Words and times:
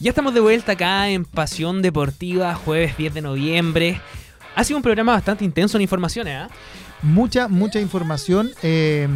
Ya 0.00 0.08
estamos 0.12 0.32
de 0.32 0.40
vuelta 0.40 0.72
acá 0.72 1.10
en 1.10 1.26
Pasión 1.26 1.82
Deportiva, 1.82 2.54
jueves 2.54 2.96
10 2.96 3.12
de 3.12 3.20
noviembre. 3.20 4.00
Ha 4.56 4.64
sido 4.64 4.78
un 4.78 4.82
programa 4.82 5.12
bastante 5.12 5.44
intenso 5.44 5.76
en 5.76 5.82
informaciones, 5.82 6.38
¿ah? 6.38 6.48
Mucha, 7.02 7.48
mucha 7.48 7.78
información. 7.80 8.50
Eh, 8.62 9.06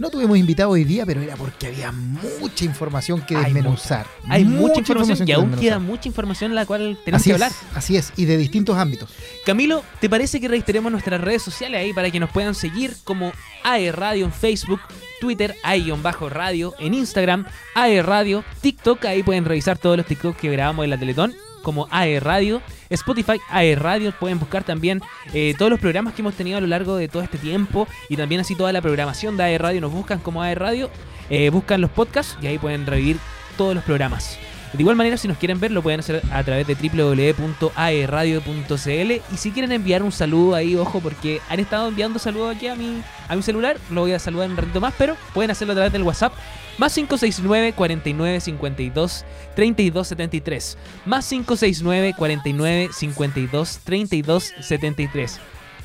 no 0.00 0.10
tuvimos 0.10 0.36
invitado 0.36 0.70
hoy 0.70 0.82
día, 0.82 1.06
pero 1.06 1.20
era 1.20 1.36
porque 1.36 1.68
había 1.68 1.92
mucha 1.92 2.64
información 2.64 3.22
que 3.22 3.36
Hay 3.36 3.44
desmenuzar. 3.44 4.04
Hay 4.28 4.44
mucha, 4.44 4.80
información, 4.80 5.22
y 5.22 5.26
que 5.26 5.34
aún 5.34 5.52
queda 5.52 5.78
mucha 5.78 6.08
información 6.08 6.50
en 6.50 6.56
la 6.56 6.66
cual 6.66 6.98
tenemos 7.04 7.20
Así 7.20 7.30
que 7.30 7.36
es, 7.36 7.42
hablar. 7.42 7.52
así 7.76 7.96
es, 7.96 8.12
y 8.16 8.24
de 8.24 8.36
distintos 8.36 8.76
ámbitos. 8.76 9.10
Camilo, 9.46 9.84
¿te 10.00 10.10
parece 10.10 10.40
que 10.40 10.48
registremos 10.48 10.90
nuestras 10.90 11.20
redes 11.20 11.42
sociales 11.42 11.80
ahí 11.80 11.92
para 11.92 12.10
que 12.10 12.18
nos 12.18 12.30
puedan 12.30 12.56
seguir 12.56 12.96
como 13.04 13.30
AE 13.62 13.92
Radio 13.92 14.24
en 14.24 14.32
Facebook, 14.32 14.80
Twitter, 15.22 15.54
AE-radio, 15.62 16.74
en 16.80 16.94
Instagram, 16.94 17.46
AE 17.76 18.02
Radio, 18.02 18.42
TikTok, 18.60 19.04
ahí 19.04 19.22
pueden 19.22 19.44
revisar 19.44 19.78
todos 19.78 19.96
los 19.96 20.04
TikTok 20.04 20.36
que 20.36 20.50
grabamos 20.50 20.82
en 20.82 20.90
la 20.90 20.98
Teletón, 20.98 21.32
como 21.62 21.86
AE 21.92 22.18
Radio, 22.18 22.60
Spotify, 22.90 23.38
AE 23.48 23.76
Radio, 23.76 24.12
pueden 24.18 24.40
buscar 24.40 24.64
también 24.64 25.00
eh, 25.32 25.54
todos 25.56 25.70
los 25.70 25.78
programas 25.78 26.14
que 26.14 26.22
hemos 26.22 26.34
tenido 26.34 26.58
a 26.58 26.60
lo 26.60 26.66
largo 26.66 26.96
de 26.96 27.06
todo 27.06 27.22
este 27.22 27.38
tiempo 27.38 27.86
y 28.08 28.16
también 28.16 28.40
así 28.40 28.56
toda 28.56 28.72
la 28.72 28.82
programación 28.82 29.36
de 29.36 29.44
AE 29.44 29.58
Radio, 29.58 29.80
nos 29.80 29.92
buscan 29.92 30.18
como 30.18 30.42
AE 30.42 30.56
Radio, 30.56 30.90
eh, 31.30 31.50
buscan 31.50 31.80
los 31.80 31.92
podcasts 31.92 32.36
y 32.42 32.48
ahí 32.48 32.58
pueden 32.58 32.84
revivir 32.84 33.18
todos 33.56 33.76
los 33.76 33.84
programas. 33.84 34.40
De 34.72 34.82
igual 34.82 34.96
manera, 34.96 35.18
si 35.18 35.28
nos 35.28 35.36
quieren 35.36 35.60
ver, 35.60 35.70
lo 35.70 35.82
pueden 35.82 36.00
hacer 36.00 36.22
a 36.32 36.42
través 36.42 36.66
de 36.66 36.74
www.aeradio.cl. 36.74 39.12
Y 39.12 39.36
si 39.36 39.50
quieren 39.50 39.72
enviar 39.72 40.02
un 40.02 40.12
saludo 40.12 40.54
ahí, 40.54 40.76
ojo, 40.76 41.00
porque 41.00 41.42
han 41.50 41.60
estado 41.60 41.88
enviando 41.88 42.18
saludos 42.18 42.56
aquí 42.56 42.68
a 42.68 42.74
mi, 42.74 43.02
a 43.28 43.36
mi 43.36 43.42
celular, 43.42 43.76
lo 43.90 44.00
voy 44.02 44.12
a 44.12 44.18
saludar 44.18 44.46
en 44.46 44.52
un 44.52 44.56
ratito 44.56 44.80
más, 44.80 44.94
pero 44.96 45.14
pueden 45.34 45.50
hacerlo 45.50 45.72
a 45.72 45.76
través 45.76 45.92
del 45.92 46.02
WhatsApp. 46.02 46.32
Más 46.78 46.94
569 46.94 47.74
49 47.74 48.40
52 48.40 49.26
32 49.54 50.08
73. 50.08 50.78
Más 51.04 51.28
569 51.28 52.14
49 52.16 52.88
52 52.92 53.80
32 53.84 54.54
73. 54.60 55.40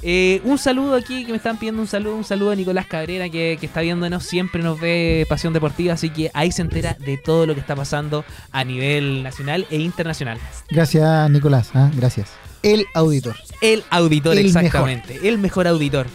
Eh, 0.09 0.39
un 0.45 0.57
saludo 0.57 0.95
aquí 0.95 1.25
que 1.25 1.31
me 1.33 1.37
están 1.37 1.57
pidiendo 1.57 1.81
un 1.81 1.87
saludo, 1.87 2.15
un 2.15 2.23
saludo 2.23 2.51
a 2.51 2.55
Nicolás 2.55 2.85
Cabrera 2.85 3.27
que, 3.27 3.57
que 3.59 3.65
está 3.65 3.81
viéndonos, 3.81 4.23
siempre 4.23 4.63
nos 4.63 4.79
ve 4.79 5.25
Pasión 5.27 5.51
Deportiva, 5.51 5.95
así 5.95 6.11
que 6.11 6.31
ahí 6.33 6.49
se 6.49 6.61
entera 6.61 6.95
de 6.97 7.17
todo 7.17 7.45
lo 7.45 7.53
que 7.55 7.59
está 7.59 7.75
pasando 7.75 8.23
a 8.53 8.63
nivel 8.63 9.21
nacional 9.21 9.67
e 9.69 9.79
internacional. 9.79 10.39
Gracias, 10.69 11.29
Nicolás. 11.29 11.71
¿ah? 11.73 11.91
Gracias. 11.93 12.29
El 12.63 12.85
auditor. 12.93 13.35
El 13.59 13.83
auditor, 13.89 14.37
El 14.37 14.45
exactamente, 14.45 15.27
el 15.27 15.39
mejor 15.39 15.67
auditor. 15.67 16.07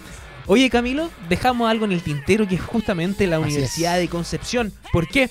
Oye 0.47 0.70
Camilo, 0.70 1.11
dejamos 1.29 1.70
algo 1.70 1.85
en 1.85 1.93
el 1.93 2.01
tintero 2.01 2.48
que 2.48 2.55
es 2.55 2.63
justamente 2.63 3.27
la 3.27 3.41
Universidad 3.41 3.98
de 3.98 4.09
Concepción. 4.09 4.73
¿Por 4.91 5.07
qué? 5.07 5.29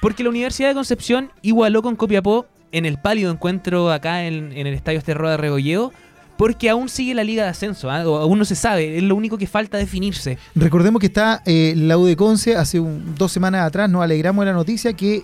Porque 0.00 0.24
la 0.24 0.30
Universidad 0.30 0.70
de 0.70 0.74
Concepción 0.74 1.30
igualó 1.42 1.80
con 1.80 1.94
Copiapó 1.94 2.46
en 2.72 2.86
el 2.86 2.98
pálido 2.98 3.30
encuentro 3.30 3.92
acá 3.92 4.24
en, 4.24 4.50
en 4.50 4.66
el 4.66 4.74
Estadio 4.74 4.98
Esterroa 4.98 5.30
de 5.30 5.36
Regolleo, 5.36 5.92
porque 6.40 6.70
aún 6.70 6.88
sigue 6.88 7.12
la 7.14 7.22
Liga 7.22 7.42
de 7.44 7.50
Ascenso, 7.50 7.90
¿ah? 7.90 8.00
Aún 8.00 8.38
no 8.38 8.46
se 8.46 8.54
sabe, 8.54 8.96
es 8.96 9.02
lo 9.02 9.14
único 9.14 9.36
que 9.36 9.46
falta 9.46 9.76
definirse. 9.76 10.38
Recordemos 10.54 10.98
que 10.98 11.06
está 11.06 11.42
eh, 11.44 11.74
la 11.76 11.98
U 11.98 12.06
de 12.06 12.16
Conce, 12.16 12.56
hace 12.56 12.80
un- 12.80 13.14
dos 13.14 13.30
semanas 13.30 13.66
atrás 13.66 13.90
nos 13.90 14.02
alegramos 14.02 14.42
de 14.46 14.50
la 14.50 14.56
noticia 14.56 14.94
que 14.94 15.22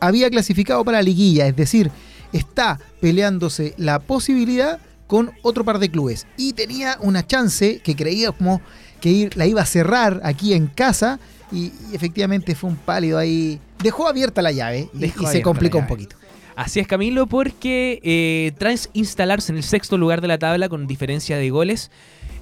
había 0.00 0.28
clasificado 0.30 0.84
para 0.84 0.98
la 0.98 1.02
liguilla, 1.02 1.46
es 1.46 1.54
decir, 1.54 1.92
está 2.32 2.80
peleándose 3.00 3.74
la 3.76 4.00
posibilidad 4.00 4.80
con 5.06 5.30
otro 5.42 5.64
par 5.64 5.78
de 5.78 5.90
clubes 5.90 6.26
y 6.36 6.54
tenía 6.54 6.96
una 7.00 7.24
chance 7.24 7.78
que 7.84 7.94
creíamos 7.94 8.60
que 9.00 9.10
ir- 9.10 9.36
la 9.36 9.46
iba 9.46 9.62
a 9.62 9.66
cerrar 9.66 10.20
aquí 10.24 10.54
en 10.54 10.66
casa 10.66 11.20
y, 11.52 11.66
y 11.66 11.94
efectivamente 11.94 12.54
fue 12.56 12.70
un 12.70 12.76
pálido 12.76 13.18
ahí, 13.18 13.60
dejó 13.82 14.08
abierta 14.08 14.42
la 14.42 14.50
llave 14.52 14.88
y, 14.92 15.04
y 15.04 15.26
se 15.30 15.42
complicó 15.42 15.78
un 15.78 15.86
poquito. 15.86 16.16
Así 16.54 16.80
es, 16.80 16.86
Camilo, 16.86 17.26
porque 17.26 18.00
eh, 18.02 18.52
tras 18.58 18.90
instalarse 18.92 19.52
en 19.52 19.56
el 19.56 19.62
sexto 19.62 19.96
lugar 19.96 20.20
de 20.20 20.28
la 20.28 20.38
tabla 20.38 20.68
con 20.68 20.86
diferencia 20.86 21.36
de 21.38 21.50
goles, 21.50 21.90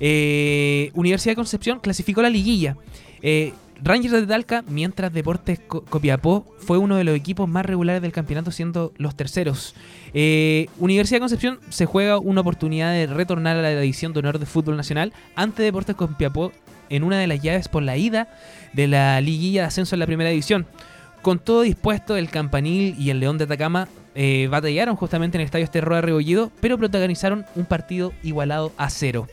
eh, 0.01 0.91
Universidad 0.95 1.33
de 1.33 1.37
Concepción 1.37 1.79
clasificó 1.81 2.21
la 2.23 2.31
liguilla. 2.31 2.77
Eh, 3.23 3.53
Rangers 3.83 4.13
de 4.13 4.27
Talca, 4.27 4.63
mientras 4.69 5.13
Deportes 5.13 5.59
Co- 5.61 5.83
Copiapó 5.85 6.45
fue 6.59 6.77
uno 6.77 6.97
de 6.97 7.05
los 7.05 7.17
equipos 7.17 7.49
más 7.49 7.65
regulares 7.65 8.03
del 8.03 8.13
campeonato, 8.13 8.51
siendo 8.51 8.93
los 8.99 9.15
terceros. 9.15 9.75
Eh, 10.13 10.67
Universidad 10.79 11.17
de 11.17 11.21
Concepción 11.21 11.61
se 11.71 11.87
juega 11.87 12.19
una 12.19 12.43
oportunidad 12.43 12.93
de 12.93 13.07
retornar 13.07 13.57
a 13.57 13.63
la 13.63 13.73
edición 13.73 14.13
de 14.13 14.19
honor 14.19 14.39
de 14.39 14.45
fútbol 14.45 14.77
nacional 14.77 15.13
ante 15.35 15.63
Deportes 15.63 15.97
Copiapó 15.97 16.53
en 16.91 17.05
una 17.05 17.19
de 17.19 17.27
las 17.27 17.41
llaves 17.41 17.69
por 17.69 17.83
la 17.83 17.97
ida 17.97 18.29
de 18.75 18.87
la 18.89 19.21
liguilla 19.21 19.63
de 19.63 19.69
ascenso 19.69 19.95
en 19.95 20.01
la 20.01 20.07
primera 20.07 20.31
división. 20.31 20.67
Con 21.23 21.39
todo 21.39 21.63
dispuesto, 21.63 22.17
el 22.17 22.29
Campanil 22.29 22.97
y 22.99 23.11
el 23.11 23.21
León 23.21 23.39
de 23.39 23.45
Atacama 23.45 23.89
eh, 24.15 24.49
batallaron 24.51 24.97
justamente 24.97 25.37
en 25.37 25.43
el 25.43 25.47
Estadio 25.47 25.65
Esterroa 25.65 25.97
de 25.97 26.03
Rebollido, 26.03 26.51
pero 26.61 26.79
protagonizaron 26.79 27.45
un 27.55 27.65
partido 27.65 28.13
igualado 28.23 28.73
a 28.77 28.91
cero. 28.91 29.27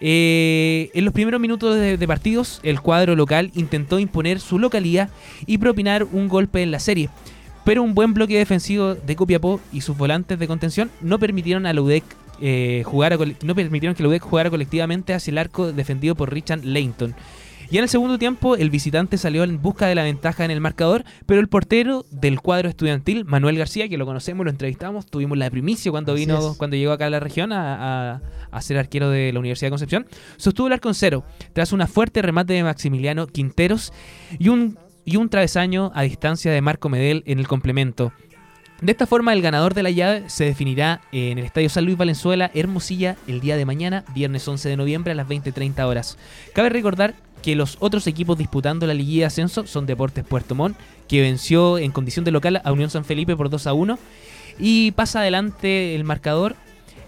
Eh, 0.00 0.90
en 0.94 1.04
los 1.04 1.12
primeros 1.12 1.40
minutos 1.40 1.76
de, 1.76 2.06
partidos, 2.06 2.60
el 2.62 2.80
cuadro 2.80 3.16
local 3.16 3.50
intentó 3.54 3.98
imponer 3.98 4.40
su 4.40 4.58
localidad 4.58 5.10
y 5.46 5.58
propinar 5.58 6.04
un 6.04 6.28
golpe 6.28 6.62
en 6.62 6.70
la 6.70 6.78
serie. 6.78 7.08
Pero 7.64 7.82
un 7.82 7.94
buen 7.94 8.14
bloque 8.14 8.38
defensivo 8.38 8.94
de 8.94 9.16
Copiapó 9.16 9.60
y 9.72 9.82
sus 9.82 9.96
volantes 9.96 10.38
de 10.38 10.46
contención 10.46 10.90
no 11.00 11.18
permitieron 11.18 11.66
a 11.66 11.72
la 11.72 11.82
eh, 12.42 12.82
jugar 12.86 13.18
no 13.42 13.54
permitieron 13.54 13.94
que 13.94 14.02
la 14.02 14.08
UDEC 14.08 14.22
jugara 14.22 14.48
colectivamente 14.48 15.12
hacia 15.12 15.30
el 15.30 15.38
arco 15.38 15.72
defendido 15.72 16.14
por 16.14 16.32
Richard 16.32 16.64
Leighton. 16.64 17.14
Y 17.70 17.78
en 17.78 17.84
el 17.84 17.88
segundo 17.88 18.18
tiempo, 18.18 18.56
el 18.56 18.68
visitante 18.68 19.16
salió 19.16 19.44
en 19.44 19.62
busca 19.62 19.86
de 19.86 19.94
la 19.94 20.02
ventaja 20.02 20.44
en 20.44 20.50
el 20.50 20.60
marcador, 20.60 21.04
pero 21.26 21.40
el 21.40 21.48
portero 21.48 22.04
del 22.10 22.40
cuadro 22.40 22.68
estudiantil, 22.68 23.24
Manuel 23.26 23.56
García, 23.58 23.88
que 23.88 23.96
lo 23.96 24.06
conocemos, 24.06 24.44
lo 24.44 24.50
entrevistamos, 24.50 25.06
tuvimos 25.06 25.38
la 25.38 25.48
primicia 25.50 25.92
cuando 25.92 26.14
Así 26.14 26.22
vino, 26.22 26.50
es. 26.50 26.56
cuando 26.56 26.76
llegó 26.76 26.90
acá 26.90 27.06
a 27.06 27.10
la 27.10 27.20
región 27.20 27.52
a, 27.52 28.14
a- 28.14 28.22
a 28.50 28.60
ser 28.62 28.76
arquero 28.76 29.08
de 29.10 29.32
la 29.32 29.38
Universidad 29.38 29.68
de 29.68 29.70
Concepción, 29.70 30.06
sostuvo 30.36 30.66
el 30.66 30.72
arco 30.72 30.88
en 30.88 30.94
cero, 30.94 31.24
tras 31.52 31.72
una 31.72 31.86
fuerte 31.86 32.20
remate 32.22 32.54
de 32.54 32.64
Maximiliano 32.64 33.28
Quinteros 33.28 33.92
y 34.40 34.48
un, 34.48 34.76
y 35.04 35.14
un 35.16 35.28
travesaño 35.28 35.92
a 35.94 36.02
distancia 36.02 36.50
de 36.50 36.60
Marco 36.60 36.88
Medel 36.88 37.22
en 37.26 37.38
el 37.38 37.46
complemento. 37.46 38.12
De 38.80 38.92
esta 38.92 39.06
forma, 39.06 39.34
el 39.34 39.42
ganador 39.42 39.74
de 39.74 39.82
la 39.82 39.90
llave 39.90 40.24
se 40.28 40.44
definirá 40.46 41.02
en 41.12 41.36
el 41.38 41.44
Estadio 41.44 41.68
San 41.68 41.84
Luis 41.84 41.98
Valenzuela, 41.98 42.50
Hermosilla, 42.54 43.16
el 43.28 43.40
día 43.40 43.56
de 43.58 43.66
mañana, 43.66 44.04
viernes 44.14 44.48
11 44.48 44.70
de 44.70 44.76
noviembre 44.78 45.12
a 45.12 45.14
las 45.14 45.28
20.30 45.28 45.84
horas. 45.84 46.16
Cabe 46.54 46.70
recordar 46.70 47.14
que 47.42 47.56
los 47.56 47.76
otros 47.80 48.06
equipos 48.06 48.36
disputando 48.38 48.86
la 48.86 48.94
liguilla 48.94 49.20
de 49.22 49.26
ascenso 49.26 49.66
son 49.66 49.86
Deportes 49.86 50.24
Puerto 50.24 50.54
Montt, 50.54 50.76
que 51.08 51.20
venció 51.22 51.78
en 51.78 51.90
condición 51.92 52.24
de 52.24 52.30
local 52.30 52.60
a 52.64 52.72
Unión 52.72 52.90
San 52.90 53.04
Felipe 53.04 53.36
por 53.36 53.50
2 53.50 53.66
a 53.66 53.72
1, 53.72 53.98
y 54.58 54.90
pasa 54.92 55.20
adelante 55.20 55.94
el 55.94 56.04
marcador 56.04 56.54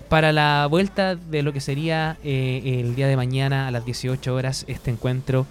para 0.09 0.32
la 0.32 0.66
vuelta 0.69 1.15
de 1.16 1.42
lo 1.42 1.53
que 1.53 1.60
sería 1.60 2.16
eh, 2.25 2.81
el 2.84 2.94
día 2.94 3.09
de 3.09 3.16
mañana 3.16 3.69
a 3.69 3.71
las 3.71 3.84
18 3.84 4.34
horas 4.34 4.65
este 4.69 4.91
encuentro 4.91 5.47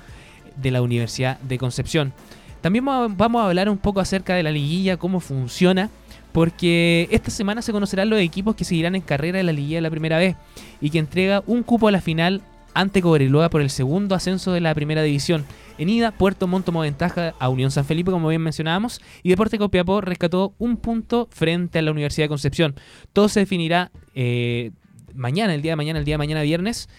de 0.55 0.71
la 0.71 0.81
Universidad 0.81 1.39
de 1.39 1.57
Concepción. 1.57 2.13
También 2.61 2.87
va- 2.87 3.07
vamos 3.07 3.41
a 3.41 3.47
hablar 3.47 3.69
un 3.69 3.77
poco 3.79 3.99
acerca 3.99 4.35
de 4.35 4.43
la 4.43 4.51
liguilla, 4.51 4.97
cómo 4.97 5.19
funciona, 5.19 5.89
porque 6.31 7.07
esta 7.11 7.31
semana 7.31 7.61
se 7.61 7.71
conocerán 7.71 8.09
los 8.09 8.19
equipos 8.19 8.55
que 8.55 8.63
seguirán 8.63 8.95
en 8.95 9.01
carrera 9.01 9.37
de 9.39 9.43
la 9.43 9.51
liguilla 9.51 9.81
la 9.81 9.89
primera 9.89 10.17
vez 10.17 10.35
y 10.79 10.89
que 10.89 10.99
entrega 10.99 11.43
un 11.47 11.63
cupo 11.63 11.87
a 11.87 11.91
la 11.91 12.01
final 12.01 12.41
ante 12.73 13.01
Cobreloa 13.01 13.49
por 13.49 13.61
el 13.61 13.69
segundo 13.69 14.15
ascenso 14.15 14.51
de 14.51 14.61
la 14.61 14.73
primera 14.73 15.03
división. 15.03 15.45
En 15.77 15.89
ida, 15.89 16.11
Puerto 16.11 16.47
Montt 16.47 16.65
tomó 16.65 16.81
ventaja 16.81 17.33
a 17.39 17.49
Unión 17.49 17.71
San 17.71 17.85
Felipe, 17.85 18.11
como 18.11 18.27
bien 18.27 18.41
mencionábamos, 18.41 19.01
y 19.23 19.29
Deporte 19.29 19.57
Copiapó 19.57 20.01
rescató 20.01 20.53
un 20.59 20.77
punto 20.77 21.27
frente 21.31 21.79
a 21.79 21.81
la 21.81 21.91
Universidad 21.91 22.25
de 22.25 22.29
Concepción. 22.29 22.75
Todo 23.13 23.29
se 23.29 23.41
definirá 23.41 23.91
eh, 24.13 24.71
mañana, 25.13 25.53
el 25.53 25.61
día 25.61 25.71
de 25.71 25.77
mañana, 25.77 25.99
el 25.99 26.05
día 26.05 26.15
de 26.15 26.19
mañana 26.19 26.41
viernes, 26.41 26.89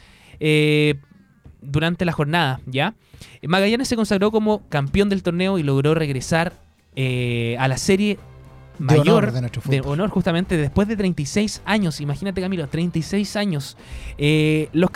eh, 0.41 0.97
durante 1.61 2.05
la 2.05 2.13
jornada, 2.13 2.61
¿ya? 2.67 2.95
Magallanes 3.47 3.89
se 3.89 3.97
consagró 3.97 4.31
como 4.31 4.69
campeón 4.69 5.09
del 5.09 5.23
torneo 5.23 5.59
y 5.59 5.63
logró 5.63 5.95
regresar 5.95 6.53
eh, 6.95 7.57
a 7.59 7.69
la 7.69 7.79
serie 7.79 8.19
De 8.79 8.85
mayor 8.85 9.25
honor 9.25 9.33
de 9.33 9.41
nuestro 9.41 9.63
de 9.65 9.81
honor 9.81 10.11
justamente 10.11 10.57
después 10.57 10.89
de 10.89 10.97
36 10.97 11.63
años. 11.65 12.01
Imagínate 12.01 12.41
Camilo, 12.41 12.67
36 12.67 13.37
años. 13.37 13.77
Eh, 14.19 14.69
los 14.73 14.91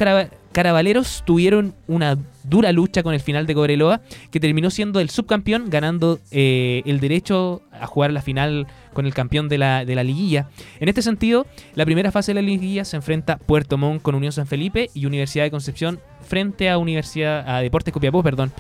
carabaleros 0.57 1.23
tuvieron 1.27 1.75
una 1.87 2.17
dura 2.43 2.73
lucha 2.73 3.03
con 3.03 3.13
el 3.13 3.21
final 3.21 3.47
de 3.47 3.55
Cobreloa, 3.55 4.01
que 4.31 4.41
terminó 4.41 4.71
siendo 4.71 5.01
el 5.01 5.11
subcampeón, 5.11 5.69
ganando 5.69 6.19
eh, 6.31 6.81
el 6.87 6.99
derecho 6.99 7.61
a 7.71 7.87
jugar 7.87 8.11
la 8.11 8.23
final 8.23 8.67
con 8.95 9.05
el 9.05 9.13
campeón 9.13 9.51
de 9.51 9.59
la, 9.59 9.85
de 9.85 9.95
la 9.95 10.03
liguilla. 10.03 10.49
En 10.81 10.89
este 10.89 11.03
sentido, 11.03 11.47
la 11.75 11.85
primera 11.85 12.11
fase 12.11 12.33
de 12.33 12.41
la 12.41 12.49
liguilla 12.49 12.87
se 12.87 12.97
enfrenta 12.97 13.37
Puerto 13.37 13.77
Montt 13.77 14.01
con 14.01 14.15
Unión 14.15 14.33
San 14.33 14.47
Felipe 14.47 14.89
y 14.95 15.05
Universidad 15.05 15.45
de 15.45 15.51
Concepción 15.51 16.01
frente 16.23 16.71
a 16.71 16.79
Universidad 16.79 17.47
a 17.47 17.61
Deportes 17.61 17.93
Copiapó, 17.93 18.23
perdón. 18.23 18.51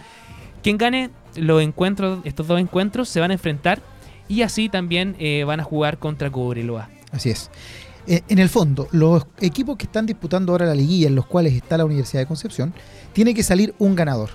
Quien 0.62 0.76
gane 0.76 1.08
los 1.34 1.62
encuentros, 1.62 2.18
estos 2.24 2.46
dos 2.46 2.60
encuentros, 2.60 3.08
se 3.08 3.20
van 3.20 3.30
a 3.30 3.34
enfrentar 3.34 3.80
y 4.28 4.42
así 4.42 4.68
también 4.68 5.16
eh, 5.18 5.44
van 5.44 5.60
a 5.60 5.64
jugar 5.64 5.96
contra 5.96 6.30
Cobreloa. 6.30 6.90
Así 7.10 7.30
es. 7.30 7.50
Eh, 8.06 8.22
en 8.28 8.38
el 8.38 8.48
fondo, 8.48 8.88
los 8.92 9.26
equipos 9.40 9.76
que 9.76 9.86
están 9.86 10.06
disputando 10.06 10.52
ahora 10.52 10.66
la 10.66 10.74
liguilla, 10.74 11.08
en 11.08 11.14
los 11.14 11.26
cuales 11.26 11.54
está 11.54 11.76
la 11.76 11.84
Universidad 11.84 12.22
de 12.22 12.26
Concepción, 12.26 12.72
tiene 13.12 13.34
que 13.34 13.42
salir 13.42 13.74
un 13.78 13.96
ganador. 13.96 14.30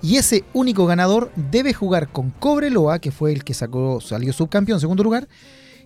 Y 0.00 0.16
ese 0.16 0.44
único 0.52 0.86
ganador 0.86 1.32
debe 1.34 1.74
jugar 1.74 2.12
con 2.12 2.30
Cobreloa, 2.30 3.00
que 3.00 3.10
fue 3.10 3.32
el 3.32 3.42
que 3.42 3.54
sacó, 3.54 4.00
salió 4.00 4.32
subcampeón 4.32 4.76
en 4.76 4.80
segundo 4.80 5.02
lugar, 5.02 5.28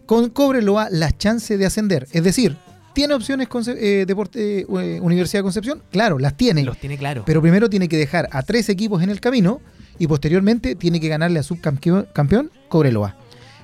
con 0.04 0.28
Cobreloa 0.28 0.88
las 0.90 1.16
chances 1.16 1.58
de 1.58 1.64
ascender. 1.64 2.06
Es 2.12 2.22
decir, 2.22 2.58
¿tiene 2.92 3.14
opciones 3.14 3.48
eh, 3.68 4.04
Deporte, 4.06 4.60
eh, 4.60 5.00
Universidad 5.00 5.38
de 5.38 5.44
Concepción? 5.44 5.82
Claro, 5.90 6.18
las 6.18 6.36
tiene. 6.36 6.64
Los 6.64 6.76
tiene 6.76 6.98
claro. 6.98 7.22
Pero 7.24 7.40
primero 7.40 7.70
tiene 7.70 7.88
que 7.88 7.96
dejar 7.96 8.28
a 8.32 8.42
tres 8.42 8.68
equipos 8.68 9.02
en 9.02 9.08
el 9.08 9.20
camino 9.20 9.62
y 9.98 10.06
posteriormente 10.06 10.74
tiene 10.74 11.00
que 11.00 11.08
ganarle 11.08 11.38
a 11.38 11.42
subcampeón 11.42 12.08
campeón, 12.12 12.50
Cobreloa. 12.68 13.16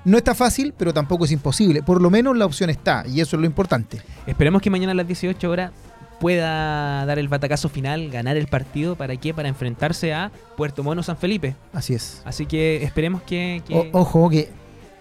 No 0.09 0.17
está 0.17 0.35
fácil, 0.35 0.73
pero 0.75 0.95
tampoco 0.95 1.27
es 1.27 1.33
imposible. 1.33 1.83
Por 1.83 2.01
lo 2.01 2.09
menos 2.09 2.35
la 2.35 2.47
opción 2.47 2.71
está 2.71 3.05
y 3.07 3.21
eso 3.21 3.37
es 3.37 3.41
lo 3.41 3.47
importante. 3.47 4.01
Esperemos 4.27 4.63
que 4.63 4.71
mañana 4.71 4.93
a 4.93 4.95
las 4.95 5.07
18 5.07 5.51
horas 5.51 5.71
pueda 6.19 7.05
dar 7.05 7.19
el 7.19 7.29
batacazo 7.29 7.69
final, 7.69 8.09
ganar 8.09 8.39
el 8.39 8.47
partido. 8.47 8.97
¿Para 8.97 9.19
qué? 9.19 9.35
Para 9.35 9.51
enfrentarse 9.51 10.15
a 10.15 10.33
Puerto 10.57 10.83
Mono 10.83 11.03
San 11.03 11.19
Felipe. 11.19 11.57
Así 11.75 11.93
es. 11.93 12.23
Así 12.25 12.47
que 12.47 12.83
esperemos 12.83 13.21
que. 13.21 13.63
ojo, 13.93 14.31
que 14.31 14.49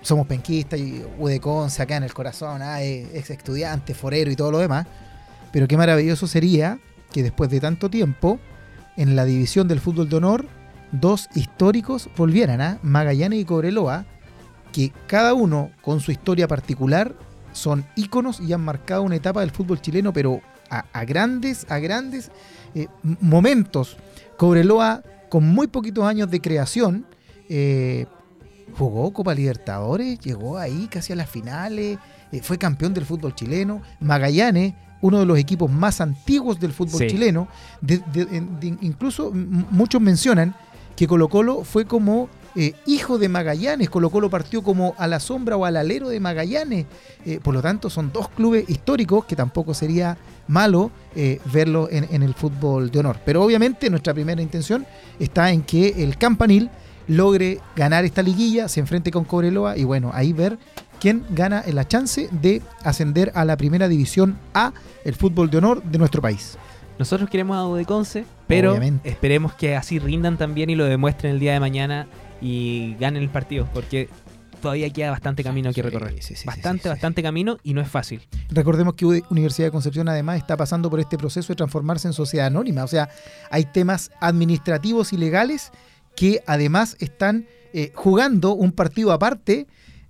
somos 0.02 0.28
penquistas 0.28 0.78
y 0.78 1.02
Udeconce 1.18 1.82
acá 1.82 1.96
en 1.96 2.04
el 2.04 2.14
corazón, 2.14 2.62
ah, 2.62 2.84
ex 2.84 3.30
estudiante, 3.30 3.94
forero 3.94 4.30
y 4.30 4.36
todo 4.36 4.52
lo 4.52 4.60
demás. 4.60 4.88
Pero 5.54 5.70
qué 5.70 5.78
maravilloso 5.78 6.28
sería 6.28 6.80
que 7.14 7.24
después 7.24 7.50
de 7.50 7.62
tanto 7.62 7.90
tiempo, 7.90 8.40
en 8.98 9.16
la 9.16 9.24
división 9.24 9.70
del 9.70 9.80
fútbol 9.80 10.10
de 10.10 10.18
honor, 10.18 10.46
dos 10.92 11.30
históricos 11.34 12.10
volvieran 12.18 12.60
a 12.60 12.80
Magallanes 12.84 13.40
y 13.40 13.46
Cobreloa, 13.46 14.06
que 14.78 14.92
cada 15.08 15.34
uno 15.34 15.72
con 15.82 16.02
su 16.02 16.12
historia 16.12 16.48
particular 16.48 17.16
son 17.52 17.84
íconos 17.96 18.40
y 18.40 18.54
han 18.54 18.62
marcado 18.62 19.02
una 19.02 19.16
etapa 19.16 19.40
del 19.40 19.50
fútbol 19.50 19.82
chileno, 19.82 20.14
pero 20.14 20.40
a, 20.70 21.04
grandes, 21.04 21.66
a 21.68 21.80
grandes 21.80 22.30
eh, 22.76 22.88
momentos. 23.02 23.98
Cobreloa, 24.38 25.02
con 25.30 25.48
muy 25.48 25.66
poquitos 25.66 26.06
años 26.06 26.30
de 26.30 26.42
creación, 26.42 27.08
eh, 27.50 28.06
jugó 28.78 29.12
Copa 29.14 29.34
Libertadores, 29.34 30.20
llegó 30.20 30.60
ahí 30.60 30.88
casi 30.92 31.12
a 31.12 31.16
las 31.16 31.28
finales, 31.32 31.98
eh, 32.32 32.42
fue 32.44 32.60
campeón 32.60 32.94
del 32.94 33.06
fútbol 33.06 33.34
chileno. 33.34 33.82
Magallanes, 34.00 34.76
uno 35.02 35.18
de 35.18 35.26
los 35.26 35.40
equipos 35.40 35.72
más 35.72 36.02
antiguos 36.02 36.60
del 36.60 36.72
fútbol 36.72 37.08
chileno, 37.08 37.48
incluso 38.62 39.32
muchos 39.34 40.00
mencionan 40.00 40.54
que 40.96 41.08
Colo 41.08 41.30
Colo 41.30 41.64
fue 41.64 41.86
como 41.86 42.30
eh, 42.60 42.74
hijo 42.88 43.20
de 43.20 43.30
Magallanes, 43.30 43.88
Colo 43.88 44.10
Colo 44.10 44.32
partió 44.32 44.64
como 44.64 44.96
a 44.98 45.06
la 45.06 45.20
sombra 45.20 45.56
o 45.58 45.64
al 45.66 45.78
alero 45.78 46.10
de 46.10 46.20
Magallanes, 46.20 46.88
eh, 47.24 47.40
por 47.40 47.54
lo 47.54 47.62
tanto 47.62 47.88
son 47.88 48.12
dos 48.12 48.30
clubes 48.30 48.68
históricos 48.68 49.26
que 49.26 49.36
tampoco 49.36 49.76
sería 49.76 50.18
malo 50.48 50.90
eh, 51.16 51.40
verlo 51.54 51.88
en, 51.92 52.08
en, 52.10 52.24
el 52.24 52.34
fútbol 52.34 52.90
de 52.90 52.98
honor. 52.98 53.18
Pero 53.24 53.44
obviamente 53.44 53.92
nuestra 53.92 54.12
primera 54.12 54.42
intención 54.42 54.88
está 55.20 55.52
en 55.52 55.62
que 55.62 56.04
el 56.04 56.18
campanil 56.18 56.72
logre 57.08 57.60
ganar 57.76 58.06
esta 58.06 58.24
liguilla, 58.24 58.68
se 58.68 58.80
enfrente 58.80 59.12
con 59.12 59.24
Cobreloa 59.24 59.78
y 59.78 59.84
bueno, 59.84 60.10
ahí 60.12 60.34
ver 60.34 60.58
quién 61.00 61.26
gana 61.30 61.64
la 61.72 61.88
chance 61.88 62.28
de 62.32 62.64
ascender 62.84 63.32
a 63.36 63.46
la 63.46 63.56
primera 63.56 63.88
división 63.88 64.36
A, 64.56 64.74
el 65.06 65.14
fútbol 65.14 65.52
de 65.52 65.60
honor 65.60 65.84
de 65.84 66.00
nuestro 66.00 66.24
país. 66.24 66.58
Nosotros 66.98 67.30
queremos 67.30 67.56
a 67.56 67.68
Udeconce, 67.68 68.26
pero 68.48 68.80
esperemos 69.04 69.54
que 69.54 69.76
así 69.76 70.00
rindan 70.00 70.38
también 70.38 70.72
y 70.72 70.76
lo 70.76 70.86
demuestren 70.86 71.34
el 71.34 71.40
día 71.40 71.54
de 71.54 71.60
mañana 71.60 72.08
y 72.42 72.96
ganen 73.00 73.24
el 73.24 73.30
partido, 73.30 73.68
porque 73.74 74.10
todavía 74.62 74.90
queda 74.90 75.12
bastante 75.12 75.44
camino 75.44 75.72
que 75.72 75.82
recorrer. 75.82 76.16
bastante, 76.46 76.90
bastante 76.90 77.24
camino 77.24 77.58
y 77.64 77.74
no 77.74 77.82
es 77.82 77.88
fácil. 77.88 78.22
Recordemos 78.50 78.96
que 78.96 79.06
Universidad 79.30 79.68
de 79.68 79.72
Concepción 79.72 80.10
además 80.10 80.38
está 80.38 80.58
pasando 80.58 80.90
por 80.90 81.00
este 81.00 81.18
proceso 81.18 81.54
de 81.54 81.56
transformarse 81.56 82.08
en 82.08 82.14
sociedad 82.14 82.48
anónima. 82.48 82.84
O 82.84 82.88
sea, 82.88 83.10
hay 83.50 83.66
temas 83.66 84.12
administrativos 84.20 85.14
y 85.14 85.18
legales 85.18 85.72
que 86.16 86.42
además 86.48 86.98
están 87.00 87.48
eh, 87.74 87.92
jugando 87.94 88.54
un 88.54 88.72
partido 88.72 89.12
aparte 89.12 89.68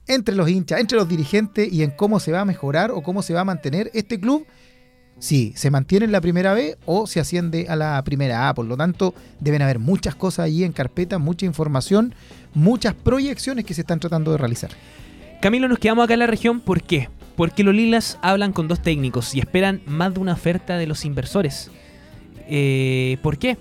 entre 0.07 0.35
los 0.35 0.49
hinchas, 0.49 0.79
entre 0.79 0.97
los 0.97 1.09
dirigentes 1.09 1.71
y 1.71 1.83
en 1.83 1.91
cómo 1.91 2.19
se 2.19 2.31
va 2.31 2.41
a 2.41 2.45
mejorar 2.45 2.91
o 2.91 3.01
cómo 3.03 3.21
se 3.21 3.33
va 3.33 3.41
a 3.41 3.45
mantener 3.45 3.91
este 3.93 4.19
club 4.19 4.47
si 5.19 5.53
se 5.55 5.71
mantiene 5.71 6.05
en 6.05 6.11
la 6.11 6.21
primera 6.21 6.53
B 6.53 6.77
o 6.85 7.07
se 7.07 7.19
asciende 7.19 7.67
a 7.69 7.75
la 7.75 8.01
primera 8.03 8.49
A. 8.49 8.53
Por 8.53 8.65
lo 8.65 8.77
tanto, 8.77 9.13
deben 9.39 9.61
haber 9.61 9.79
muchas 9.79 10.15
cosas 10.15 10.45
allí 10.45 10.63
en 10.63 10.71
carpeta, 10.71 11.17
mucha 11.17 11.45
información, 11.45 12.13
muchas 12.53 12.93
proyecciones 12.93 13.65
que 13.65 13.73
se 13.73 13.81
están 13.81 13.99
tratando 13.99 14.31
de 14.31 14.37
realizar. 14.37 14.71
Camilo, 15.41 15.67
nos 15.67 15.79
quedamos 15.79 16.03
acá 16.03 16.13
en 16.13 16.19
la 16.19 16.27
región, 16.27 16.59
¿por 16.59 16.81
qué? 16.81 17.09
Porque 17.35 17.63
los 17.63 17.75
Lilas 17.75 18.17
hablan 18.21 18.53
con 18.53 18.67
dos 18.67 18.81
técnicos 18.81 19.35
y 19.35 19.39
esperan 19.39 19.81
más 19.85 20.13
de 20.13 20.19
una 20.19 20.33
oferta 20.33 20.77
de 20.77 20.87
los 20.87 21.05
inversores. 21.05 21.69
Eh, 22.47 23.17
¿Por 23.21 23.37
qué? 23.37 23.57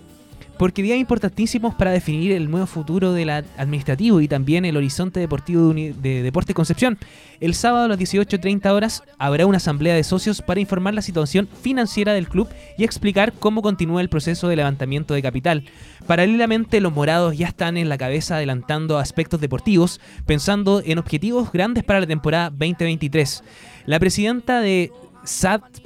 Porque 0.58 0.82
días 0.82 0.98
importantísimos 0.98 1.74
para 1.74 1.90
definir 1.90 2.32
el 2.32 2.50
nuevo 2.50 2.66
futuro 2.66 3.12
del 3.12 3.30
administrativo 3.30 4.20
y 4.20 4.28
también 4.28 4.64
el 4.64 4.76
horizonte 4.76 5.20
deportivo 5.20 5.72
de, 5.72 6.22
Deporte 6.22 6.54
Concepción. 6.54 6.98
El 7.40 7.54
sábado 7.54 7.84
a 7.84 7.88
las 7.88 7.98
18.30 7.98 8.70
horas 8.70 9.02
habrá 9.18 9.46
una 9.46 9.58
asamblea 9.58 9.94
de 9.94 10.04
socios 10.04 10.42
para 10.42 10.60
informar 10.60 10.94
la 10.94 11.02
situación 11.02 11.48
financiera 11.62 12.14
del 12.14 12.28
club 12.28 12.48
y 12.78 12.84
explicar 12.84 13.32
cómo 13.32 13.62
continúa 13.62 14.00
el 14.00 14.08
proceso 14.08 14.48
de 14.48 14.56
levantamiento 14.56 15.14
de 15.14 15.22
capital. 15.22 15.64
Paralelamente, 16.06 16.80
los 16.80 16.92
morados 16.92 17.36
ya 17.36 17.48
están 17.48 17.76
en 17.76 17.88
la 17.88 17.98
cabeza 17.98 18.36
adelantando 18.36 18.98
aspectos 18.98 19.40
deportivos, 19.40 20.00
pensando 20.24 20.82
en 20.84 20.98
objetivos 20.98 21.52
grandes 21.52 21.84
para 21.84 22.00
la 22.00 22.06
temporada 22.06 22.50
2023. 22.50 23.42
La 23.86 24.00
presidenta 24.00 24.60
de 24.60 24.92
SAT 25.24 25.85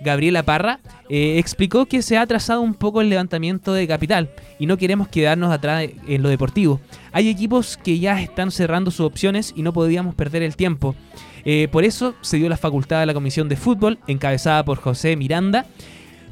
Gabriela 0.00 0.42
Parra, 0.42 0.80
eh, 1.08 1.38
explicó 1.38 1.86
que 1.86 2.02
se 2.02 2.16
ha 2.16 2.22
atrasado 2.22 2.60
un 2.60 2.74
poco 2.74 3.00
el 3.00 3.10
levantamiento 3.10 3.72
de 3.72 3.86
capital 3.86 4.30
y 4.58 4.66
no 4.66 4.76
queremos 4.76 5.08
quedarnos 5.08 5.52
atrás 5.52 5.88
en 6.06 6.22
lo 6.22 6.28
deportivo. 6.28 6.80
Hay 7.12 7.28
equipos 7.28 7.76
que 7.76 7.98
ya 7.98 8.20
están 8.20 8.50
cerrando 8.50 8.90
sus 8.90 9.06
opciones 9.06 9.52
y 9.56 9.62
no 9.62 9.72
podíamos 9.72 10.14
perder 10.14 10.42
el 10.42 10.56
tiempo. 10.56 10.94
Eh, 11.44 11.68
por 11.70 11.84
eso 11.84 12.14
se 12.20 12.36
dio 12.36 12.48
la 12.48 12.56
facultad 12.56 13.02
a 13.02 13.06
la 13.06 13.14
Comisión 13.14 13.48
de 13.48 13.56
Fútbol, 13.56 13.98
encabezada 14.06 14.64
por 14.64 14.78
José 14.78 15.16
Miranda, 15.16 15.66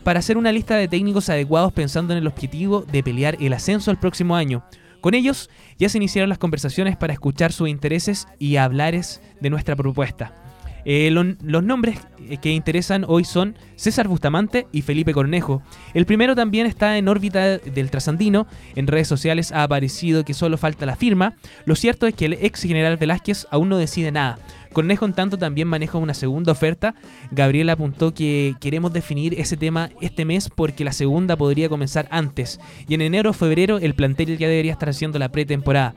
para 0.04 0.20
hacer 0.20 0.38
una 0.38 0.52
lista 0.52 0.76
de 0.76 0.88
técnicos 0.88 1.28
adecuados 1.28 1.72
pensando 1.72 2.12
en 2.12 2.18
el 2.18 2.26
objetivo 2.26 2.82
de 2.82 3.02
pelear 3.02 3.36
el 3.40 3.52
ascenso 3.52 3.90
el 3.90 3.98
próximo 3.98 4.36
año. 4.36 4.64
Con 5.00 5.14
ellos 5.14 5.48
ya 5.78 5.88
se 5.88 5.98
iniciaron 5.98 6.28
las 6.28 6.38
conversaciones 6.38 6.96
para 6.96 7.12
escuchar 7.12 7.52
sus 7.52 7.68
intereses 7.68 8.26
y 8.38 8.56
hablares 8.56 9.20
de 9.40 9.50
nuestra 9.50 9.76
propuesta. 9.76 10.47
Eh, 10.90 11.10
los 11.10 11.64
nombres 11.64 11.98
que 12.40 12.50
interesan 12.50 13.04
hoy 13.06 13.24
son 13.24 13.56
César 13.76 14.08
Bustamante 14.08 14.66
y 14.72 14.80
Felipe 14.80 15.12
Cornejo. 15.12 15.62
El 15.92 16.06
primero 16.06 16.34
también 16.34 16.64
está 16.64 16.96
en 16.96 17.08
órbita 17.08 17.58
del 17.58 17.90
trasandino. 17.90 18.46
En 18.74 18.86
redes 18.86 19.06
sociales 19.06 19.52
ha 19.52 19.64
aparecido 19.64 20.24
que 20.24 20.32
solo 20.32 20.56
falta 20.56 20.86
la 20.86 20.96
firma. 20.96 21.34
Lo 21.66 21.74
cierto 21.74 22.06
es 22.06 22.14
que 22.14 22.24
el 22.24 22.32
ex 22.40 22.62
general 22.62 22.96
Velázquez 22.96 23.46
aún 23.50 23.68
no 23.68 23.76
decide 23.76 24.12
nada. 24.12 24.38
Cornejo, 24.72 25.04
en 25.04 25.12
tanto, 25.12 25.36
también 25.36 25.68
maneja 25.68 25.98
una 25.98 26.14
segunda 26.14 26.52
oferta. 26.52 26.94
Gabriel 27.32 27.68
apuntó 27.68 28.14
que 28.14 28.54
queremos 28.58 28.90
definir 28.90 29.38
ese 29.38 29.58
tema 29.58 29.90
este 30.00 30.24
mes 30.24 30.48
porque 30.48 30.84
la 30.84 30.92
segunda 30.92 31.36
podría 31.36 31.68
comenzar 31.68 32.08
antes. 32.10 32.60
Y 32.88 32.94
en 32.94 33.02
enero 33.02 33.28
o 33.28 33.34
febrero 33.34 33.76
el 33.76 33.92
plantel 33.92 34.38
ya 34.38 34.48
debería 34.48 34.72
estar 34.72 34.88
haciendo 34.88 35.18
la 35.18 35.28
pretemporada. 35.28 35.94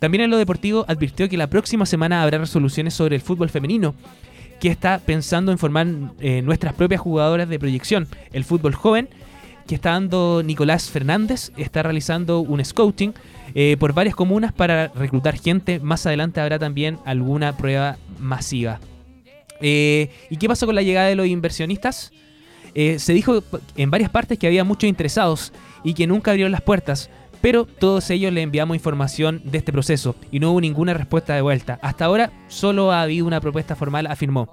También 0.00 0.24
en 0.24 0.30
lo 0.30 0.36
deportivo 0.36 0.84
advirtió 0.86 1.30
que 1.30 1.38
la 1.38 1.48
próxima 1.48 1.86
semana 1.86 2.22
habrá 2.22 2.36
resoluciones 2.36 2.92
sobre 2.92 3.16
el 3.16 3.22
fútbol 3.22 3.48
femenino 3.48 3.94
que 4.60 4.68
está 4.68 4.98
pensando 4.98 5.52
en 5.52 5.58
formar 5.58 5.86
eh, 6.20 6.42
nuestras 6.42 6.74
propias 6.74 7.00
jugadoras 7.00 7.48
de 7.48 7.58
proyección. 7.58 8.08
El 8.32 8.44
fútbol 8.44 8.74
joven 8.74 9.08
que 9.66 9.74
está 9.74 9.90
dando 9.90 10.42
Nicolás 10.44 10.90
Fernández 10.90 11.50
está 11.56 11.82
realizando 11.82 12.40
un 12.40 12.64
scouting 12.64 13.14
eh, 13.54 13.76
por 13.78 13.94
varias 13.94 14.14
comunas 14.14 14.52
para 14.52 14.88
reclutar 14.88 15.38
gente. 15.38 15.80
Más 15.80 16.04
adelante 16.06 16.40
habrá 16.40 16.58
también 16.58 16.98
alguna 17.04 17.56
prueba 17.56 17.96
masiva. 18.18 18.80
Eh, 19.60 20.10
¿Y 20.30 20.36
qué 20.36 20.48
pasó 20.48 20.66
con 20.66 20.74
la 20.74 20.82
llegada 20.82 21.08
de 21.08 21.14
los 21.14 21.26
inversionistas? 21.26 22.12
se 22.74 23.12
dijo 23.12 23.44
en 23.76 23.88
varias 23.92 24.10
partes 24.10 24.36
que 24.36 24.48
había 24.48 24.64
muchos 24.64 24.88
interesados 24.88 25.52
y 25.84 25.94
que 25.94 26.08
nunca 26.08 26.32
abrieron 26.32 26.50
las 26.50 26.60
puertas 26.60 27.08
pero 27.44 27.66
todos 27.66 28.08
ellos 28.08 28.32
le 28.32 28.40
enviamos 28.40 28.74
información 28.74 29.42
de 29.44 29.58
este 29.58 29.70
proceso 29.70 30.16
y 30.30 30.40
no 30.40 30.50
hubo 30.50 30.62
ninguna 30.62 30.94
respuesta 30.94 31.34
de 31.34 31.42
vuelta. 31.42 31.78
Hasta 31.82 32.06
ahora 32.06 32.32
solo 32.48 32.90
ha 32.90 33.02
habido 33.02 33.26
una 33.26 33.38
propuesta 33.38 33.76
formal, 33.76 34.06
afirmó. 34.06 34.48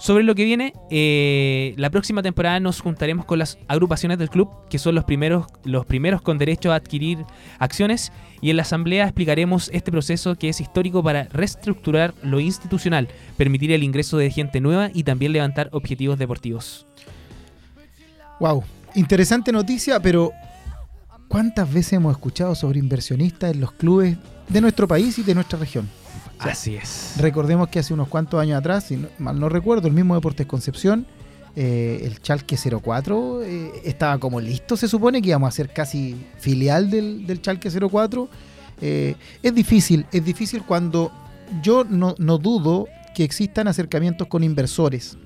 Sobre 0.00 0.24
lo 0.24 0.34
que 0.34 0.44
viene, 0.44 0.72
eh, 0.90 1.74
la 1.76 1.90
próxima 1.90 2.24
temporada 2.24 2.58
nos 2.58 2.80
juntaremos 2.80 3.24
con 3.24 3.38
las 3.38 3.56
agrupaciones 3.68 4.18
del 4.18 4.30
club, 4.30 4.50
que 4.68 4.80
son 4.80 4.96
los 4.96 5.04
primeros, 5.04 5.46
los 5.62 5.86
primeros 5.86 6.22
con 6.22 6.36
derecho 6.36 6.72
a 6.72 6.74
adquirir 6.74 7.18
acciones, 7.60 8.10
y 8.40 8.50
en 8.50 8.56
la 8.56 8.62
asamblea 8.62 9.04
explicaremos 9.04 9.70
este 9.72 9.92
proceso 9.92 10.34
que 10.34 10.48
es 10.48 10.60
histórico 10.60 11.04
para 11.04 11.28
reestructurar 11.32 12.14
lo 12.24 12.40
institucional, 12.40 13.06
permitir 13.36 13.70
el 13.70 13.84
ingreso 13.84 14.16
de 14.16 14.32
gente 14.32 14.60
nueva 14.60 14.90
y 14.92 15.04
también 15.04 15.32
levantar 15.32 15.68
objetivos 15.70 16.18
deportivos. 16.18 16.84
Wow, 18.40 18.64
interesante 18.96 19.52
noticia, 19.52 20.00
pero 20.00 20.32
¿Cuántas 21.34 21.72
veces 21.72 21.94
hemos 21.94 22.12
escuchado 22.12 22.54
sobre 22.54 22.78
inversionistas 22.78 23.52
en 23.52 23.60
los 23.60 23.72
clubes 23.72 24.16
de 24.48 24.60
nuestro 24.60 24.86
país 24.86 25.18
y 25.18 25.24
de 25.24 25.34
nuestra 25.34 25.58
región? 25.58 25.90
Así 26.38 26.76
es. 26.76 27.14
Recordemos 27.18 27.66
que 27.66 27.80
hace 27.80 27.92
unos 27.92 28.06
cuantos 28.06 28.40
años 28.40 28.56
atrás, 28.56 28.84
si 28.84 29.04
mal 29.18 29.40
no 29.40 29.48
recuerdo, 29.48 29.88
el 29.88 29.94
mismo 29.94 30.14
Deportes 30.14 30.46
Concepción, 30.46 31.08
eh, 31.56 32.02
el 32.04 32.22
Chalque 32.22 32.56
04, 32.56 33.42
eh, 33.42 33.72
estaba 33.82 34.16
como 34.18 34.40
listo, 34.40 34.76
se 34.76 34.86
supone 34.86 35.20
que 35.20 35.30
íbamos 35.30 35.48
a 35.48 35.50
ser 35.50 35.72
casi 35.72 36.14
filial 36.38 36.88
del, 36.88 37.26
del 37.26 37.42
Chalque 37.42 37.68
04. 37.68 38.28
Eh, 38.80 39.16
es 39.42 39.52
difícil, 39.52 40.06
es 40.12 40.24
difícil 40.24 40.62
cuando 40.62 41.10
yo 41.64 41.82
no, 41.82 42.14
no 42.16 42.38
dudo 42.38 42.86
que 43.12 43.24
existan 43.24 43.66
acercamientos 43.66 44.28
con 44.28 44.44
inversores. 44.44 45.18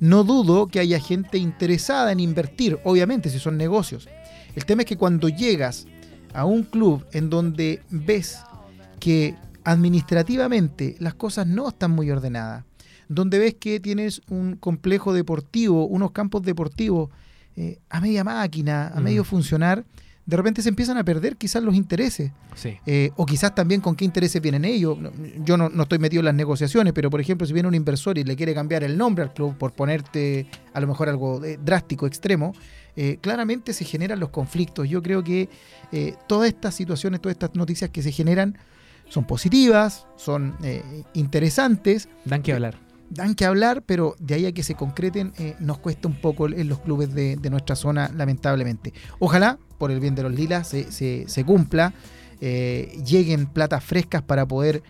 No 0.00 0.24
dudo 0.24 0.66
que 0.66 0.80
haya 0.80 0.98
gente 0.98 1.38
interesada 1.38 2.10
en 2.10 2.18
invertir, 2.18 2.80
obviamente, 2.82 3.30
si 3.30 3.38
son 3.38 3.56
negocios. 3.56 4.08
El 4.58 4.64
tema 4.64 4.82
es 4.82 4.88
que 4.88 4.96
cuando 4.96 5.28
llegas 5.28 5.86
a 6.34 6.44
un 6.44 6.64
club 6.64 7.06
en 7.12 7.30
donde 7.30 7.80
ves 7.90 8.40
que 8.98 9.36
administrativamente 9.62 10.96
las 10.98 11.14
cosas 11.14 11.46
no 11.46 11.68
están 11.68 11.92
muy 11.92 12.10
ordenadas, 12.10 12.64
donde 13.08 13.38
ves 13.38 13.54
que 13.54 13.78
tienes 13.78 14.20
un 14.28 14.56
complejo 14.56 15.12
deportivo, 15.12 15.86
unos 15.86 16.10
campos 16.10 16.42
deportivos 16.42 17.08
eh, 17.54 17.78
a 17.88 18.00
media 18.00 18.24
máquina, 18.24 18.88
a 18.88 18.98
medio 18.98 19.22
funcionar, 19.22 19.84
de 20.28 20.36
repente 20.36 20.60
se 20.60 20.68
empiezan 20.70 20.98
a 20.98 21.04
perder 21.04 21.36
quizás 21.36 21.62
los 21.62 21.76
intereses. 21.76 22.32
Eh, 22.84 23.12
o 23.16 23.24
quizás 23.24 23.54
también 23.54 23.80
con 23.80 23.94
qué 23.94 24.04
intereses 24.04 24.42
vienen 24.42 24.64
ellos. 24.64 24.98
Yo 25.44 25.56
no, 25.56 25.70
estoy 25.80 26.00
metido 26.00 26.20
en 26.20 26.26
las 26.26 26.34
negociaciones, 26.34 26.92
pero 26.92 27.08
por 27.10 27.20
ejemplo, 27.20 27.46
si 27.46 27.52
viene 27.54 27.68
un 27.68 27.74
inversor 27.74 28.18
y 28.18 28.24
le 28.24 28.34
quiere 28.34 28.52
cambiar 28.54 28.82
el 28.82 28.98
nombre 28.98 29.22
al 29.22 29.32
club 29.32 29.56
por 29.56 29.72
ponerte 29.72 30.46
a 30.74 30.80
lo 30.80 30.88
mejor 30.88 31.08
algo 31.08 31.42
eh, 31.44 31.58
drástico, 31.64 32.06
extremo, 32.06 32.52
claramente 33.20 33.72
se 33.72 33.84
generan 33.84 34.18
los 34.18 34.30
conflictos. 34.30 34.88
Yo 34.88 35.02
creo 35.02 35.22
que 35.22 35.48
todas 36.26 36.48
estas 36.48 36.74
situaciones, 36.74 37.20
todas 37.20 37.34
estas 37.34 37.54
noticias 37.54 37.90
que 37.90 38.02
se 38.02 38.10
generan 38.10 38.58
son 39.08 39.24
positivas, 39.24 40.06
son 40.16 40.56
interesantes. 41.14 42.08
Dan 42.24 42.42
que 42.42 42.52
hablar 42.52 42.88
dan 43.10 43.34
que 43.34 43.44
hablar, 43.44 43.82
pero 43.82 44.16
de 44.18 44.34
ahí 44.34 44.46
a 44.46 44.52
que 44.52 44.62
se 44.62 44.74
concreten 44.74 45.32
eh, 45.38 45.56
nos 45.60 45.78
cuesta 45.78 46.08
un 46.08 46.14
poco 46.14 46.46
en 46.46 46.68
los 46.68 46.80
clubes 46.80 47.14
de, 47.14 47.36
nuestra 47.50 47.76
zona, 47.76 48.10
lamentablemente. 48.14 48.92
Ojalá, 49.18 49.58
por 49.78 49.90
el 49.90 50.00
bien 50.00 50.14
de 50.14 50.22
los 50.22 50.32
lilas, 50.32 50.68
se, 50.68 51.26
se, 51.28 51.44
cumpla, 51.44 51.94
eh, 52.40 53.00
lleguen 53.06 53.46
platas 53.46 53.82
frescas 53.84 54.22
para 54.22 54.46
poder 54.46 54.82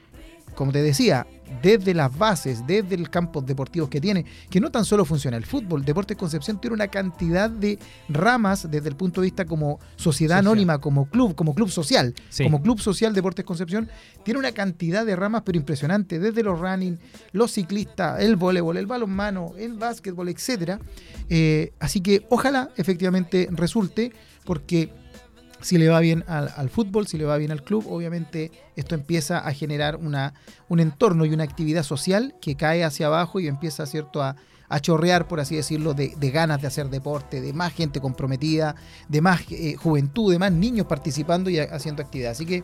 como 0.54 0.72
te 0.72 0.82
decía, 0.82 1.24
desde 1.62 1.94
las 1.94 2.16
bases, 2.16 2.66
desde 2.66 2.94
el 2.94 3.10
campo 3.10 3.40
deportivos 3.40 3.88
que 3.88 4.00
tiene, 4.00 4.24
que 4.50 4.60
no 4.60 4.70
tan 4.70 4.84
solo 4.84 5.04
funciona 5.04 5.36
el 5.36 5.44
fútbol, 5.44 5.84
Deportes 5.84 6.16
Concepción 6.16 6.60
tiene 6.60 6.74
una 6.74 6.88
cantidad 6.88 7.50
de 7.50 7.78
ramas 8.08 8.70
desde 8.70 8.88
el 8.88 8.96
punto 8.96 9.20
de 9.20 9.26
vista 9.26 9.44
como 9.44 9.78
sociedad 9.96 10.38
anónima, 10.38 10.78
como 10.78 11.06
club, 11.06 11.34
como 11.34 11.54
club 11.54 11.70
social, 11.70 12.14
como 12.42 12.62
club 12.62 12.80
social 12.80 13.14
Deportes 13.14 13.44
Concepción, 13.44 13.88
tiene 14.24 14.40
una 14.40 14.52
cantidad 14.52 15.04
de 15.04 15.16
ramas 15.16 15.42
pero 15.44 15.58
impresionante, 15.58 16.18
desde 16.18 16.42
los 16.42 16.58
running, 16.58 16.98
los 17.32 17.52
ciclistas, 17.52 18.20
el 18.20 18.36
voleibol, 18.36 18.76
el 18.76 18.86
balonmano, 18.86 19.52
el 19.58 19.74
básquetbol, 19.74 20.28
etcétera. 20.28 20.78
Eh, 21.28 21.72
así 21.78 22.00
que 22.00 22.24
ojalá 22.28 22.70
efectivamente 22.76 23.48
resulte, 23.52 24.12
porque 24.44 24.90
si 25.60 25.78
le 25.78 25.88
va 25.88 26.00
bien 26.00 26.24
al, 26.28 26.70
fútbol, 26.70 27.06
si 27.06 27.18
le 27.18 27.24
va 27.24 27.36
bien 27.36 27.50
al 27.50 27.62
club, 27.62 27.84
obviamente 27.88 28.50
esto 28.76 28.94
empieza 28.94 29.38
a 29.38 29.52
generar 29.52 29.96
una, 29.96 30.34
un 30.68 30.80
entorno 30.80 31.24
y 31.24 31.30
una 31.30 31.44
actividad 31.44 31.82
social 31.82 32.34
que 32.40 32.56
cae 32.56 32.84
hacia 32.84 33.06
abajo 33.06 33.40
y 33.40 33.48
empieza 33.48 33.86
¿cierto? 33.86 34.22
A, 34.22 34.36
chorrear, 34.80 35.26
por 35.26 35.40
así 35.40 35.56
decirlo, 35.56 35.94
de, 35.94 36.12
ganas 36.30 36.60
de 36.60 36.66
hacer 36.66 36.90
deporte, 36.90 37.40
de 37.40 37.54
más 37.54 37.72
gente 37.72 38.00
comprometida, 38.00 38.76
de 39.08 39.22
más 39.22 39.40
eh, 39.50 39.76
juventud, 39.76 40.30
de 40.30 40.38
más 40.38 40.52
niños 40.52 40.86
participando 40.86 41.48
y 41.48 41.58
haciendo 41.58 42.02
actividad. 42.02 42.32
Así 42.32 42.44
que 42.44 42.62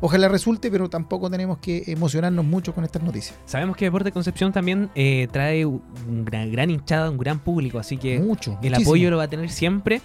ojalá 0.00 0.28
resulte, 0.28 0.70
pero 0.70 0.88
tampoco 0.88 1.28
tenemos 1.28 1.58
que 1.58 1.82
emocionarnos 1.88 2.44
mucho 2.44 2.72
con 2.72 2.84
estas 2.84 3.02
noticias. 3.02 3.36
Sabemos 3.46 3.76
que 3.76 3.86
Deporte 3.86 4.12
Concepción 4.12 4.52
también 4.52 4.90
eh, 4.94 5.26
trae 5.32 5.66
una 5.66 6.46
gran 6.46 6.70
hinchada, 6.70 7.10
un 7.10 7.18
gran 7.18 7.40
público, 7.40 7.80
así 7.80 7.96
que 7.96 8.20
mucho, 8.20 8.56
el 8.62 8.74
apoyo 8.74 9.10
lo 9.10 9.16
va 9.16 9.24
a 9.24 9.28
tener 9.28 9.50
siempre. 9.50 10.00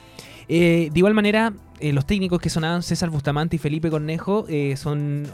Eh, 0.48 0.89
de 0.92 1.00
igual 1.00 1.13
manera, 1.13 1.54
eh, 1.79 1.94
los 1.94 2.05
técnicos 2.05 2.39
que 2.39 2.50
sonaban 2.50 2.84
César 2.84 3.10
Bustamante 3.10 3.58
y 3.58 3.60
Felipe 3.60 3.89
Cornejo 3.89 4.46
eh, 4.48 4.75
son 4.77 5.27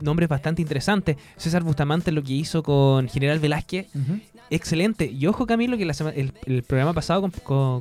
nombres 0.00 0.28
bastante 0.28 0.62
interesantes. 0.62 1.16
César 1.36 1.62
Bustamante 1.62 2.12
lo 2.12 2.22
que 2.22 2.32
hizo 2.32 2.62
con 2.62 3.08
General 3.08 3.38
Velázquez, 3.38 3.86
excelente. 4.50 5.06
Y 5.06 5.26
ojo 5.26 5.46
Camilo, 5.46 5.76
que 5.76 5.84
el, 5.84 6.62
programa 6.62 6.92
pasado 6.92 7.30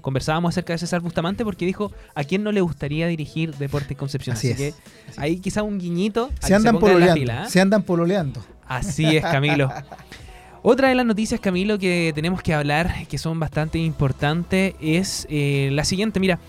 conversábamos 0.01 0.53
acerca 0.53 0.73
de 0.73 0.79
César 0.79 1.01
Bustamante 1.01 1.43
porque 1.43 1.65
dijo 1.65 1.91
a 2.15 2.23
quién 2.23 2.43
no 2.43 2.51
le 2.51 2.61
gustaría 2.61 3.07
dirigir 3.07 3.55
Deportes 3.55 3.97
Concepción. 3.97 4.35
Así, 4.35 4.53
que 4.53 4.73
ahí 5.17 5.39
quizá 5.39 5.63
un 5.63 5.79
guiñito. 5.79 6.29
Se 6.39 6.53
andan, 6.53 6.79
pololeando, 6.79 7.49
se 7.49 7.61
andan 7.61 7.83
pololeando. 7.83 8.43
Así 8.67 9.17
es, 9.17 9.23
Camilo. 9.23 9.69
Otra 10.65 10.87
de 10.87 10.95
las 10.95 11.05
noticias, 11.05 11.41
Camilo, 11.41 11.77
que 11.77 12.13
tenemos 12.15 12.41
que 12.41 12.53
hablar, 12.53 13.05
que 13.09 13.17
son 13.17 13.37
bastante 13.37 13.79
importantes, 13.79 14.75
es 14.81 15.27
eh, 15.29 15.67
la 15.73 15.83
siguiente. 15.83 16.21
Mira, 16.21 16.39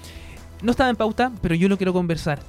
no 0.65 0.71
estaba 0.71 0.91
en 0.91 0.97
pauta, 0.97 1.31
pero 1.41 1.55
yo 1.55 1.69
lo 1.69 1.77
quiero 1.77 1.93
conversar. 1.93 2.41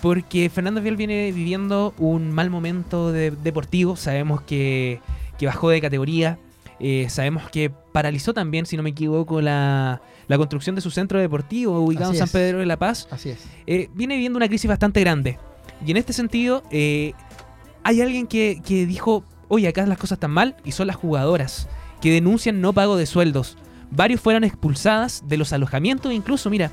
Porque 0.00 0.48
Fernando 0.48 0.80
Vial 0.80 0.96
viene 0.96 1.32
viviendo 1.32 1.92
un 1.98 2.30
mal 2.30 2.50
momento 2.50 3.10
deportivo. 3.12 3.96
Sabemos 3.96 4.40
que, 4.42 5.00
bajó 5.42 5.70
de 5.70 5.80
categoría. 5.80 6.38
Eh, 6.80 7.08
sabemos 7.10 7.50
que 7.50 7.70
paralizó 7.70 8.32
también, 8.32 8.64
si 8.64 8.76
no 8.76 8.84
me 8.84 8.90
equivoco, 8.90 9.40
la, 9.40 10.00
construcción 10.28 10.76
de 10.76 10.80
su 10.80 10.92
centro 10.92 11.18
deportivo 11.18 11.80
ubicado 11.80 12.12
en 12.12 12.18
San 12.18 12.28
Pedro 12.28 12.58
de 12.58 12.66
la 12.66 12.78
Paz. 12.78 13.08
Así 13.10 13.30
es. 13.30 13.44
Eh, 13.66 13.90
viene 13.94 14.14
viviendo 14.14 14.36
una 14.36 14.46
crisis 14.46 14.68
bastante 14.68 15.00
grande. 15.00 15.38
Y 15.84 15.90
en 15.90 15.96
este 15.96 16.12
sentido, 16.12 16.62
hay 16.70 18.00
alguien 18.00 18.28
que, 18.28 18.62
que 18.64 18.86
dijo, 18.86 19.24
oye, 19.48 19.66
acá 19.66 19.84
las 19.86 19.98
cosas 19.98 20.16
están 20.16 20.30
mal, 20.30 20.56
y 20.64 20.72
son 20.72 20.86
las 20.86 20.96
jugadoras, 20.96 21.68
que 22.00 22.12
denuncian 22.12 22.60
no 22.60 22.72
pago 22.72 22.96
de 22.96 23.06
sueldos. 23.06 23.56
Varios 23.90 24.20
fueron 24.20 24.44
expulsadas 24.44 25.24
de 25.26 25.38
los 25.38 25.52
alojamientos, 25.52 26.12
incluso, 26.12 26.50
mira, 26.50 26.70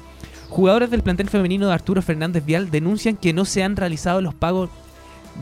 jugadores 0.50 0.90
del 0.90 1.04
plantel 1.04 1.30
femenino 1.30 1.68
de 1.68 1.74
Arturo 1.74 2.02
Fernández 2.02 2.46
Vial 2.46 2.72
denuncian 2.72 3.16
que 3.16 3.34
no 3.34 3.46
se 3.46 3.64
han 3.64 3.76
realizado 3.76 4.22
los 4.22 4.34
pagos 4.34 4.70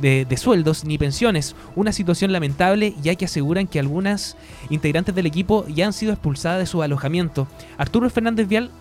de, 0.02 0.38
sueldos 0.38 0.86
ni 0.86 0.98
pensiones, 0.98 1.56
una 1.76 1.92
situación 1.92 2.32
lamentable 2.32 2.96
ya 3.02 3.16
que 3.16 3.26
aseguran 3.26 3.68
que 3.68 3.80
algunas 3.80 4.36
integrantes 4.70 5.14
del 5.14 5.26
equipo 5.26 5.66
ya 5.68 5.86
han 5.86 5.94
sido 5.94 6.14
expulsadas 6.14 6.60
de 6.60 6.66
su 6.66 6.82
alojamiento. 6.82 7.48
Arturo 7.78 8.10
Fernández 8.10 8.48
Vial 8.48 8.72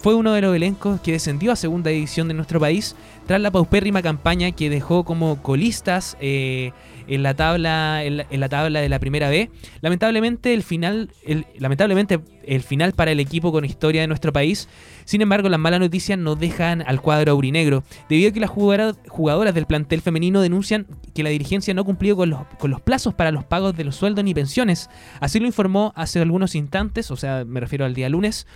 fue 0.00 0.14
uno 0.14 0.32
de 0.32 0.40
los 0.40 0.54
elencos 0.56 1.00
que 1.00 1.12
descendió 1.12 1.52
a 1.52 1.56
segunda 1.56 1.90
división 1.90 2.28
de 2.28 2.34
nuestro 2.34 2.58
país 2.60 2.96
tras 3.26 3.40
la 3.40 3.50
paupérrima 3.50 4.00
campaña 4.00 4.52
que 4.52 4.70
dejó 4.70 5.04
como 5.04 5.42
colistas 5.42 6.16
eh, 6.20 6.72
en 7.10 7.24
la 7.24 7.34
tabla 7.34 8.04
en 8.04 8.40
la, 8.40 8.48
tabla 8.48 8.80
de 8.80 8.88
la 8.88 9.00
primera 9.00 9.28
B. 9.28 9.50
Lamentablemente 9.80 10.54
el 10.54 10.62
final 10.62 11.10
el, 11.26 11.44
lamentablemente 11.58 12.20
el 12.44 12.62
final 12.62 12.92
para 12.92 13.10
el 13.10 13.18
equipo 13.18 13.50
con 13.50 13.64
historia 13.64 14.00
de 14.00 14.06
nuestro 14.06 14.32
país. 14.32 14.68
Sin 15.04 15.20
embargo, 15.20 15.48
las 15.48 15.58
malas 15.58 15.80
noticias 15.80 16.18
no 16.18 16.36
dejan 16.36 16.82
al 16.86 17.00
cuadro 17.00 17.32
aurinegro, 17.32 17.82
debido 18.08 18.30
a 18.30 18.32
que 18.32 18.40
las 18.40 18.50
jugadoras, 18.50 19.54
del 19.54 19.66
plantel 19.66 20.00
femenino 20.00 20.40
denuncian 20.40 20.86
que 21.12 21.24
la 21.24 21.30
dirigencia 21.30 21.74
no 21.74 21.84
cumplió 21.84 22.16
con 22.16 22.30
los, 22.30 22.46
con 22.58 22.70
los 22.70 22.80
plazos 22.80 23.12
para 23.14 23.32
los 23.32 23.44
pagos 23.44 23.76
de 23.76 23.84
los 23.84 23.96
sueldos 23.96 24.24
ni 24.24 24.32
pensiones. 24.32 24.88
Así 25.18 25.40
lo 25.40 25.46
informó 25.46 25.92
hace 25.96 26.20
algunos 26.20 26.54
instantes, 26.54 27.10
o 27.10 27.16
sea, 27.16 27.44
me 27.44 27.58
refiero 27.58 27.84
al 27.84 27.94
día 27.94 28.08
lunes, 28.08 28.46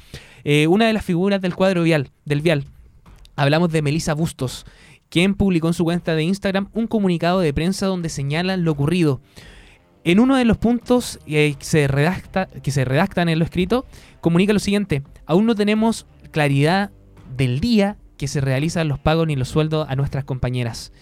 eh, 0.45 0.69
una 0.69 0.87
de 0.87 0.93
las 0.93 1.05
figuras 1.05 1.41
del 1.41 1.57
cuadro 1.57 1.83
vial, 1.83 2.11
del 2.25 2.41
vial. 2.41 2.65
Hablamos 3.37 3.73
de 3.73 3.83
Melissa 3.83 4.15
Bustos, 4.15 4.65
quien 5.15 5.37
publicó 5.37 5.69
en 5.69 5.75
su 5.75 5.85
cuenta 5.85 6.17
de 6.17 6.25
Instagram 6.25 6.71
un 6.73 6.89
comunicado 6.89 7.39
de 7.39 7.55
prensa 7.55 7.87
donde 7.87 8.09
señalan 8.09 8.65
lo 8.65 8.73
ocurrido. 8.73 9.21
En 10.03 10.19
uno 10.19 10.35
de 10.35 10.45
los 10.45 10.59
puntos 10.59 11.21
eh, 11.29 11.55
que, 11.57 11.65
se 11.65 11.87
redacta, 11.87 12.47
que 12.47 12.73
se 12.73 12.85
redactan 12.85 13.29
en 13.29 13.39
lo 13.39 13.45
escrito, 13.45 13.87
comunica 14.21 14.53
lo 14.53 14.59
siguiente, 14.59 15.05
aún 15.25 15.47
no 15.47 15.55
tenemos 15.55 16.09
claridad 16.33 16.91
del 17.37 17.61
día 17.61 17.97
que 18.17 18.27
se 18.27 18.41
realizan 18.41 18.89
los 18.89 18.99
pagos 18.99 19.29
ni 19.29 19.37
los 19.37 19.47
sueldos 19.47 19.87
a 19.89 19.95
nuestras 19.95 20.25
compañeras. 20.25 20.93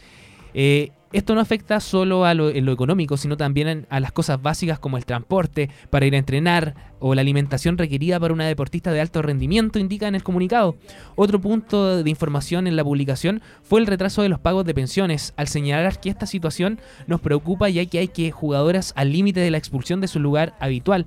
Eh, 0.53 0.91
esto 1.13 1.35
no 1.35 1.41
afecta 1.41 1.81
solo 1.81 2.25
a 2.25 2.35
lo, 2.35 2.51
en 2.51 2.65
lo 2.65 2.73
económico, 2.73 3.17
sino 3.17 3.37
también 3.37 3.87
a 3.91 4.01
las 4.01 4.13
cosas 4.13 4.41
básicas 4.41 4.79
como 4.79 4.97
el 4.97 5.05
transporte 5.05 5.71
para 5.91 6.07
ir 6.07 6.15
a 6.15 6.19
entrenar 6.19 6.75
o 7.01 7.15
la 7.15 7.21
alimentación 7.21 7.79
requerida 7.79 8.21
para 8.21 8.33
una 8.33 8.47
deportista 8.47 8.93
de 8.93 9.01
alto 9.01 9.23
rendimiento, 9.23 9.79
indica 9.79 10.09
en 10.09 10.15
el 10.15 10.23
comunicado. 10.23 10.77
Otro 11.17 11.41
punto 11.41 12.03
de 12.03 12.11
información 12.11 12.67
en 12.67 12.77
la 12.77 12.85
publicación 12.85 13.43
fue 13.63 13.81
el 13.81 13.87
retraso 13.87 14.23
de 14.23 14.29
los 14.29 14.39
pagos 14.39 14.65
de 14.65 14.75
pensiones, 14.75 15.35
al 15.37 15.49
señalar 15.49 16.01
que 16.01 16.11
esta 16.11 16.27
situación 16.27 16.81
nos 17.07 17.21
preocupa 17.21 17.69
ya 17.69 17.85
que 17.87 17.99
hay 17.99 18.09
que 18.09 18.31
jugadoras 18.31 18.93
al 18.97 19.13
límite 19.13 19.41
de 19.41 19.51
la 19.51 19.59
expulsión 19.59 20.01
de 20.01 20.09
su 20.09 20.21
lugar 20.21 20.55
habitual. 20.61 21.07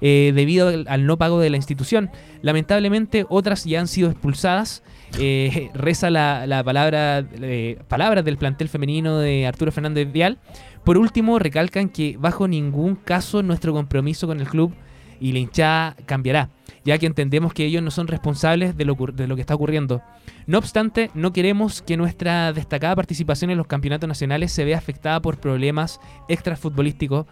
Eh, 0.00 0.32
debido 0.34 0.70
al 0.86 1.06
no 1.06 1.16
pago 1.16 1.40
de 1.40 1.50
la 1.50 1.56
institución. 1.56 2.10
Lamentablemente 2.42 3.26
otras 3.28 3.64
ya 3.64 3.80
han 3.80 3.88
sido 3.88 4.10
expulsadas 4.10 4.82
eh, 5.18 5.70
reza 5.74 6.10
la, 6.10 6.62
palabra 6.64 7.24
eh, 7.40 7.78
palabras 7.88 8.24
del 8.24 8.36
plantel 8.36 8.68
femenino 8.68 9.18
de 9.18 9.46
Arturo 9.46 9.72
Fernández 9.72 10.10
Vial. 10.12 10.38
Por 10.84 10.98
último, 10.98 11.38
recalcan 11.38 11.88
que 11.88 12.16
bajo 12.18 12.46
ningún 12.46 12.94
caso 12.96 13.42
nuestro 13.42 13.72
compromiso 13.72 14.26
con 14.26 14.40
el 14.40 14.48
club 14.48 14.72
y 15.18 15.32
la 15.32 15.38
hinchada 15.38 15.96
cambiará, 16.04 16.50
ya 16.84 16.98
que 16.98 17.06
entendemos 17.06 17.54
que 17.54 17.64
ellos 17.64 17.82
no 17.82 17.90
son 17.90 18.06
responsables 18.06 18.76
de 18.76 18.84
lo, 18.84 18.94
de 18.94 19.26
lo 19.26 19.34
que 19.34 19.40
está 19.40 19.54
ocurriendo. 19.54 20.02
No 20.46 20.58
obstante, 20.58 21.10
no 21.14 21.32
queremos 21.32 21.80
que 21.80 21.96
nuestra 21.96 22.52
destacada 22.52 22.94
participación 22.94 23.50
en 23.50 23.56
los 23.56 23.66
campeonatos 23.66 24.06
nacionales 24.06 24.52
se 24.52 24.64
vea 24.64 24.78
afectada 24.78 25.20
por 25.20 25.38
problemas 25.38 26.00
extrafutbolísticos 26.28 27.26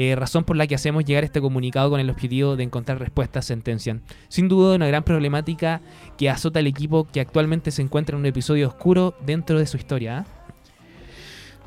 eh, 0.00 0.14
razón 0.14 0.44
por 0.44 0.54
la 0.54 0.68
que 0.68 0.76
hacemos 0.76 1.04
llegar 1.04 1.24
este 1.24 1.40
comunicado 1.40 1.90
con 1.90 1.98
el 1.98 2.08
objetivo 2.08 2.54
de 2.54 2.62
encontrar 2.62 3.00
respuestas, 3.00 3.46
sentencian. 3.46 4.00
Sin 4.28 4.46
duda, 4.46 4.76
una 4.76 4.86
gran 4.86 5.02
problemática 5.02 5.80
que 6.16 6.30
azota 6.30 6.60
al 6.60 6.68
equipo 6.68 7.08
que 7.12 7.20
actualmente 7.20 7.72
se 7.72 7.82
encuentra 7.82 8.14
en 8.14 8.20
un 8.20 8.26
episodio 8.26 8.68
oscuro 8.68 9.16
dentro 9.26 9.58
de 9.58 9.66
su 9.66 9.76
historia. 9.76 10.18
¿ah? 10.18 10.26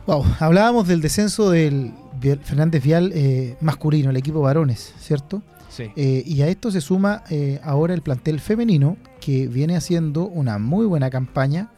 Wow, 0.07 0.23
hablábamos 0.39 0.87
del 0.87 1.01
descenso 1.01 1.49
del 1.51 1.91
Fernández 2.41 2.81
Vial 2.81 3.11
eh, 3.13 3.57
masculino, 3.59 4.11
el 4.11 4.15
equipo 4.15 4.39
varones, 4.39 4.93
¿cierto? 4.97 5.41
Sí. 5.67 5.91
Eh, 5.97 6.23
y 6.25 6.41
a 6.41 6.47
esto 6.47 6.71
se 6.71 6.79
suma 6.79 7.25
eh, 7.29 7.59
ahora 7.65 7.93
el 7.93 8.01
plantel 8.01 8.39
femenino, 8.39 8.95
que 9.19 9.49
viene 9.49 9.75
haciendo 9.75 10.25
una 10.25 10.57
muy 10.57 10.85
buena 10.85 11.09
campaña 11.09 11.69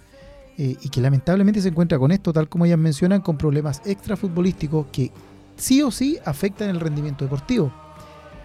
y 0.55 0.89
que 0.89 1.01
lamentablemente 1.01 1.61
se 1.61 1.69
encuentra 1.69 1.97
con 1.97 2.11
esto, 2.11 2.31
tal 2.31 2.47
como 2.47 2.67
ellas 2.67 2.77
mencionan, 2.77 3.21
con 3.21 3.39
problemas 3.39 3.81
extrafutbolísticos 3.85 4.85
que 4.91 5.11
sí 5.55 5.81
o 5.81 5.91
sí 5.91 6.17
afectan 6.25 6.69
el 6.69 6.79
rendimiento 6.79 7.25
deportivo. 7.25 7.71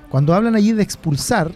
Cuando 0.08 0.34
hablan 0.34 0.54
allí 0.54 0.72
de 0.72 0.82
expulsar, 0.82 1.52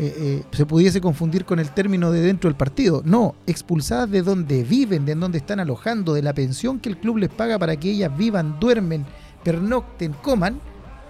eh, 0.00 0.14
eh, 0.16 0.44
se 0.52 0.64
pudiese 0.64 1.00
confundir 1.00 1.44
con 1.44 1.58
el 1.58 1.70
término 1.70 2.12
de 2.12 2.20
dentro 2.20 2.48
del 2.48 2.56
partido. 2.56 3.02
No, 3.04 3.34
expulsadas 3.46 4.08
de 4.10 4.22
donde 4.22 4.62
viven, 4.62 5.04
de 5.04 5.16
donde 5.16 5.38
están 5.38 5.58
alojando, 5.58 6.14
de 6.14 6.22
la 6.22 6.32
pensión 6.32 6.78
que 6.78 6.88
el 6.88 6.98
club 6.98 7.18
les 7.18 7.30
paga 7.30 7.58
para 7.58 7.76
que 7.76 7.90
ellas 7.90 8.16
vivan, 8.16 8.60
duermen, 8.60 9.04
pernocten, 9.42 10.12
coman, 10.12 10.60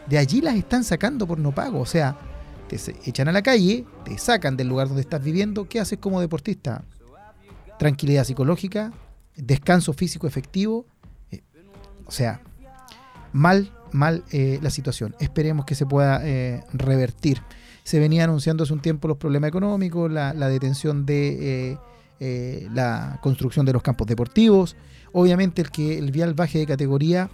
de 0.08 0.16
allí 0.16 0.40
las 0.40 0.56
están 0.56 0.84
sacando 0.84 1.26
por 1.26 1.38
no 1.38 1.54
pago. 1.54 1.80
O 1.80 1.86
sea, 1.86 2.16
te 2.68 2.76
echan 3.04 3.28
a 3.28 3.32
la 3.32 3.42
calle, 3.42 3.84
te 4.04 4.16
sacan 4.16 4.56
del 4.56 4.68
lugar 4.68 4.88
donde 4.88 5.02
estás 5.02 5.22
viviendo. 5.22 5.68
¿Qué 5.68 5.80
haces 5.80 5.98
como 5.98 6.20
deportista? 6.22 6.82
Tranquilidad 7.78 8.24
psicológica, 8.24 8.92
descanso 9.36 9.92
físico 9.92 10.26
efectivo. 10.26 10.86
eh, 11.30 11.42
o 12.06 12.10
sea, 12.10 12.40
mal, 13.32 13.70
mal 13.92 14.24
eh, 14.32 14.58
la 14.62 14.70
situación. 14.70 15.14
Esperemos 15.20 15.64
que 15.64 15.74
se 15.74 15.86
pueda 15.86 16.20
eh, 16.24 16.62
revertir. 16.72 17.42
Se 17.84 17.98
venía 17.98 18.24
anunciando 18.24 18.64
hace 18.64 18.72
un 18.72 18.80
tiempo 18.80 19.08
los 19.08 19.16
problemas 19.16 19.48
económicos, 19.48 20.10
la, 20.10 20.34
la 20.34 20.48
detención 20.48 21.06
de 21.06 21.78
eh, 22.20 22.68
la 22.72 23.18
construcción 23.22 23.64
de 23.64 23.72
los 23.72 23.82
campos 23.82 24.06
deportivos. 24.06 24.76
Obviamente 25.12 25.62
el 25.62 25.70
que 25.70 25.98
el 25.98 26.10
vial 26.10 26.34
baje 26.34 26.58
de 26.58 26.66
categoría 26.66 27.30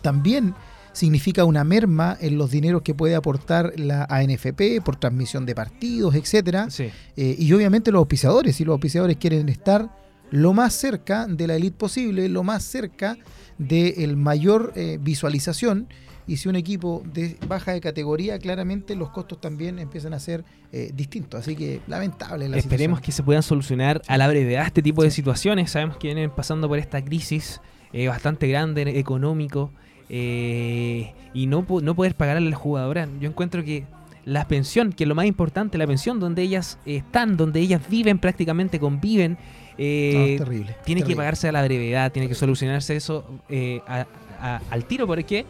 también 0.00 0.54
significa 0.92 1.44
una 1.44 1.62
merma 1.62 2.16
en 2.20 2.38
los 2.38 2.50
dineros 2.50 2.80
que 2.80 2.94
puede 2.94 3.14
aportar 3.14 3.74
la 3.76 4.06
ANFP 4.08 4.80
por 4.82 4.96
transmisión 4.96 5.44
de 5.44 5.54
partidos, 5.54 6.14
etcétera. 6.14 6.70
Sí. 6.70 6.90
Y 7.16 7.52
obviamente 7.52 7.92
los 7.92 7.98
auspiciadores, 7.98 8.56
si 8.56 8.64
los 8.64 8.72
auspiciadores 8.72 9.18
quieren 9.18 9.50
estar 9.50 9.90
lo 10.30 10.52
más 10.52 10.74
cerca 10.74 11.26
de 11.26 11.46
la 11.46 11.56
elite 11.56 11.76
posible, 11.76 12.28
lo 12.28 12.42
más 12.42 12.64
cerca 12.64 13.16
de 13.58 14.04
el 14.04 14.16
mayor 14.16 14.72
eh, 14.76 14.98
visualización. 15.00 15.88
Y 16.28 16.38
si 16.38 16.48
un 16.48 16.56
equipo 16.56 17.04
de 17.12 17.36
baja 17.46 17.72
de 17.72 17.80
categoría, 17.80 18.38
claramente 18.40 18.96
los 18.96 19.10
costos 19.10 19.40
también 19.40 19.78
empiezan 19.78 20.12
a 20.12 20.18
ser 20.18 20.44
eh, 20.72 20.90
distintos. 20.92 21.40
Así 21.40 21.54
que 21.54 21.80
lamentable 21.86 22.48
la 22.48 22.56
Esperemos 22.56 22.98
situación. 22.98 23.02
que 23.02 23.12
se 23.12 23.22
puedan 23.22 23.42
solucionar 23.44 24.02
a 24.08 24.18
la 24.18 24.26
brevedad 24.26 24.66
este 24.66 24.82
tipo 24.82 25.04
de 25.04 25.12
situaciones. 25.12 25.70
Sabemos 25.70 25.98
que 25.98 26.08
vienen 26.08 26.30
pasando 26.30 26.66
por 26.66 26.78
esta 26.78 27.04
crisis 27.04 27.60
eh, 27.92 28.08
bastante 28.08 28.48
grande, 28.48 28.98
económico, 28.98 29.70
eh, 30.08 31.14
y 31.32 31.46
no, 31.46 31.64
no 31.82 31.94
poder 31.94 32.14
pagar 32.14 32.36
a 32.36 32.40
las 32.40 32.58
jugadoras. 32.58 33.08
Yo 33.20 33.28
encuentro 33.28 33.64
que 33.64 33.84
la 34.24 34.48
pensión, 34.48 34.92
que 34.92 35.04
es 35.04 35.08
lo 35.08 35.14
más 35.14 35.26
importante, 35.26 35.78
la 35.78 35.86
pensión 35.86 36.18
donde 36.18 36.42
ellas 36.42 36.78
están, 36.84 37.36
donde 37.36 37.60
ellas 37.60 37.82
viven 37.88 38.18
prácticamente, 38.18 38.80
conviven, 38.80 39.38
eh, 39.78 40.32
es 40.34 40.38
terrible. 40.38 40.76
tiene 40.84 41.02
que 41.02 41.14
pagarse 41.16 41.48
a 41.48 41.52
la 41.52 41.62
brevedad, 41.62 42.10
tiene 42.12 42.28
que 42.28 42.34
solucionarse 42.34 42.96
eso 42.96 43.24
eh, 43.48 43.80
a- 43.86 44.06
a- 44.40 44.60
al 44.70 44.84
tiro. 44.84 45.06
¿Por 45.06 45.22
qué? 45.24 45.44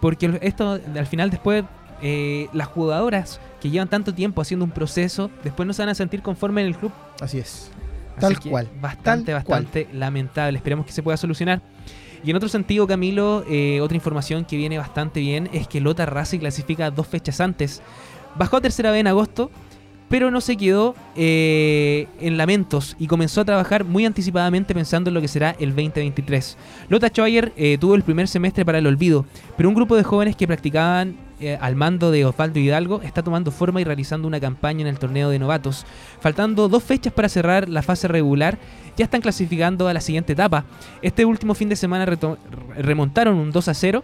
Porque 0.00 0.38
esto 0.42 0.78
al 0.96 1.06
final 1.06 1.30
después 1.30 1.64
eh, 2.02 2.48
las 2.52 2.68
jugadoras 2.68 3.40
que 3.60 3.68
llevan 3.70 3.88
tanto 3.88 4.14
tiempo 4.14 4.40
haciendo 4.40 4.64
un 4.64 4.70
proceso, 4.70 5.30
después 5.44 5.66
no 5.66 5.72
se 5.74 5.82
van 5.82 5.90
a 5.90 5.94
sentir 5.94 6.22
conformes 6.22 6.62
en 6.62 6.68
el 6.68 6.76
club. 6.76 6.92
Así 7.20 7.38
es. 7.38 7.70
Así 8.16 8.20
Tal 8.20 8.40
cual, 8.40 8.68
Bastante, 8.80 9.32
tal 9.32 9.44
cual. 9.44 9.64
bastante 9.64 9.88
lamentable. 9.94 10.56
Esperemos 10.58 10.86
que 10.86 10.92
se 10.92 11.02
pueda 11.02 11.16
solucionar. 11.16 11.60
Y 12.24 12.30
en 12.30 12.36
otro 12.36 12.48
sentido, 12.50 12.86
Camilo, 12.86 13.44
eh, 13.48 13.80
otra 13.80 13.94
información 13.96 14.44
que 14.44 14.56
viene 14.56 14.76
bastante 14.78 15.20
bien 15.20 15.48
es 15.54 15.66
que 15.68 15.80
Lota 15.80 16.04
Racing 16.06 16.38
clasifica 16.38 16.90
dos 16.90 17.06
fechas 17.06 17.40
antes. 17.40 17.82
Bajó 18.36 18.58
a 18.58 18.60
tercera 18.60 18.90
vez 18.90 19.00
en 19.00 19.06
agosto, 19.06 19.50
pero 20.10 20.32
no 20.32 20.40
se 20.40 20.56
quedó 20.56 20.96
eh, 21.14 22.08
en 22.20 22.36
lamentos 22.36 22.96
y 22.98 23.06
comenzó 23.06 23.42
a 23.42 23.44
trabajar 23.44 23.84
muy 23.84 24.04
anticipadamente 24.04 24.74
pensando 24.74 25.08
en 25.08 25.14
lo 25.14 25.20
que 25.20 25.28
será 25.28 25.54
el 25.60 25.70
2023. 25.70 26.58
Lota 26.88 27.08
Schwager 27.08 27.52
eh, 27.56 27.78
tuvo 27.80 27.94
el 27.94 28.02
primer 28.02 28.26
semestre 28.26 28.64
para 28.64 28.78
el 28.78 28.88
olvido, 28.88 29.24
pero 29.56 29.68
un 29.68 29.76
grupo 29.76 29.94
de 29.94 30.02
jóvenes 30.02 30.34
que 30.34 30.48
practicaban 30.48 31.14
eh, 31.38 31.56
al 31.60 31.76
mando 31.76 32.10
de 32.10 32.24
Osvaldo 32.26 32.58
Hidalgo 32.58 33.02
está 33.02 33.22
tomando 33.22 33.52
forma 33.52 33.80
y 33.80 33.84
realizando 33.84 34.26
una 34.26 34.40
campaña 34.40 34.80
en 34.80 34.88
el 34.88 34.98
torneo 34.98 35.30
de 35.30 35.38
novatos. 35.38 35.86
Faltando 36.20 36.68
dos 36.68 36.82
fechas 36.82 37.12
para 37.12 37.28
cerrar 37.28 37.68
la 37.68 37.82
fase 37.82 38.08
regular, 38.08 38.58
ya 38.96 39.04
están 39.04 39.20
clasificando 39.20 39.86
a 39.86 39.94
la 39.94 40.00
siguiente 40.00 40.32
etapa. 40.32 40.64
Este 41.02 41.24
último 41.24 41.54
fin 41.54 41.68
de 41.68 41.76
semana 41.76 42.04
remontaron 42.76 43.38
un 43.38 43.52
2 43.52 43.68
a 43.68 43.74
0 43.74 44.02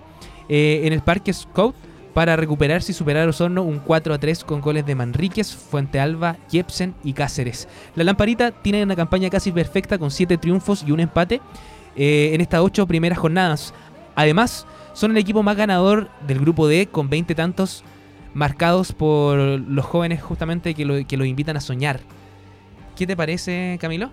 eh, 0.49 0.83
en 0.85 0.93
el 0.93 1.01
Parque 1.01 1.33
Scout 1.33 1.75
para 2.17 2.35
recuperarse 2.35 2.93
y 2.93 2.95
superar 2.95 3.29
Osorno 3.29 3.63
un 3.63 3.79
4 3.79 4.15
a 4.15 4.19
3 4.19 4.43
con 4.45 4.63
goles 4.63 4.87
de 4.87 4.95
Manríquez, 4.95 5.55
Fuente 5.55 6.01
Alba, 6.01 6.39
Jepsen 6.51 6.95
y 7.05 7.13
Cáceres. 7.13 7.69
La 7.95 8.05
Lamparita 8.05 8.53
tiene 8.53 8.83
una 8.83 8.97
campaña 8.97 9.29
casi 9.29 9.53
perfecta 9.53 9.99
con 9.99 10.11
7 10.11 10.39
triunfos 10.39 10.83
y 10.83 10.93
un 10.93 11.01
empate 11.01 11.43
eh, 11.95 12.31
en 12.33 12.41
estas 12.41 12.63
8 12.63 12.87
primeras 12.87 13.19
jornadas. 13.19 13.75
Además, 14.15 14.67
son 14.95 15.11
el 15.11 15.19
equipo 15.19 15.43
más 15.43 15.59
ganador 15.59 16.09
del 16.27 16.41
grupo 16.41 16.67
D 16.67 16.87
con 16.87 17.11
20 17.11 17.35
tantos 17.35 17.85
marcados 18.33 18.93
por 18.93 19.37
los 19.37 19.85
jóvenes 19.85 20.23
justamente 20.23 20.73
que 20.73 20.87
lo, 20.87 21.07
que 21.07 21.17
invitan 21.17 21.59
a 21.59 21.61
soñar. 21.61 22.01
¿Qué 22.97 23.07
te 23.07 23.15
parece, 23.15 23.77
Camilo? 23.79 24.11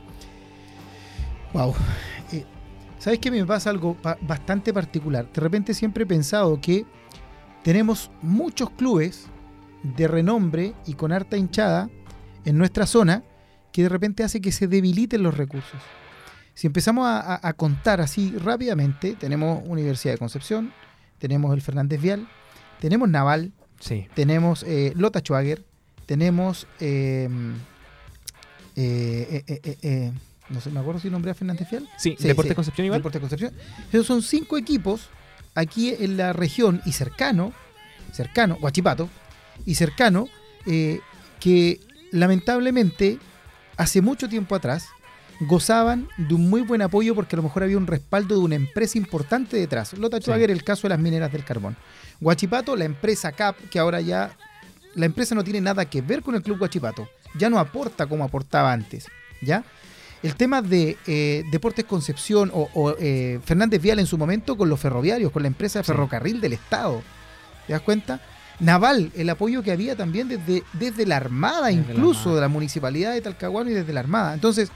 Wow. 1.53 1.73
Eh, 2.33 2.43
¿Sabes 2.99 3.19
qué? 3.19 3.31
Me 3.31 3.45
pasa 3.45 3.69
algo 3.69 3.95
bastante 4.19 4.73
particular. 4.73 5.25
De 5.33 5.39
repente 5.39 5.73
siempre 5.73 6.03
he 6.03 6.07
pensado 6.07 6.59
que 6.59 6.85
tenemos 7.63 8.11
muchos 8.21 8.69
clubes 8.71 9.25
de 9.83 10.07
renombre 10.07 10.73
y 10.85 10.93
con 10.93 11.11
harta 11.11 11.37
hinchada 11.37 11.89
en 12.45 12.57
nuestra 12.57 12.85
zona 12.85 13.23
que 13.71 13.83
de 13.83 13.89
repente 13.89 14.23
hace 14.23 14.39
que 14.41 14.51
se 14.51 14.67
debiliten 14.67 15.23
los 15.23 15.35
recursos. 15.37 15.79
Si 16.53 16.67
empezamos 16.67 17.07
a, 17.07 17.19
a- 17.19 17.39
a 17.47 17.53
contar 17.53 17.99
así 18.01 18.31
rápidamente, 18.37 19.15
tenemos 19.19 19.61
Universidad 19.65 20.13
de 20.13 20.19
Concepción, 20.19 20.71
tenemos 21.19 21.53
el 21.53 21.61
Fernández 21.61 21.99
Vial, 22.01 22.27
tenemos 22.79 23.09
Naval, 23.09 23.51
Sí. 23.79 24.07
tenemos 24.13 24.63
eh, 24.63 24.93
Lota 24.95 25.19
Schwager, 25.19 25.65
tenemos. 26.05 26.67
eh, 26.79 27.27
eh, 28.75 29.43
eh, 29.47 29.77
eh, 29.81 30.11
no 30.49 30.61
sé, 30.61 30.69
me 30.69 30.79
acuerdo 30.79 30.99
si 30.99 31.09
nombré 31.09 31.31
a 31.31 31.33
Fernández 31.33 31.67
Fiel. 31.67 31.87
Sí, 31.97 32.15
Sí, 32.19 32.27
Deportes 32.27 32.51
sí. 32.51 32.55
Concepción 32.55 32.85
igual. 32.85 32.99
Deportes 32.99 33.19
Concepción. 33.21 33.53
Esos 33.91 34.05
son 34.05 34.21
cinco 34.21 34.57
equipos 34.57 35.09
aquí 35.55 35.95
en 35.99 36.17
la 36.17 36.33
región 36.33 36.81
y 36.85 36.93
cercano, 36.93 37.53
cercano, 38.11 38.57
Guachipato, 38.59 39.09
y 39.65 39.75
cercano, 39.75 40.27
eh, 40.65 40.99
que 41.39 41.79
lamentablemente 42.11 43.19
hace 43.77 44.01
mucho 44.01 44.29
tiempo 44.29 44.55
atrás 44.55 44.87
gozaban 45.41 46.07
de 46.17 46.35
un 46.35 46.49
muy 46.49 46.61
buen 46.61 46.81
apoyo 46.81 47.15
porque 47.15 47.35
a 47.35 47.37
lo 47.37 47.43
mejor 47.43 47.63
había 47.63 47.77
un 47.77 47.87
respaldo 47.87 48.35
de 48.35 48.41
una 48.41 48.55
empresa 48.55 48.97
importante 48.97 49.57
detrás. 49.57 49.93
Lota 49.93 50.17
Sí. 50.17 50.23
Schwager, 50.23 50.51
el 50.51 50.63
caso 50.63 50.83
de 50.83 50.89
las 50.89 50.99
mineras 50.99 51.31
del 51.31 51.43
carbón. 51.43 51.75
Guachipato, 52.19 52.75
la 52.75 52.85
empresa 52.85 53.31
CAP, 53.31 53.57
que 53.69 53.79
ahora 53.79 53.99
ya 53.99 54.37
la 54.95 55.05
empresa 55.05 55.35
no 55.35 55.43
tiene 55.43 55.59
nada 55.59 55.85
que 55.85 56.01
ver 56.01 56.21
con 56.21 56.35
el 56.35 56.43
club 56.43 56.59
Guachipato. 56.59 57.09
Ya 57.35 57.49
no 57.49 57.59
aporta 57.59 58.05
como 58.05 58.23
aportaba 58.23 58.71
antes. 58.71 59.07
¿Ya? 59.41 59.63
El 60.23 60.35
tema 60.35 60.61
de 60.61 60.97
eh, 61.05 61.43
Deportes 61.51 61.83
Concepción 61.85 62.49
o, 62.53 62.69
o, 62.73 62.95
eh, 62.97 63.39
Fernández 63.43 63.81
Vial 63.81 63.99
en 63.99 64.07
su 64.07 64.17
momento 64.17 64.55
con 64.57 64.69
los 64.69 64.79
ferroviarios, 64.79 65.31
con 65.31 65.43
la 65.43 65.47
empresa 65.47 65.79
de 65.79 65.83
ferrocarril 65.83 66.39
del 66.39 66.53
Estado. 66.53 67.03
¿Te 67.67 67.73
das 67.73 67.81
cuenta? 67.81 68.21
Naval, 68.59 69.11
el 69.15 69.29
apoyo 69.29 69.61
que 69.63 69.71
había 69.71 69.95
también 69.97 70.29
desde, 70.29 70.63
desde 70.73 71.05
la 71.05 71.17
Armada, 71.17 71.67
Desde 71.67 71.81
la 71.83 71.91
incluso 71.91 72.19
Armada. 72.21 72.35
de 72.35 72.41
la 72.41 72.47
municipalidad 72.47 73.13
de 73.13 73.21
Talcahuano 73.21 73.69
y 73.69 73.73
desde 73.73 73.91
la 73.91 73.99
Armada. 73.99 74.33
Entonces, 74.33 74.71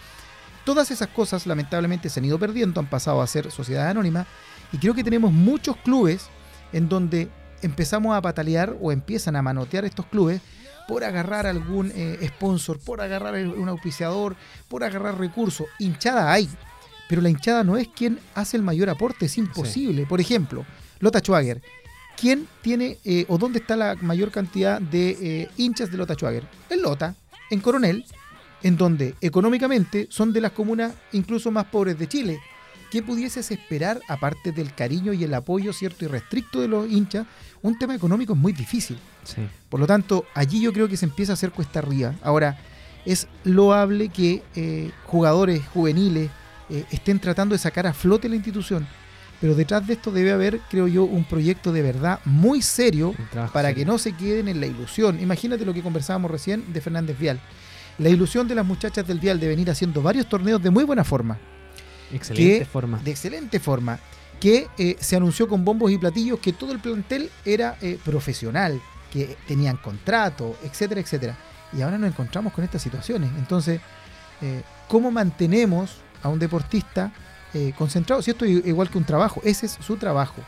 todas 0.65 0.91
esas 0.91 1.07
cosas 1.07 1.47
lamentablemente 1.47 2.10
se 2.10 2.19
han 2.19 2.25
ido 2.25 2.38
perdiendo, 2.38 2.81
han 2.81 2.89
pasado 2.89 3.21
a 3.21 3.27
ser 3.27 3.49
sociedades 3.49 3.89
anónimas 3.91 4.27
y 4.73 4.77
creo 4.79 4.93
que 4.93 5.03
tenemos 5.03 5.31
muchos 5.31 5.77
clubes 5.77 6.27
en 6.73 6.89
donde 6.89 7.29
empezamos 7.62 8.17
a 8.17 8.21
patalear 8.21 8.75
o 8.81 8.91
empiezan 8.91 9.38
a 9.38 9.41
manotear 9.41 9.86
estos 9.86 10.05
clubes 10.07 10.41
por 10.88 11.04
agarrar 11.04 11.45
algún 11.45 11.91
eh, 11.93 12.19
sponsor, 12.28 12.80
por 12.80 13.02
agarrar 13.02 13.36
un 13.47 13.69
auspiciador, 13.69 14.36
por 14.67 14.84
agarrar 14.84 15.19
recursos. 15.19 15.67
Hinchada 15.80 16.32
hay, 16.32 16.50
pero 17.08 17.21
la 17.21 17.30
hinchada 17.30 17.63
no 17.63 17.78
es 17.78 17.88
quien 17.88 18.19
hace 18.36 18.58
el 18.58 18.63
mayor 18.63 18.89
aporte, 18.89 19.26
es 19.26 19.38
imposible. 19.38 20.06
Por 20.06 20.21
ejemplo, 20.21 20.65
Lota 21.00 21.19
Schwager. 21.19 21.62
¿Quién 22.19 22.47
tiene 22.62 22.97
eh, 23.06 23.26
o 23.28 23.38
dónde 23.38 23.60
está 23.60 23.76
la 23.76 23.95
mayor 23.95 24.32
cantidad 24.32 24.82
de 24.82 25.10
eh, 25.21 25.50
hinchas 25.58 25.91
de 25.91 25.97
Lota 25.97 26.15
Schwager? 26.15 26.47
En 26.69 26.82
Lota, 26.82 27.15
en 27.52 27.60
Coronel, 27.60 28.06
en 28.63 28.76
donde 28.76 29.13
económicamente 29.21 30.08
son 30.10 30.34
de 30.34 30.41
las 30.41 30.52
comunas 30.52 30.93
incluso 31.12 31.52
más 31.52 31.65
pobres 31.65 32.00
de 32.00 32.08
Chile. 32.08 32.39
¿Qué 32.91 33.04
pudieses 33.04 33.52
esperar, 33.52 34.00
aparte 34.08 34.52
del 34.52 34.73
cariño 34.73 35.13
y 35.13 35.23
el 35.23 35.34
apoyo 35.34 35.73
cierto 35.73 36.06
y 36.06 36.08
restricto 36.08 36.62
de 36.62 36.67
los 36.67 36.89
hinchas? 36.89 37.26
Un 37.62 37.78
tema 37.78 37.95
económico 37.95 38.34
es 38.34 38.39
muy 38.39 38.54
difícil. 38.54 38.97
Sí. 39.23 39.41
Por 39.69 39.80
lo 39.80 39.88
tanto, 39.88 40.26
allí 40.34 40.62
yo 40.62 40.71
creo 40.71 40.88
que 40.88 40.95
se 40.95 41.06
empieza 41.06 41.34
a 41.34 41.36
hacer 41.36 41.52
cuesta 41.52 41.80
arriba. 41.80 42.13
Ahora, 42.21 42.58
es 43.06 43.28
loable 43.43 44.10
que 44.10 44.43
eh, 44.56 44.91
jugadores 45.06 45.65
juveniles 45.67 46.30
eh, 46.69 46.86
estén 46.91 47.19
tratando 47.19 47.54
de 47.54 47.60
sacar 47.60 47.88
a 47.88 47.93
flote 47.93 48.28
la 48.28 48.36
institución. 48.36 48.86
pero 49.39 49.54
detrás 49.54 49.86
de 49.86 49.93
esto 49.93 50.12
debe 50.12 50.32
haber, 50.32 50.60
creo 50.69 50.88
yo, 50.88 51.04
un 51.04 51.23
proyecto 51.23 51.71
de 51.71 51.84
verdad 51.84 52.19
muy 52.26 52.62
serio 52.62 53.13
para 53.54 53.69
serio. 53.69 53.76
que 53.76 53.86
no 53.86 53.97
se 53.97 54.13
queden 54.13 54.47
en 54.47 54.60
la 54.60 54.65
ilusión. 54.65 55.19
Imagínate 55.21 55.63
lo 55.63 55.73
que 55.73 55.84
conversábamos 55.84 56.32
recién 56.32 56.73
de 56.73 56.82
Fernández 56.82 57.17
Vial. 57.19 57.39
La 57.97 58.10
ilusión 58.10 58.47
de 58.47 58.56
las 58.56 58.65
muchachas 58.65 59.08
del 59.08 59.19
Vial 59.19 59.39
de 59.39 59.47
venir 59.47 59.69
haciendo 59.69 60.02
varios 60.02 60.28
torneos 60.28 60.62
de 60.62 60.69
muy 60.69 60.84
buena 60.84 61.04
forma, 61.04 61.38
Excelente 62.11 62.59
que- 62.59 62.65
forma. 62.65 62.99
de 62.99 63.11
excelente 63.11 63.59
forma, 63.59 63.99
que 64.39 64.67
eh, 64.77 64.95
se 64.99 65.15
anunció 65.15 65.47
con 65.47 65.65
bombos 65.65 65.91
y 65.91 65.97
platillos 65.97 66.39
que 66.39 66.53
todo 66.53 66.71
el 66.71 66.79
plantel 66.79 67.29
era 67.43 67.77
eh, 67.81 67.97
profesional, 68.05 68.79
que 69.11 69.35
tenían 69.47 69.77
contrato, 69.77 70.55
etcétera, 70.63 71.01
etcétera. 71.01 71.37
Y 71.73 71.81
ahora 71.81 71.97
nos 71.97 72.09
encontramos 72.09 72.53
con 72.53 72.63
estas 72.63 72.81
situaciones. 72.81 73.29
Entonces, 73.37 73.81
eh, 74.41 74.61
¿cómo 74.87 75.09
mantenemos 75.11 75.97
a 76.23 76.29
un 76.29 76.39
deportista 76.39 77.11
eh, 77.53 77.73
concentrado? 77.77 78.21
Si 78.21 78.31
esto 78.31 78.45
es 78.45 78.65
igual 78.65 78.89
que 78.89 78.97
un 78.97 79.05
trabajo, 79.05 79.41
ese 79.43 79.65
es 79.65 79.77
su 79.81 79.97
trabajo. 79.97 80.41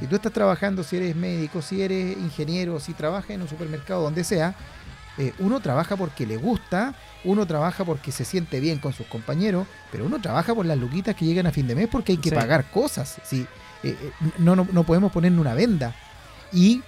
Si 0.00 0.06
tú 0.06 0.16
estás 0.16 0.32
trabajando, 0.32 0.82
si 0.82 0.96
eres 0.96 1.16
médico, 1.16 1.62
si 1.62 1.80
eres 1.80 2.14
ingeniero, 2.18 2.78
si 2.80 2.92
trabajas 2.92 3.30
en 3.30 3.40
un 3.40 3.48
supermercado, 3.48 4.02
donde 4.02 4.24
sea, 4.24 4.54
eh, 5.20 5.32
uno 5.38 5.60
trabaja 5.60 5.96
porque 5.96 6.26
le 6.26 6.36
gusta, 6.36 6.94
uno 7.24 7.46
trabaja 7.46 7.84
porque 7.84 8.10
se 8.12 8.24
siente 8.24 8.58
bien 8.60 8.78
con 8.78 8.92
sus 8.92 9.06
compañeros, 9.06 9.66
pero 9.92 10.06
uno 10.06 10.18
trabaja 10.20 10.54
por 10.54 10.64
las 10.66 10.78
luquitas 10.78 11.14
que 11.14 11.24
llegan 11.26 11.46
a 11.46 11.52
fin 11.52 11.66
de 11.68 11.74
mes 11.74 11.88
porque 11.92 12.12
hay 12.12 12.18
que 12.18 12.30
Sí. 12.30 12.34
pagar 12.34 12.70
cosas. 12.70 13.16
¿sí? 13.24 13.46
Eh, 13.82 13.96
eh, 14.00 14.12
no, 14.38 14.56
no, 14.56 14.66
no 14.72 14.84
podemos 14.84 15.12
ponerle 15.12 15.38
una 15.40 15.54
venda. 15.54 15.94
Y 16.52 16.82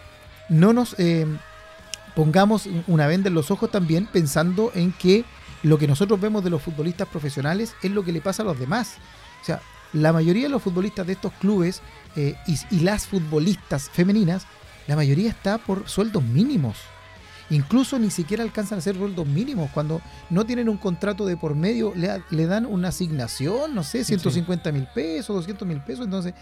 no 0.49 0.73
nos 0.73 0.95
eh, 0.99 1.27
pongamos 2.15 2.69
una 2.87 3.07
venda 3.07 3.29
en 3.29 3.35
los 3.35 3.51
ojos 3.51 3.71
también 3.71 4.07
pensando 4.07 4.73
en 4.75 4.93
que 4.93 5.25
lo 5.63 5.79
que 5.79 5.87
nosotros 5.87 6.21
vemos 6.21 6.43
de 6.43 6.51
los 6.51 6.61
futbolistas 6.63 7.09
profesionales 7.09 7.75
es 7.83 7.91
lo 7.91 8.03
que 8.05 8.13
le 8.13 8.21
pasa 8.21 8.43
a 8.43 8.47
los 8.47 8.59
demás. 8.59 8.97
O 9.41 9.45
sea, 9.45 9.61
la 9.93 10.13
mayoría 10.13 10.45
de 10.45 10.49
los 10.49 10.63
futbolistas 10.63 11.07
de 11.07 11.13
estos 11.13 11.33
clubes 11.35 11.83
eh, 12.17 12.35
y, 12.47 12.57
y 12.71 12.81
las 12.81 13.07
futbolistas 13.07 13.89
femeninas, 13.91 14.47
la 14.87 14.97
mayoría 14.97 15.31
está 15.31 15.59
por 15.59 15.89
sueldos 15.89 16.23
mínimos. 16.23 16.77
Incluso 17.53 17.99
ni 17.99 18.11
siquiera 18.11 18.43
alcanzan 18.43 18.79
a 18.79 18.81
ser 18.83 18.97
sueldos 18.97 19.27
mínimos. 19.27 19.71
Cuando 19.73 20.01
no 20.31 20.45
tienen 20.45 20.69
un 20.69 20.77
contrato 20.79 21.25
de 21.27 21.37
por 21.37 21.55
medio, 21.55 21.93
le, 21.95 22.23
le 22.31 22.47
dan 22.47 22.67
una 22.67 22.89
asignación, 22.89 23.75
no 23.75 23.85
sé, 23.85 24.05
150 24.05 24.73
mil 24.73 24.87
pesos, 24.95 25.37
200 25.37 25.67
mil 25.69 25.81
pesos. 25.81 26.05
Entonces, 26.07 26.35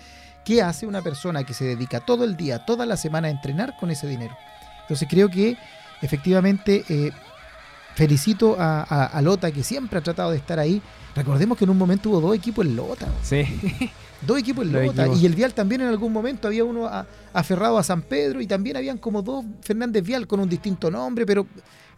¿qué 0.45 0.63
hace 0.63 0.87
una 0.87 1.03
persona 1.03 1.45
que 1.45 1.53
se 1.55 1.65
dedica 1.65 2.01
todo 2.01 2.25
el 2.25 2.37
día, 2.37 2.65
toda 2.65 2.87
la 2.87 2.97
semana 2.97 3.29
a 3.29 3.31
entrenar 3.31 3.77
con 3.79 3.91
ese 3.91 4.07
dinero? 4.07 4.37
Entonces, 4.83 5.07
creo 5.11 5.29
que 5.29 5.57
efectivamente 6.01 6.85
eh, 6.89 7.11
felicito 7.95 8.57
a, 8.59 8.81
a- 8.83 9.07
a 9.07 9.23
Lota, 9.23 9.51
que 9.51 9.63
siempre 9.63 9.99
ha 9.99 10.03
tratado 10.03 10.31
de 10.31 10.37
estar 10.39 10.59
ahí. 10.59 10.81
Recordemos 11.15 11.59
que 11.59 11.65
en 11.65 11.71
un 11.71 11.79
momento 11.79 12.11
hubo 12.11 12.21
dos 12.21 12.35
equipos 12.37 12.65
en 12.65 12.77
Lota. 12.77 13.09
Sí. 13.23 13.45
Dos 14.27 14.39
equipos 14.39 14.67
en 14.67 14.73
Lota. 14.75 15.03
equipos. 15.05 15.23
Y 15.23 15.25
el 15.27 15.35
Vial 15.35 15.55
también 15.55 15.81
en 15.81 15.89
algún 15.89 16.13
momento 16.13 16.47
había 16.47 16.63
uno 16.63 16.85
a- 16.87 17.07
aferrado 17.33 17.79
a 17.79 17.83
San 17.83 18.03
Pedro 18.03 18.43
y 18.43 18.47
también 18.47 18.77
habían 18.77 18.99
como 18.99 19.23
dos 19.23 19.47
Fernández 19.63 20.05
Vial 20.05 20.27
con 20.27 20.41
un 20.41 20.49
distinto 20.49 20.91
nombre, 20.91 21.25
pero 21.25 21.47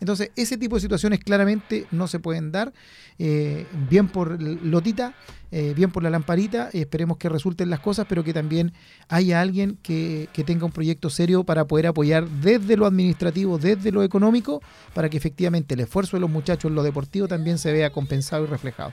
entonces 0.02 0.32
ese 0.34 0.58
tipo 0.58 0.74
de 0.74 0.80
situaciones 0.80 1.20
claramente 1.20 1.86
no 1.92 2.08
se 2.08 2.18
pueden 2.18 2.50
dar. 2.50 2.72
Eh, 3.20 3.66
bien 3.88 4.08
por 4.08 4.42
Lotita, 4.42 5.14
eh, 5.52 5.74
bien 5.76 5.92
por 5.92 6.02
la 6.02 6.10
lamparita, 6.10 6.70
esperemos 6.72 7.18
que 7.18 7.28
resulten 7.28 7.70
las 7.70 7.78
cosas, 7.78 8.06
pero 8.08 8.24
que 8.24 8.34
también 8.34 8.72
haya 9.08 9.40
alguien 9.40 9.78
que, 9.80 10.28
que 10.32 10.42
tenga 10.42 10.66
un 10.66 10.72
proyecto 10.72 11.08
serio 11.08 11.44
para 11.44 11.68
poder 11.68 11.86
apoyar 11.86 12.28
desde 12.28 12.76
lo 12.76 12.86
administrativo, 12.86 13.58
desde 13.58 13.92
lo 13.92 14.02
económico, 14.02 14.60
para 14.92 15.08
que 15.08 15.18
efectivamente 15.18 15.74
el 15.74 15.80
esfuerzo 15.80 16.16
de 16.16 16.22
los 16.22 16.30
muchachos 16.30 16.68
en 16.68 16.74
lo 16.74 16.82
deportivo 16.82 17.28
también 17.28 17.58
se 17.58 17.72
vea 17.72 17.90
compensado 17.90 18.42
y 18.42 18.48
reflejado. 18.48 18.92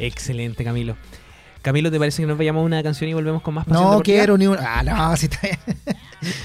Excelente, 0.00 0.64
Camilo. 0.64 0.96
Camilo, 1.62 1.90
¿te 1.90 1.98
parece 1.98 2.22
que 2.22 2.26
nos 2.26 2.36
vayamos 2.36 2.60
a 2.62 2.64
una 2.64 2.82
canción 2.82 3.08
y 3.08 3.14
volvemos 3.14 3.40
con 3.42 3.54
más 3.54 3.64
pasión 3.64 3.82
No 3.82 3.90
deportiva? 3.90 4.18
quiero 4.18 4.36
ni 4.38 4.46
una. 4.48 4.78
Ah, 4.78 4.82
no, 4.82 5.16
sí 5.16 5.26
está 5.26 5.38
bien. 5.42 5.58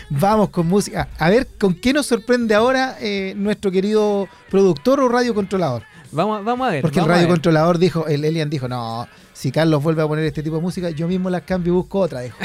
Vamos 0.09 0.49
con 0.49 0.67
música. 0.67 1.07
A 1.17 1.29
ver, 1.29 1.47
¿con 1.59 1.73
qué 1.73 1.91
nos 1.93 2.05
sorprende 2.05 2.53
ahora 2.55 2.95
eh, 3.01 3.33
nuestro 3.35 3.71
querido 3.71 4.27
productor 4.49 4.99
o 4.99 5.09
radiocontrolador? 5.09 5.83
Vamos, 6.11 6.45
vamos 6.45 6.67
a 6.67 6.71
ver. 6.71 6.81
Porque 6.81 6.99
el 6.99 7.05
radiocontrolador 7.05 7.77
dijo, 7.79 8.07
el 8.07 8.23
Elian 8.23 8.49
dijo, 8.49 8.67
no, 8.67 9.07
si 9.33 9.51
Carlos 9.51 9.83
vuelve 9.83 10.01
a 10.03 10.07
poner 10.07 10.23
este 10.25 10.41
tipo 10.41 10.55
de 10.55 10.61
música, 10.61 10.89
yo 10.91 11.07
mismo 11.07 11.29
las 11.29 11.41
cambio 11.41 11.73
y 11.73 11.75
busco 11.75 11.99
otra, 11.99 12.21
dijo. 12.21 12.37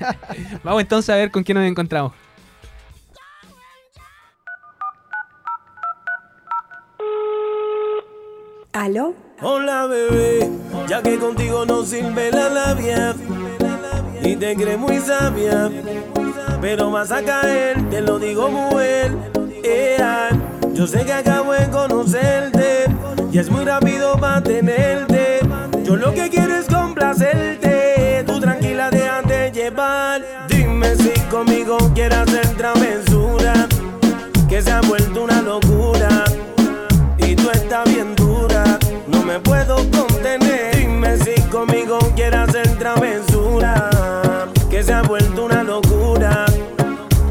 Vamos 0.64 0.82
entonces 0.82 1.10
a 1.10 1.16
ver 1.16 1.30
con 1.30 1.42
quién 1.44 1.56
nos 1.58 1.66
encontramos. 1.66 2.12
¿Aló? 8.76 9.14
Hola 9.40 9.86
bebé, 9.86 10.50
ya 10.86 11.00
que 11.00 11.16
contigo 11.18 11.64
no 11.64 11.82
sirve 11.82 12.30
la 12.30 12.50
labia 12.50 13.14
y 14.22 14.36
te 14.36 14.54
crees 14.54 14.78
muy 14.78 14.98
sabia, 14.98 15.70
pero 16.60 16.90
vas 16.90 17.10
a 17.10 17.22
caer, 17.22 17.88
te 17.88 18.02
lo 18.02 18.18
digo 18.18 18.50
bien. 18.76 19.18
Ea, 19.64 20.28
yo 20.74 20.86
sé 20.86 21.06
que 21.06 21.12
acabo 21.14 21.54
de 21.54 21.70
conocerte 21.70 22.84
y 23.32 23.38
es 23.38 23.50
muy 23.50 23.64
rápido 23.64 24.20
para 24.20 24.42
tenerte. 24.42 25.40
Yo 25.82 25.96
lo 25.96 26.12
que 26.12 26.28
quiero 26.28 26.54
es 26.54 26.66
complacerte, 26.66 28.24
tú 28.26 28.38
tranquila 28.40 28.90
déjate 28.90 29.52
llevar. 29.52 30.20
Dime 30.50 30.94
si 30.96 31.18
conmigo 31.30 31.78
quieres 31.94 32.18
hacer 32.18 32.46
travesura, 32.58 33.54
que 34.46 34.60
se 34.60 34.70
ha 34.70 34.82
vuelto 34.82 35.24
una 35.24 35.40
locura 35.40 36.26
me 39.26 39.40
puedo 39.40 39.76
contener. 39.90 40.76
Dime 40.76 41.18
si 41.18 41.34
conmigo 41.50 41.98
quieres 42.14 42.48
hacer 42.48 42.68
travesura, 42.78 43.90
que 44.70 44.82
se 44.82 44.92
ha 44.92 45.02
vuelto 45.02 45.46
una 45.46 45.64
locura 45.64 46.46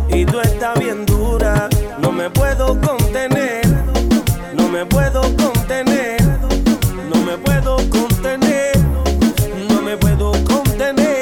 y 0.09 0.25
tú 0.25 0.39
estás 0.41 0.77
bien 0.77 1.05
dura, 1.05 1.69
no 1.99 2.11
me 2.11 2.29
puedo 2.29 2.79
contener, 2.81 3.65
no 4.53 4.67
me 4.67 4.85
puedo 4.85 5.21
contener, 5.37 6.21
no 7.13 7.21
me 7.21 7.37
puedo 7.37 7.77
contener, 7.89 8.77
no 9.69 9.81
me 9.81 9.95
puedo 9.95 10.33
contener. 10.43 11.15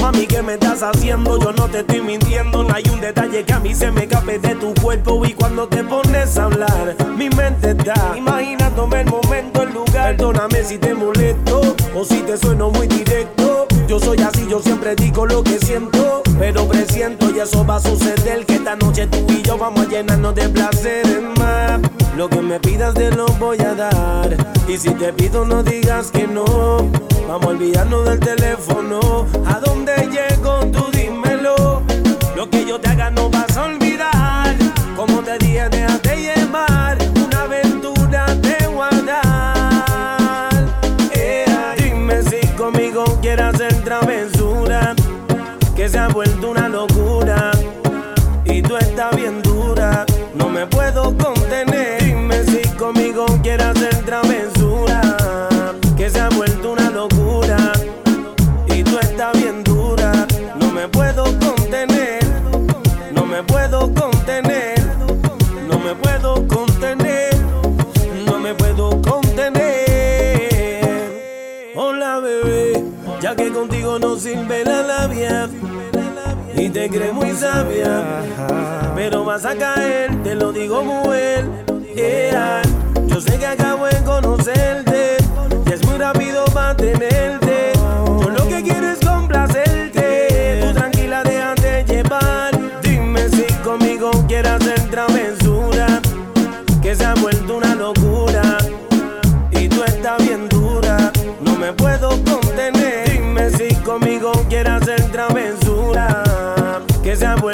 Mami, 0.00 0.26
¿qué 0.26 0.40
me 0.42 0.54
estás 0.54 0.82
haciendo? 0.82 1.38
Yo 1.38 1.52
no 1.52 1.68
te 1.68 1.80
estoy 1.80 2.00
mintiendo. 2.00 2.64
No 2.64 2.74
hay 2.74 2.84
un 2.90 3.00
detalle 3.00 3.44
que 3.44 3.52
a 3.52 3.60
mí 3.60 3.74
se 3.74 3.90
me 3.90 4.04
escape 4.04 4.38
de 4.38 4.54
tu 4.54 4.72
cuerpo. 4.74 5.24
Y 5.26 5.34
cuando 5.34 5.68
te 5.68 5.84
pones 5.84 6.38
a 6.38 6.44
hablar, 6.44 6.96
mi 7.16 7.28
mente 7.28 7.70
está 7.70 8.14
el 8.16 8.22
Perdóname 10.44 10.68
si 10.68 10.78
te 10.78 10.92
molesto 10.92 11.74
o 11.94 12.04
si 12.04 12.16
te 12.16 12.36
sueno 12.36 12.68
muy 12.68 12.86
directo. 12.86 13.66
Yo 13.88 13.98
soy 13.98 14.20
así, 14.20 14.46
yo 14.46 14.60
siempre 14.60 14.94
digo 14.94 15.24
lo 15.24 15.42
que 15.42 15.58
siento. 15.58 16.22
Pero 16.38 16.68
presiento 16.68 17.30
y 17.34 17.40
eso 17.40 17.64
va 17.64 17.76
a 17.76 17.80
suceder. 17.80 18.44
Que 18.44 18.56
esta 18.56 18.76
noche 18.76 19.06
tú 19.06 19.24
y 19.28 19.40
yo 19.40 19.56
vamos 19.56 19.86
a 19.86 19.88
llenarnos 19.88 20.34
de 20.34 20.48
placeres 20.50 21.22
más. 21.38 21.80
Lo 22.14 22.28
que 22.28 22.42
me 22.42 22.60
pidas 22.60 22.92
te 22.92 23.10
lo 23.10 23.26
voy 23.38 23.58
a 23.60 23.74
dar. 23.74 24.36
Y 24.68 24.76
si 24.76 24.90
te 24.90 25.14
pido, 25.14 25.46
no 25.46 25.62
digas 25.62 26.10
que 26.10 26.26
no. 26.26 26.44
Vamos 27.26 27.46
a 27.46 27.48
olvidarnos 27.48 28.04
del 28.04 28.20
teléfono. 28.20 29.26
Te 76.84 76.90
crees 76.90 77.14
muy 77.14 77.30
sabia, 77.32 78.04
pero 78.94 79.24
vas 79.24 79.46
a 79.46 79.56
caer, 79.56 80.22
te 80.22 80.34
lo 80.34 80.52
digo 80.52 80.82
bien. 81.10 81.64
Ea, 81.96 82.60
yo 83.06 83.22
sé 83.22 83.38
que 83.38 83.46
acabo 83.46 83.86
de 83.86 84.02
conocerte 84.04 85.16
y 85.66 85.72
es 85.72 85.82
muy 85.86 85.96
rápido 85.96 86.44
para 86.52 86.76
tenerte. 86.76 87.72
Yo 88.20 88.28
lo 88.28 88.46
que 88.48 88.62
quiero 88.62 88.90
es 88.90 88.98
complacerte, 88.98 90.60
tú 90.60 90.74
tranquila 90.74 91.22
déjate 91.22 91.84
llevar. 91.86 92.50
Dime 92.82 93.30
si 93.30 93.46
conmigo 93.62 94.10
quieres 94.28 94.63
Cause 107.14 107.22
I 107.22 107.40
would 107.40 107.53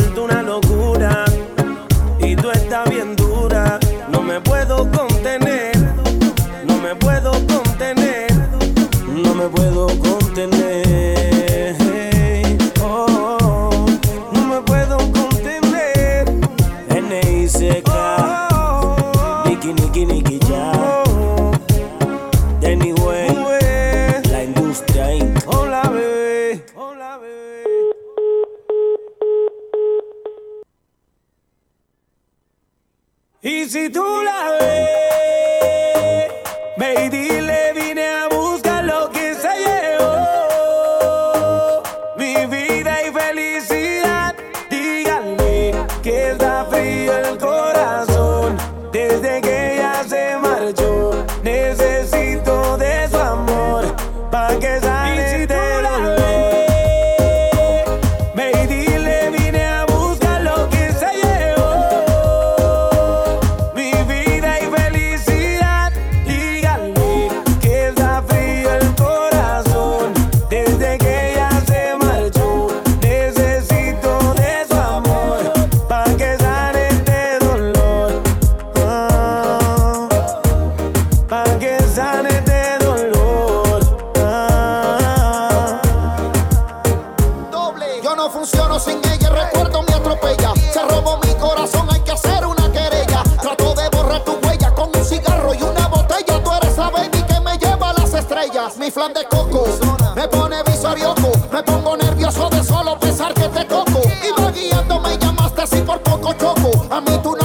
Mami, 107.01 107.23
tú 107.23 107.40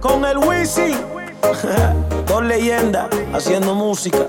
Con 0.00 0.24
el 0.24 0.38
Wisi. 0.38 0.94
Dos 2.26 2.42
leyendas 2.42 3.10
haciendo 3.34 3.74
música. 3.74 4.26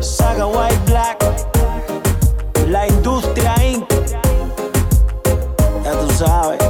Saga 0.00 0.46
White 0.46 0.78
Black. 0.86 1.18
La 2.68 2.86
Industria 2.86 3.54
Inc. 3.66 3.90
Ya 5.82 5.92
tú 5.98 6.10
sabes. 6.12 6.60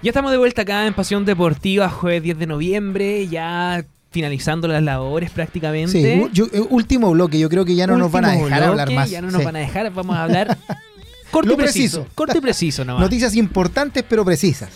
Ya 0.00 0.10
estamos 0.10 0.30
de 0.30 0.38
vuelta 0.38 0.62
acá 0.62 0.86
en 0.86 0.94
Pasión 0.94 1.26
Deportiva, 1.26 1.90
jueves 1.90 2.22
10 2.22 2.38
de 2.38 2.46
noviembre, 2.46 3.28
ya 3.28 3.84
finalizando 4.14 4.68
las 4.68 4.80
labores 4.80 5.32
prácticamente. 5.32 5.90
Sí, 5.90 6.06
eh, 6.06 6.66
último 6.70 7.10
bloque, 7.10 7.36
yo 7.36 7.48
creo 7.48 7.64
que 7.64 7.74
ya 7.74 7.88
no 7.88 7.96
nos 7.96 8.12
van 8.12 8.26
a 8.26 8.30
dejar 8.30 8.62
hablar 8.62 8.92
más. 8.92 9.10
Ya 9.10 9.20
no 9.20 9.32
nos 9.32 9.42
van 9.42 9.56
a 9.56 9.58
dejar, 9.58 9.92
vamos 9.92 10.16
a 10.16 10.22
hablar 10.22 10.56
corto 11.32 11.52
y 11.52 11.56
preciso. 11.56 12.06
Corto 12.14 12.38
y 12.38 12.40
preciso 12.40 12.84
nomás. 12.84 13.02
Noticias 13.02 13.34
importantes 13.34 14.04
pero 14.08 14.24
precisas. 14.24 14.70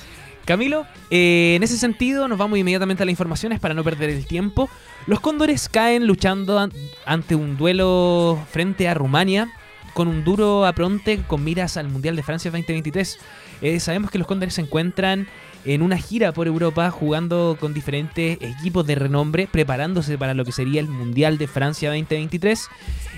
Camilo, 0.44 0.86
eh, 1.10 1.54
en 1.56 1.62
ese 1.62 1.78
sentido 1.78 2.26
nos 2.26 2.36
vamos 2.36 2.58
inmediatamente 2.58 3.04
a 3.04 3.06
las 3.06 3.12
informaciones 3.12 3.60
para 3.60 3.74
no 3.74 3.84
perder 3.84 4.10
el 4.10 4.26
tiempo. 4.26 4.68
Los 5.06 5.20
cóndores 5.20 5.68
caen 5.68 6.08
luchando 6.08 6.68
ante 7.06 7.34
un 7.36 7.56
duelo 7.56 8.44
frente 8.50 8.88
a 8.88 8.94
Rumania 8.94 9.52
con 9.94 10.08
un 10.08 10.24
duro 10.24 10.66
apronte 10.66 11.20
con 11.28 11.44
miras 11.44 11.76
al 11.76 11.88
Mundial 11.88 12.16
de 12.16 12.24
Francia 12.24 12.50
2023. 12.50 13.18
Eh, 13.62 13.78
sabemos 13.78 14.10
que 14.10 14.18
los 14.18 14.26
cóndores 14.26 14.54
se 14.54 14.62
encuentran 14.62 15.28
en 15.64 15.82
una 15.82 15.98
gira 15.98 16.32
por 16.32 16.46
Europa 16.46 16.90
jugando 16.90 17.56
con 17.58 17.74
diferentes 17.74 18.38
equipos 18.40 18.86
de 18.86 18.94
renombre, 18.94 19.48
preparándose 19.50 20.18
para 20.18 20.34
lo 20.34 20.44
que 20.44 20.52
sería 20.52 20.80
el 20.80 20.88
Mundial 20.88 21.38
de 21.38 21.46
Francia 21.46 21.90
2023. 21.90 22.68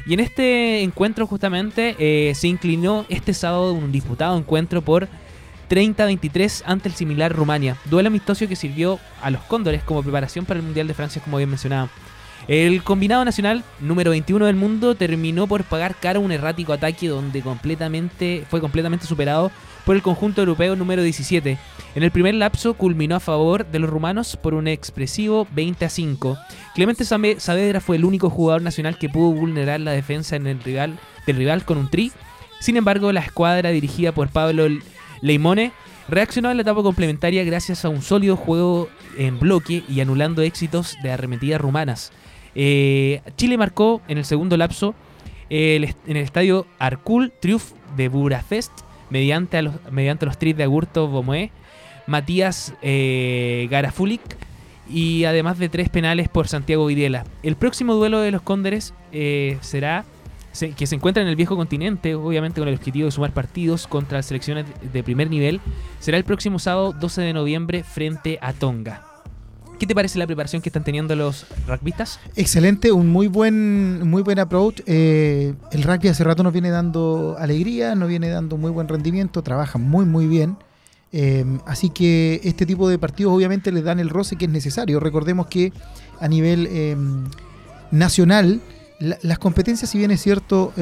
Y 0.06 0.14
en 0.14 0.20
este 0.20 0.82
encuentro 0.82 1.26
justamente 1.26 1.96
eh, 1.98 2.34
se 2.34 2.48
inclinó 2.48 3.06
este 3.08 3.34
sábado 3.34 3.72
un 3.72 3.92
disputado 3.92 4.36
encuentro 4.38 4.82
por 4.82 5.08
30-23 5.70 6.62
ante 6.66 6.88
el 6.88 6.94
similar 6.94 7.32
Rumania, 7.32 7.76
duelo 7.84 8.08
amistoso 8.08 8.48
que 8.48 8.56
sirvió 8.56 8.98
a 9.22 9.30
los 9.30 9.42
Cóndores 9.42 9.84
como 9.84 10.02
preparación 10.02 10.44
para 10.44 10.58
el 10.58 10.66
Mundial 10.66 10.88
de 10.88 10.94
Francia, 10.94 11.22
como 11.22 11.36
bien 11.36 11.48
mencionaba. 11.48 11.88
El 12.48 12.82
combinado 12.82 13.24
nacional 13.24 13.62
número 13.78 14.10
21 14.10 14.46
del 14.46 14.56
mundo 14.56 14.96
terminó 14.96 15.46
por 15.46 15.62
pagar 15.62 15.94
caro 15.94 16.20
un 16.20 16.32
errático 16.32 16.72
ataque 16.72 17.06
donde 17.06 17.42
completamente 17.42 18.44
fue 18.48 18.60
completamente 18.60 19.06
superado 19.06 19.52
por 19.90 19.96
el 19.96 20.02
conjunto 20.02 20.40
europeo 20.40 20.76
número 20.76 21.02
17. 21.02 21.58
En 21.96 22.02
el 22.04 22.12
primer 22.12 22.36
lapso 22.36 22.74
culminó 22.74 23.16
a 23.16 23.18
favor 23.18 23.66
de 23.66 23.80
los 23.80 23.90
rumanos 23.90 24.36
por 24.36 24.54
un 24.54 24.68
expresivo 24.68 25.48
20 25.50 25.84
a 25.84 25.88
5. 25.88 26.38
Clemente 26.76 27.04
Saavedra 27.04 27.80
fue 27.80 27.96
el 27.96 28.04
único 28.04 28.30
jugador 28.30 28.62
nacional 28.62 28.98
que 28.98 29.08
pudo 29.08 29.32
vulnerar 29.32 29.80
la 29.80 29.90
defensa 29.90 30.38
del 30.38 30.62
rival 31.26 31.64
con 31.64 31.78
un 31.78 31.90
tri. 31.90 32.12
Sin 32.60 32.76
embargo, 32.76 33.10
la 33.10 33.18
escuadra 33.18 33.70
dirigida 33.70 34.12
por 34.12 34.28
Pablo 34.28 34.68
Leimone 35.22 35.72
reaccionó 36.08 36.52
en 36.52 36.58
la 36.58 36.62
etapa 36.62 36.84
complementaria 36.84 37.42
gracias 37.42 37.84
a 37.84 37.88
un 37.88 38.02
sólido 38.02 38.36
juego 38.36 38.88
en 39.18 39.40
bloque 39.40 39.82
y 39.88 39.98
anulando 39.98 40.42
éxitos 40.42 40.94
de 41.02 41.10
arremetidas 41.10 41.60
rumanas. 41.60 42.12
Eh, 42.54 43.22
Chile 43.36 43.58
marcó 43.58 44.02
en 44.06 44.18
el 44.18 44.24
segundo 44.24 44.56
lapso 44.56 44.94
en 45.48 45.82
el 46.06 46.16
estadio 46.18 46.68
Arcul 46.78 47.32
Triumph 47.40 47.72
de 47.96 48.08
Burafest 48.08 48.70
mediante, 49.10 49.60
los, 49.62 49.74
mediante 49.90 50.26
los 50.26 50.38
tris 50.38 50.56
de 50.56 50.62
Agurto 50.62 51.08
Bomoé, 51.08 51.50
Matías 52.06 52.74
eh, 52.82 53.68
Garafulik 53.70 54.20
y 54.88 55.24
además 55.24 55.58
de 55.58 55.68
tres 55.68 55.88
penales 55.88 56.28
por 56.28 56.48
Santiago 56.48 56.86
Videla. 56.86 57.24
El 57.42 57.56
próximo 57.56 57.94
duelo 57.94 58.20
de 58.20 58.30
los 58.30 58.42
Cóndores 58.42 58.94
eh, 59.12 59.58
será 59.60 60.04
que 60.76 60.86
se 60.86 60.96
encuentra 60.96 61.22
en 61.22 61.28
el 61.28 61.36
viejo 61.36 61.56
continente, 61.56 62.16
obviamente 62.16 62.60
con 62.60 62.68
el 62.68 62.74
objetivo 62.74 63.06
de 63.06 63.12
sumar 63.12 63.32
partidos 63.32 63.86
contra 63.86 64.20
selecciones 64.22 64.66
de 64.92 65.02
primer 65.04 65.30
nivel, 65.30 65.60
será 66.00 66.18
el 66.18 66.24
próximo 66.24 66.58
sábado 66.58 66.92
12 66.92 67.22
de 67.22 67.32
noviembre 67.32 67.84
frente 67.84 68.38
a 68.42 68.52
Tonga. 68.52 69.09
¿Qué 69.80 69.86
te 69.86 69.94
parece 69.94 70.18
la 70.18 70.26
preparación 70.26 70.60
que 70.60 70.68
están 70.68 70.84
teniendo 70.84 71.16
los 71.16 71.46
rugbyistas? 71.66 72.20
Excelente, 72.36 72.92
un 72.92 73.08
muy 73.08 73.28
buen, 73.28 74.06
muy 74.06 74.20
buen 74.20 74.38
approach. 74.38 74.82
Eh, 74.84 75.54
el 75.72 75.82
rugby 75.82 76.08
hace 76.08 76.22
rato 76.22 76.42
nos 76.42 76.52
viene 76.52 76.68
dando 76.68 77.34
alegría, 77.38 77.94
nos 77.94 78.10
viene 78.10 78.28
dando 78.28 78.58
muy 78.58 78.70
buen 78.70 78.88
rendimiento, 78.88 79.40
trabaja 79.40 79.78
muy, 79.78 80.04
muy 80.04 80.26
bien. 80.26 80.58
Eh, 81.12 81.46
así 81.64 81.88
que 81.88 82.42
este 82.44 82.66
tipo 82.66 82.90
de 82.90 82.98
partidos 82.98 83.32
obviamente 83.32 83.72
les 83.72 83.82
dan 83.82 84.00
el 84.00 84.10
roce 84.10 84.36
que 84.36 84.44
es 84.44 84.50
necesario. 84.50 85.00
Recordemos 85.00 85.46
que 85.46 85.72
a 86.20 86.28
nivel 86.28 86.68
eh, 86.70 86.94
nacional, 87.90 88.60
las 88.98 89.38
competencias, 89.38 89.90
si 89.90 89.96
bien 89.96 90.10
es 90.10 90.20
cierto, 90.20 90.74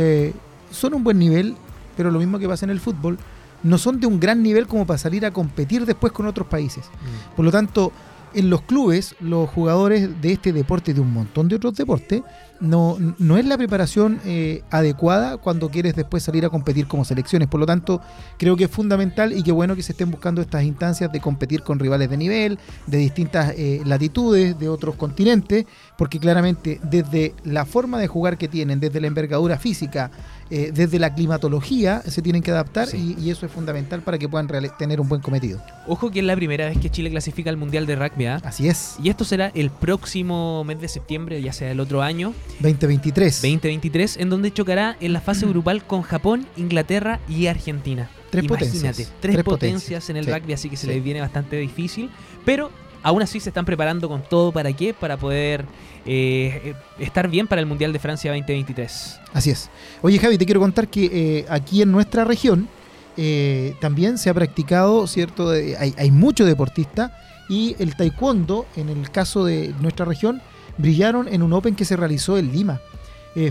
son 0.72 0.94
un 0.94 1.04
buen 1.04 1.20
nivel, 1.20 1.54
pero 1.96 2.10
lo 2.10 2.18
mismo 2.18 2.40
que 2.40 2.48
pasa 2.48 2.66
en 2.66 2.70
el 2.70 2.80
fútbol, 2.80 3.16
no 3.62 3.78
son 3.78 4.00
de 4.00 4.08
un 4.08 4.18
gran 4.18 4.42
nivel 4.42 4.66
como 4.66 4.86
para 4.86 4.98
salir 4.98 5.24
a 5.24 5.30
competir 5.30 5.86
después 5.86 6.12
con 6.12 6.26
otros 6.26 6.48
países. 6.48 6.84
Mm. 6.86 7.36
Por 7.36 7.44
lo 7.44 7.52
tanto, 7.52 7.92
en 8.34 8.50
los 8.50 8.62
clubes, 8.62 9.14
los 9.20 9.48
jugadores 9.50 10.20
de 10.20 10.32
este 10.32 10.52
deporte, 10.52 10.94
de 10.94 11.00
un 11.00 11.12
montón 11.12 11.48
de 11.48 11.56
otros 11.56 11.74
deportes, 11.74 12.22
no, 12.60 12.96
no 13.18 13.38
es 13.38 13.44
la 13.46 13.56
preparación 13.56 14.20
eh, 14.24 14.62
adecuada 14.70 15.36
cuando 15.36 15.70
quieres 15.70 15.94
después 15.94 16.22
salir 16.22 16.44
a 16.44 16.50
competir 16.50 16.86
como 16.86 17.04
selecciones. 17.04 17.48
Por 17.48 17.60
lo 17.60 17.66
tanto, 17.66 18.00
creo 18.36 18.56
que 18.56 18.64
es 18.64 18.70
fundamental 18.70 19.32
y 19.32 19.42
qué 19.42 19.52
bueno 19.52 19.76
que 19.76 19.82
se 19.82 19.92
estén 19.92 20.10
buscando 20.10 20.40
estas 20.40 20.64
instancias 20.64 21.12
de 21.12 21.20
competir 21.20 21.62
con 21.62 21.78
rivales 21.78 22.10
de 22.10 22.16
nivel, 22.16 22.58
de 22.86 22.98
distintas 22.98 23.54
eh, 23.56 23.82
latitudes, 23.84 24.58
de 24.58 24.68
otros 24.68 24.96
continentes, 24.96 25.66
porque 25.96 26.18
claramente 26.18 26.80
desde 26.82 27.34
la 27.44 27.64
forma 27.64 27.98
de 27.98 28.08
jugar 28.08 28.38
que 28.38 28.48
tienen, 28.48 28.80
desde 28.80 29.00
la 29.00 29.06
envergadura 29.06 29.58
física, 29.58 30.10
eh, 30.50 30.70
desde 30.72 30.98
la 30.98 31.14
climatología 31.14 32.02
se 32.02 32.22
tienen 32.22 32.42
que 32.42 32.50
adaptar 32.50 32.88
y, 32.94 33.28
eso 33.28 33.44
es 33.44 33.52
fundamental 33.52 34.00
para 34.00 34.18
que 34.18 34.28
puedan 34.28 34.48
tener 34.78 35.00
un 35.00 35.08
buen 35.08 35.20
cometido. 35.20 35.60
Ojo 35.86 36.10
que 36.10 36.20
es 36.20 36.24
la 36.24 36.34
primera 36.34 36.66
vez 36.66 36.78
que 36.78 36.88
Chile 36.88 37.10
clasifica 37.10 37.50
al 37.50 37.58
Mundial 37.58 37.86
de 37.86 37.96
Rugby. 37.96 38.26
¿ah? 38.26 38.40
Así 38.42 38.68
es. 38.68 38.96
Y 39.02 39.10
esto 39.10 39.24
será 39.24 39.52
el 39.54 39.70
próximo 39.70 40.64
mes 40.64 40.80
de 40.80 40.88
septiembre, 40.88 41.42
ya 41.42 41.52
sea 41.52 41.70
el 41.70 41.80
otro 41.80 42.02
año. 42.02 42.32
2023. 42.60 43.42
2023, 43.42 44.16
en 44.16 44.30
donde 44.30 44.52
chocará 44.52 44.96
en 45.00 45.12
la 45.12 45.20
fase 45.20 45.46
grupal 45.46 45.84
con 45.84 46.02
Japón, 46.02 46.46
Inglaterra 46.56 47.20
y 47.28 47.46
Argentina. 47.46 48.08
Tres 48.30 48.44
Imagínate, 48.44 48.76
potencias. 48.76 49.12
Tres, 49.20 49.42
potencias, 49.42 50.10
en 50.10 50.16
el 50.16 50.26
rugby, 50.26 50.52
así 50.52 50.68
que 50.68 50.76
se 50.76 50.86
les 50.86 51.02
viene 51.02 51.20
bastante 51.20 51.56
difícil. 51.56 52.10
Pero 52.44 52.70
aún 53.08 53.22
así 53.22 53.40
se 53.40 53.48
están 53.48 53.64
preparando 53.64 54.06
con 54.08 54.22
todo 54.22 54.52
para 54.52 54.70
qué, 54.72 54.92
para 54.92 55.16
poder 55.16 55.64
eh, 56.04 56.74
estar 56.98 57.28
bien 57.28 57.46
para 57.46 57.60
el 57.60 57.66
Mundial 57.66 57.90
de 57.92 57.98
Francia 57.98 58.30
2023. 58.32 59.20
Así 59.32 59.50
es. 59.50 59.70
Oye 60.02 60.18
Javi, 60.18 60.36
te 60.36 60.44
quiero 60.44 60.60
contar 60.60 60.88
que 60.88 61.06
eh, 61.06 61.46
aquí 61.48 61.80
en 61.80 61.90
nuestra 61.90 62.24
región 62.24 62.68
eh, 63.16 63.74
también 63.80 64.18
se 64.18 64.28
ha 64.28 64.34
practicado, 64.34 65.06
¿cierto? 65.06 65.48
Hay, 65.50 65.94
hay 65.96 66.10
muchos 66.10 66.46
deportistas 66.46 67.12
y 67.48 67.74
el 67.78 67.96
taekwondo, 67.96 68.66
en 68.76 68.90
el 68.90 69.10
caso 69.10 69.44
de 69.46 69.74
nuestra 69.80 70.04
región, 70.04 70.42
brillaron 70.76 71.28
en 71.28 71.42
un 71.42 71.54
Open 71.54 71.74
que 71.74 71.86
se 71.86 71.96
realizó 71.96 72.36
en 72.36 72.52
Lima. 72.52 72.80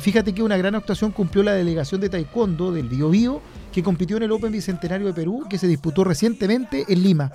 fíjate 0.02 0.34
que 0.34 0.44
una 0.44 0.58
gran 0.58 0.76
actuación 0.76 1.12
cumplió 1.12 1.44
la 1.44 1.54
delegación 1.54 2.00
de 2.00 2.10
taekwondo 2.10 2.72
del 2.72 2.90
Bio 2.90 3.10
Bio, 3.10 3.42
que 3.74 3.82
compitió 3.82 4.18
en 4.18 4.24
el 4.24 4.32
Open 4.32 4.52
Bicentenario 4.52 5.08
de 5.08 5.14
Perú, 5.14 5.46
que 5.50 5.58
se 5.58 5.68
disputó 5.68 6.04
recientemente 6.04 6.86
en 6.88 7.02
Lima. 7.02 7.32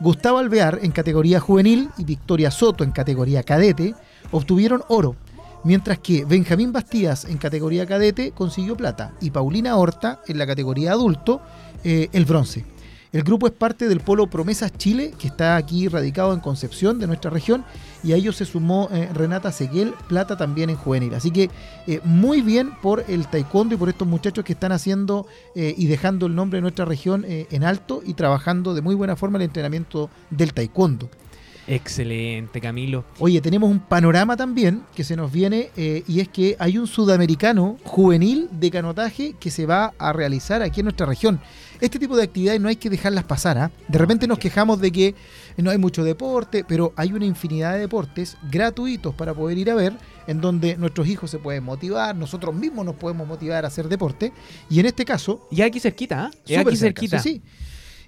Gustavo 0.00 0.38
Alvear 0.38 0.80
en 0.82 0.90
categoría 0.90 1.40
juvenil 1.40 1.88
y 1.96 2.04
Victoria 2.04 2.50
Soto 2.50 2.84
en 2.84 2.90
categoría 2.90 3.42
cadete 3.42 3.94
obtuvieron 4.32 4.82
oro, 4.88 5.16
mientras 5.62 5.98
que 5.98 6.24
Benjamín 6.24 6.72
Bastías 6.72 7.24
en 7.24 7.38
categoría 7.38 7.86
cadete 7.86 8.32
consiguió 8.32 8.76
plata 8.76 9.12
y 9.20 9.30
Paulina 9.30 9.76
Horta 9.76 10.20
en 10.26 10.38
la 10.38 10.46
categoría 10.46 10.92
adulto 10.92 11.40
eh, 11.84 12.08
el 12.12 12.24
bronce. 12.24 12.73
El 13.14 13.22
grupo 13.22 13.46
es 13.46 13.52
parte 13.52 13.86
del 13.86 14.00
Polo 14.00 14.26
Promesas 14.26 14.72
Chile, 14.76 15.14
que 15.16 15.28
está 15.28 15.54
aquí 15.54 15.86
radicado 15.86 16.34
en 16.34 16.40
Concepción, 16.40 16.98
de 16.98 17.06
nuestra 17.06 17.30
región, 17.30 17.64
y 18.02 18.12
a 18.12 18.16
ellos 18.16 18.34
se 18.34 18.44
sumó 18.44 18.88
eh, 18.90 19.08
Renata 19.14 19.52
Seguel, 19.52 19.94
plata 20.08 20.36
también 20.36 20.68
en 20.68 20.74
juvenil. 20.74 21.14
Así 21.14 21.30
que 21.30 21.48
eh, 21.86 22.00
muy 22.02 22.42
bien 22.42 22.72
por 22.82 23.04
el 23.06 23.28
taekwondo 23.28 23.76
y 23.76 23.78
por 23.78 23.88
estos 23.88 24.08
muchachos 24.08 24.44
que 24.44 24.54
están 24.54 24.72
haciendo 24.72 25.28
y 25.54 25.86
dejando 25.86 26.26
el 26.26 26.34
nombre 26.34 26.56
de 26.56 26.62
nuestra 26.62 26.84
región 26.84 27.24
en 27.24 27.62
alto 27.62 28.02
y 28.04 28.14
trabajando 28.14 28.74
de 28.74 28.82
muy 28.82 28.96
buena 28.96 29.14
forma 29.14 29.38
el 29.38 29.44
entrenamiento 29.44 30.10
del 30.30 30.52
taekwondo. 30.52 31.08
Excelente, 31.66 32.60
Camilo. 32.60 33.04
Oye, 33.18 33.40
tenemos 33.40 33.70
un 33.70 33.80
panorama 33.80 34.36
también 34.36 34.82
que 34.94 35.04
se 35.04 35.16
nos 35.16 35.32
viene 35.32 35.70
eh, 35.76 36.02
y 36.06 36.20
es 36.20 36.28
que 36.28 36.56
hay 36.58 36.76
un 36.76 36.86
sudamericano 36.86 37.78
juvenil 37.84 38.48
de 38.52 38.70
canotaje 38.70 39.34
que 39.40 39.50
se 39.50 39.64
va 39.64 39.94
a 39.98 40.12
realizar 40.12 40.62
aquí 40.62 40.80
en 40.80 40.84
nuestra 40.84 41.06
región. 41.06 41.40
Este 41.80 41.98
tipo 41.98 42.16
de 42.16 42.22
actividades 42.22 42.60
no 42.60 42.68
hay 42.68 42.76
que 42.76 42.90
dejarlas 42.90 43.24
pasar. 43.24 43.58
¿ah? 43.58 43.70
De 43.88 43.98
repente 43.98 44.26
nos 44.26 44.38
quejamos 44.38 44.80
de 44.80 44.92
que 44.92 45.14
no 45.56 45.70
hay 45.70 45.78
mucho 45.78 46.04
deporte, 46.04 46.64
pero 46.66 46.92
hay 46.96 47.12
una 47.12 47.24
infinidad 47.24 47.74
de 47.74 47.80
deportes 47.80 48.36
gratuitos 48.50 49.14
para 49.14 49.34
poder 49.34 49.58
ir 49.58 49.70
a 49.70 49.74
ver, 49.74 49.94
en 50.26 50.40
donde 50.40 50.76
nuestros 50.76 51.08
hijos 51.08 51.30
se 51.30 51.38
pueden 51.38 51.64
motivar, 51.64 52.14
nosotros 52.14 52.54
mismos 52.54 52.84
nos 52.84 52.94
podemos 52.94 53.26
motivar 53.26 53.64
a 53.64 53.68
hacer 53.68 53.88
deporte. 53.88 54.32
Y 54.68 54.80
en 54.80 54.86
este 54.86 55.04
caso... 55.04 55.46
Y 55.50 55.62
aquí 55.62 55.80
cerquita, 55.80 56.30
¿eh? 56.46 56.58
aquí 56.58 56.76
cerquita. 56.76 57.18
sí. 57.18 57.42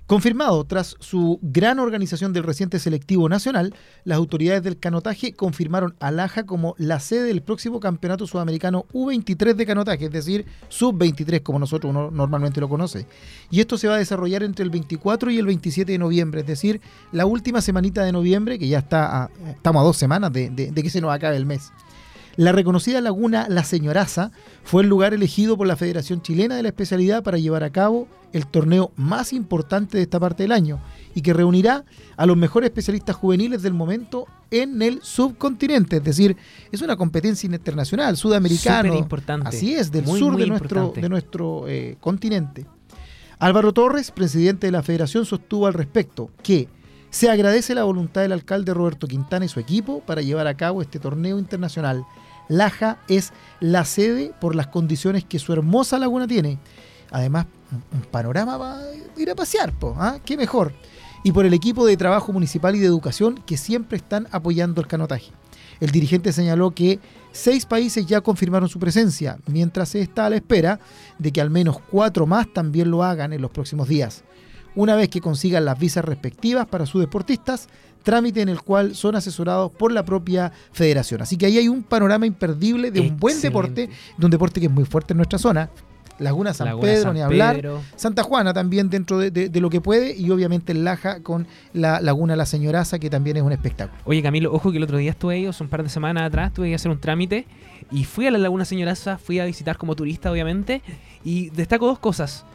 Confirmado, 0.06 0.62
tras 0.62 0.94
su 1.00 1.40
gran 1.42 1.80
organización 1.80 2.32
del 2.32 2.44
reciente 2.44 2.78
selectivo 2.78 3.28
nacional, 3.28 3.74
las 4.04 4.16
autoridades 4.18 4.62
del 4.62 4.78
canotaje 4.78 5.32
confirmaron 5.32 5.96
a 5.98 6.12
como 6.46 6.76
la 6.78 7.00
sede 7.00 7.24
del 7.24 7.42
próximo 7.42 7.80
campeonato 7.80 8.24
sudamericano 8.28 8.86
U23 8.92 9.54
de 9.54 9.66
canotaje, 9.66 10.04
es 10.04 10.12
decir, 10.12 10.46
sub-23 10.68 11.42
como 11.42 11.58
nosotros 11.58 11.92
normalmente 12.12 12.60
lo 12.60 12.68
conoce. 12.68 13.06
Y 13.50 13.58
esto 13.58 13.78
se 13.78 13.88
va 13.88 13.96
a 13.96 13.98
desarrollar 13.98 14.44
entre 14.44 14.62
el 14.64 14.70
24 14.70 15.32
y 15.32 15.38
el 15.38 15.46
27 15.46 15.90
de 15.90 15.98
noviembre, 15.98 16.42
es 16.42 16.46
decir, 16.46 16.80
la 17.10 17.26
última 17.26 17.60
semanita 17.60 18.04
de 18.04 18.12
noviembre, 18.12 18.60
que 18.60 18.68
ya 18.68 18.78
está 18.78 19.28
estamos 19.48 19.80
a 19.80 19.84
dos 19.84 19.96
semanas 19.96 20.32
de, 20.32 20.50
de 20.50 20.82
que 20.82 20.90
se 20.90 21.00
nos 21.00 21.12
acabe 21.12 21.36
el 21.36 21.46
mes. 21.46 21.72
La 22.36 22.52
reconocida 22.52 23.00
laguna 23.00 23.46
La 23.48 23.64
Señoraza 23.64 24.30
fue 24.62 24.82
el 24.82 24.88
lugar 24.88 25.14
elegido 25.14 25.56
por 25.56 25.66
la 25.66 25.76
Federación 25.76 26.20
Chilena 26.20 26.54
de 26.54 26.62
la 26.62 26.68
Especialidad 26.68 27.22
para 27.22 27.38
llevar 27.38 27.64
a 27.64 27.70
cabo 27.70 28.08
el 28.32 28.46
torneo 28.46 28.92
más 28.96 29.32
importante 29.32 29.96
de 29.96 30.02
esta 30.02 30.20
parte 30.20 30.42
del 30.42 30.52
año 30.52 30.78
y 31.14 31.22
que 31.22 31.32
reunirá 31.32 31.86
a 32.16 32.26
los 32.26 32.36
mejores 32.36 32.68
especialistas 32.68 33.16
juveniles 33.16 33.62
del 33.62 33.72
momento 33.72 34.26
en 34.50 34.82
el 34.82 35.00
subcontinente. 35.02 35.96
Es 35.96 36.04
decir, 36.04 36.36
es 36.70 36.82
una 36.82 36.96
competencia 36.96 37.46
internacional, 37.46 38.18
sudamericana. 38.18 38.94
importante. 38.94 39.48
Así 39.48 39.74
es, 39.74 39.90
del 39.90 40.06
sur 40.06 40.36
de 40.36 40.46
nuestro, 40.46 40.92
de 40.94 41.08
nuestro 41.08 41.66
eh, 41.68 41.96
continente. 42.00 42.66
Álvaro 43.38 43.72
Torres, 43.72 44.10
presidente 44.10 44.66
de 44.66 44.72
la 44.72 44.82
federación, 44.82 45.24
sostuvo 45.24 45.66
al 45.66 45.74
respecto 45.74 46.30
que 46.42 46.68
se 47.08 47.30
agradece 47.30 47.74
la 47.74 47.84
voluntad 47.84 48.20
del 48.20 48.32
alcalde 48.32 48.74
Roberto 48.74 49.06
Quintana 49.06 49.46
y 49.46 49.48
su 49.48 49.58
equipo 49.58 50.00
para 50.00 50.20
llevar 50.20 50.46
a 50.46 50.56
cabo 50.56 50.82
este 50.82 50.98
torneo 50.98 51.38
internacional 51.38 52.04
Laja 52.48 52.98
es 53.08 53.32
la 53.60 53.84
sede 53.84 54.32
por 54.40 54.54
las 54.54 54.68
condiciones 54.68 55.24
que 55.24 55.38
su 55.38 55.52
hermosa 55.52 55.98
laguna 55.98 56.26
tiene. 56.26 56.58
Además, 57.10 57.46
un 57.92 58.02
panorama 58.02 58.58
para 58.58 58.82
ir 59.16 59.30
a 59.30 59.34
pasear, 59.34 59.72
¿ah? 59.96 60.18
qué 60.24 60.36
mejor. 60.36 60.72
Y 61.24 61.32
por 61.32 61.44
el 61.44 61.54
equipo 61.54 61.86
de 61.86 61.96
trabajo 61.96 62.32
municipal 62.32 62.76
y 62.76 62.78
de 62.78 62.86
educación 62.86 63.42
que 63.46 63.56
siempre 63.56 63.96
están 63.96 64.28
apoyando 64.30 64.80
el 64.80 64.86
canotaje. 64.86 65.32
El 65.80 65.90
dirigente 65.90 66.32
señaló 66.32 66.70
que 66.70 67.00
seis 67.32 67.66
países 67.66 68.06
ya 68.06 68.20
confirmaron 68.20 68.68
su 68.68 68.78
presencia, 68.78 69.38
mientras 69.46 69.90
se 69.90 70.00
está 70.00 70.26
a 70.26 70.30
la 70.30 70.36
espera 70.36 70.80
de 71.18 71.32
que 71.32 71.40
al 71.40 71.50
menos 71.50 71.78
cuatro 71.90 72.26
más 72.26 72.46
también 72.52 72.90
lo 72.90 73.02
hagan 73.02 73.32
en 73.32 73.42
los 73.42 73.50
próximos 73.50 73.88
días. 73.88 74.24
una 74.74 74.94
vez 74.94 75.08
que 75.08 75.22
consigan 75.22 75.64
las 75.64 75.78
visas 75.78 76.04
respectivas 76.04 76.66
para 76.66 76.84
sus 76.84 77.00
deportistas, 77.00 77.68
trámite 78.06 78.40
en 78.40 78.48
el 78.48 78.62
cual 78.62 78.94
son 78.94 79.16
asesorados 79.16 79.72
por 79.72 79.90
la 79.90 80.04
propia 80.04 80.52
federación. 80.70 81.22
Así 81.22 81.36
que 81.36 81.46
ahí 81.46 81.58
hay 81.58 81.66
un 81.68 81.82
panorama 81.82 82.24
imperdible 82.24 82.92
de 82.92 83.00
un 83.00 83.16
buen 83.18 83.40
deporte, 83.42 83.90
de 84.16 84.24
un 84.24 84.30
deporte 84.30 84.60
que 84.60 84.66
es 84.66 84.72
muy 84.72 84.84
fuerte 84.84 85.12
en 85.12 85.16
nuestra 85.16 85.40
zona. 85.40 85.68
Laguna 86.18 86.54
San 86.54 86.68
Laguna 86.68 86.86
Pedro, 86.86 87.02
San 87.02 87.14
ni 87.14 87.20
hablar. 87.20 87.56
Pedro. 87.56 87.80
Santa 87.96 88.22
Juana 88.22 88.54
también 88.54 88.88
dentro 88.88 89.18
de, 89.18 89.30
de- 89.30 89.48
de 89.50 89.60
lo 89.60 89.68
que 89.68 89.80
puede 89.82 90.16
y 90.16 90.30
obviamente 90.30 90.70
el 90.72 90.84
Laja 90.84 91.20
con 91.20 91.46
la 91.74 92.00
Laguna 92.00 92.36
La 92.36 92.46
Señoraza 92.46 92.98
que 93.00 93.10
también 93.10 93.36
es 93.36 93.42
un 93.42 93.52
espectáculo. 93.52 94.00
Oye, 94.06 94.22
Camilo, 94.22 94.50
ojo 94.52 94.70
que 94.70 94.78
el 94.78 94.84
otro 94.84 94.96
día 94.98 95.10
estuve 95.10 95.34
ahí, 95.34 95.46
o 95.46 95.52
sea, 95.52 95.64
un 95.64 95.68
par 95.70 95.82
de 95.82 95.88
semanas 95.90 96.22
atrás, 96.22 96.54
tuve 96.54 96.68
que 96.70 96.74
hacer 96.76 96.90
un 96.90 97.00
trámite 97.00 97.44
y 97.90 98.04
fui 98.04 98.26
a 98.26 98.30
la 98.30 98.38
Laguna 98.38 98.64
Señoraza, 98.64 99.18
fui 99.18 99.40
a 99.40 99.44
visitar 99.44 99.76
como 99.76 99.94
turista, 99.94 100.30
obviamente, 100.32 100.80
y 101.22 101.50
destaco 101.50 101.86
dos 101.86 101.98
cosas. 101.98 102.46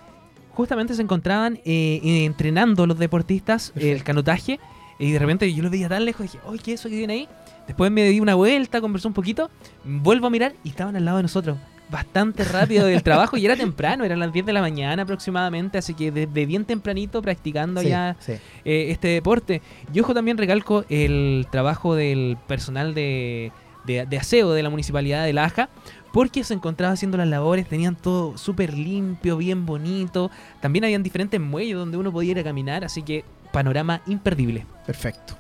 Justamente 0.53 0.95
se 0.95 1.01
encontraban 1.03 1.59
eh, 1.63 1.99
entrenando 2.25 2.87
los 2.87 2.97
deportistas 2.97 3.73
el 3.75 4.03
canotaje 4.03 4.59
y 5.01 5.11
de 5.11 5.19
repente 5.19 5.51
yo 5.53 5.61
los 5.63 5.71
veía 5.71 5.89
tan 5.89 6.05
lejos 6.05 6.21
y 6.21 6.23
dije, 6.29 6.39
oye, 6.45 6.59
¿qué 6.63 6.73
es 6.73 6.79
eso 6.79 6.87
que 6.89 6.95
viene 6.95 7.13
ahí? 7.13 7.27
Después 7.67 7.91
me 7.91 8.03
di 8.05 8.19
una 8.19 8.35
vuelta, 8.35 8.79
conversé 8.81 9.07
un 9.07 9.13
poquito, 9.13 9.49
vuelvo 9.83 10.27
a 10.27 10.29
mirar 10.29 10.53
y 10.63 10.69
estaban 10.69 10.95
al 10.95 11.03
lado 11.05 11.17
de 11.17 11.23
nosotros. 11.23 11.57
Bastante 11.89 12.45
rápido 12.45 12.85
del 12.85 13.03
trabajo 13.03 13.35
y 13.35 13.45
era 13.45 13.57
temprano, 13.57 14.05
eran 14.05 14.19
las 14.19 14.31
10 14.31 14.45
de 14.45 14.53
la 14.53 14.61
mañana 14.61 15.03
aproximadamente, 15.03 15.77
así 15.77 15.93
que 15.93 16.09
desde 16.11 16.45
bien 16.45 16.63
tempranito 16.63 17.21
practicando 17.21 17.81
Sí, 17.81 17.89
ya 17.89 18.15
sí. 18.19 18.33
eh, 18.63 18.87
este 18.91 19.09
deporte. 19.09 19.61
Y 19.93 19.99
ojo 19.99 20.13
también 20.13 20.37
recalco 20.37 20.85
el 20.87 21.47
trabajo 21.51 21.93
del 21.95 22.37
personal 22.47 22.93
de, 22.93 23.51
de- 23.85 24.05
de 24.05 24.17
aseo 24.17 24.51
de 24.53 24.63
la 24.63 24.69
municipalidad 24.69 25.25
de 25.25 25.33
Laja, 25.33 25.67
porque 26.13 26.43
se 26.45 26.53
encontraba 26.53 26.93
haciendo 26.93 27.17
las 27.17 27.27
labores, 27.27 27.67
tenían 27.67 27.95
todo 27.97 28.37
súper 28.37 28.73
limpio, 28.77 29.35
bien 29.37 29.65
bonito. 29.65 30.31
También 30.61 30.85
habían 30.85 31.03
diferentes 31.03 31.39
muelles 31.41 31.75
donde 31.75 31.97
uno 31.97 32.11
podía 32.11 32.31
ir 32.31 32.39
a 32.39 32.43
caminar, 32.43 32.85
así 32.85 33.01
que 33.03 33.25
panorama 33.51 34.01
imperdible. 34.07 34.65
Perfecto. 34.85 35.37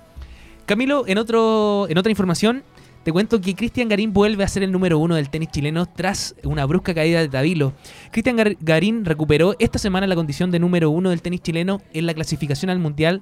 Camilo, 0.65 1.05
en, 1.07 1.17
otro, 1.17 1.87
en 1.89 1.97
otra 1.97 2.09
información, 2.11 2.63
te 3.03 3.11
cuento 3.11 3.41
que 3.41 3.55
Cristian 3.55 3.89
Garín 3.89 4.13
vuelve 4.13 4.43
a 4.43 4.47
ser 4.47 4.61
el 4.61 4.71
número 4.71 4.99
uno 4.99 5.15
del 5.15 5.29
tenis 5.29 5.49
chileno 5.49 5.87
tras 5.87 6.35
una 6.43 6.65
brusca 6.65 6.93
caída 6.93 7.19
de 7.19 7.27
Tabilo. 7.29 7.73
Cristian 8.11 8.37
Gar- 8.37 8.57
Garín 8.61 9.03
recuperó 9.05 9.55
esta 9.57 9.79
semana 9.79 10.05
la 10.05 10.13
condición 10.15 10.51
de 10.51 10.59
número 10.59 10.91
uno 10.91 11.09
del 11.09 11.21
tenis 11.23 11.41
chileno 11.41 11.81
en 11.93 12.05
la 12.05 12.13
clasificación 12.13 12.69
al 12.69 12.77
mundial 12.77 13.21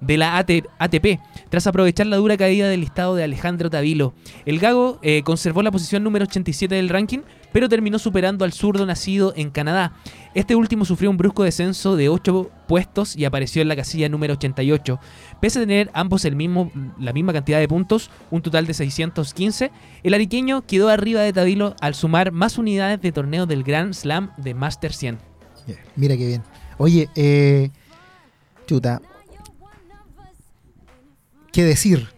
de 0.00 0.16
la 0.18 0.36
AT 0.36 0.50
ATP, 0.78 1.20
tras 1.48 1.66
aprovechar 1.68 2.08
la 2.08 2.16
dura 2.16 2.36
caída 2.36 2.68
del 2.68 2.80
listado 2.80 3.14
de 3.14 3.22
Alejandro 3.22 3.70
Tabilo. 3.70 4.14
El 4.46 4.58
Gago 4.58 4.98
eh, 5.02 5.22
conservó 5.22 5.62
la 5.62 5.70
posición 5.70 6.02
número 6.02 6.24
87 6.24 6.74
del 6.74 6.88
ranking, 6.88 7.20
pero 7.52 7.68
terminó 7.68 8.00
superando 8.00 8.44
al 8.44 8.52
zurdo 8.52 8.84
nacido 8.84 9.32
en 9.36 9.50
Canadá. 9.50 9.92
Este 10.32 10.54
último 10.54 10.84
sufrió 10.84 11.10
un 11.10 11.16
brusco 11.16 11.42
descenso 11.42 11.96
de 11.96 12.08
8 12.08 12.50
puestos 12.68 13.16
y 13.16 13.24
apareció 13.24 13.62
en 13.62 13.68
la 13.68 13.74
casilla 13.74 14.08
número 14.08 14.34
88. 14.34 15.00
Pese 15.40 15.58
a 15.58 15.62
tener 15.62 15.90
ambos 15.92 16.24
el 16.24 16.36
mismo, 16.36 16.70
la 17.00 17.12
misma 17.12 17.32
cantidad 17.32 17.58
de 17.58 17.66
puntos, 17.66 18.10
un 18.30 18.40
total 18.40 18.66
de 18.66 18.74
615, 18.74 19.72
el 20.04 20.14
ariqueño 20.14 20.64
quedó 20.66 20.88
arriba 20.88 21.20
de 21.22 21.32
Tabilo 21.32 21.74
al 21.80 21.94
sumar 21.96 22.30
más 22.30 22.58
unidades 22.58 23.00
de 23.00 23.10
torneo 23.10 23.46
del 23.46 23.64
Grand 23.64 23.92
Slam 23.92 24.30
de 24.36 24.54
Master 24.54 24.92
100. 24.92 25.18
Yeah, 25.66 25.76
Mira 25.96 26.16
qué 26.16 26.26
bien. 26.26 26.42
Oye, 26.78 27.08
eh, 27.16 27.70
chuta. 28.66 29.02
¿Qué 31.52 31.64
decir? 31.64 32.08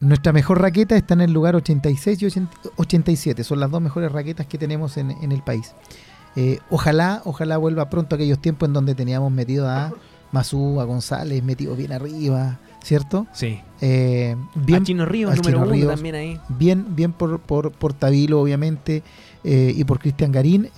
Nuestra 0.00 0.32
mejor 0.32 0.60
raqueta 0.60 0.96
está 0.96 1.14
en 1.14 1.22
el 1.22 1.32
lugar 1.32 1.54
86 1.54 2.20
y 2.22 2.26
80 2.26 2.52
87. 2.76 3.44
Son 3.44 3.60
las 3.60 3.70
dos 3.70 3.80
mejores 3.80 4.10
raquetas 4.10 4.46
que 4.46 4.58
tenemos 4.58 4.96
en, 4.96 5.12
en 5.12 5.30
el 5.32 5.42
país. 5.42 5.72
Eh, 6.36 6.58
ojalá, 6.70 7.22
ojalá 7.24 7.56
vuelva 7.56 7.88
pronto 7.88 8.14
aquellos 8.14 8.38
tiempos 8.38 8.68
en 8.68 8.74
donde 8.74 8.94
teníamos 8.94 9.32
metido 9.32 9.68
a 9.68 9.92
Masú, 10.32 10.80
a 10.80 10.84
González, 10.84 11.42
metido 11.42 11.74
bien 11.74 11.92
arriba, 11.92 12.58
¿cierto? 12.82 13.26
Sí. 13.32 13.60
Eh, 13.80 14.36
bien, 14.54 14.82
a 14.82 14.84
Chino 14.84 15.06
Ríos, 15.06 15.32
al 15.32 15.38
número 15.38 15.64
Chino 15.64 15.84
uno 15.84 15.94
también 15.94 16.14
ahí. 16.14 16.40
bien, 16.48 16.94
bien 16.94 17.12
por, 17.12 17.40
por, 17.40 17.72
por 17.72 17.94
Tabilo, 17.94 18.40
obviamente, 18.40 19.02
eh, 19.44 19.72
y 19.74 19.84
por 19.84 19.98
Cristian 19.98 20.30
Garín, 20.30 20.68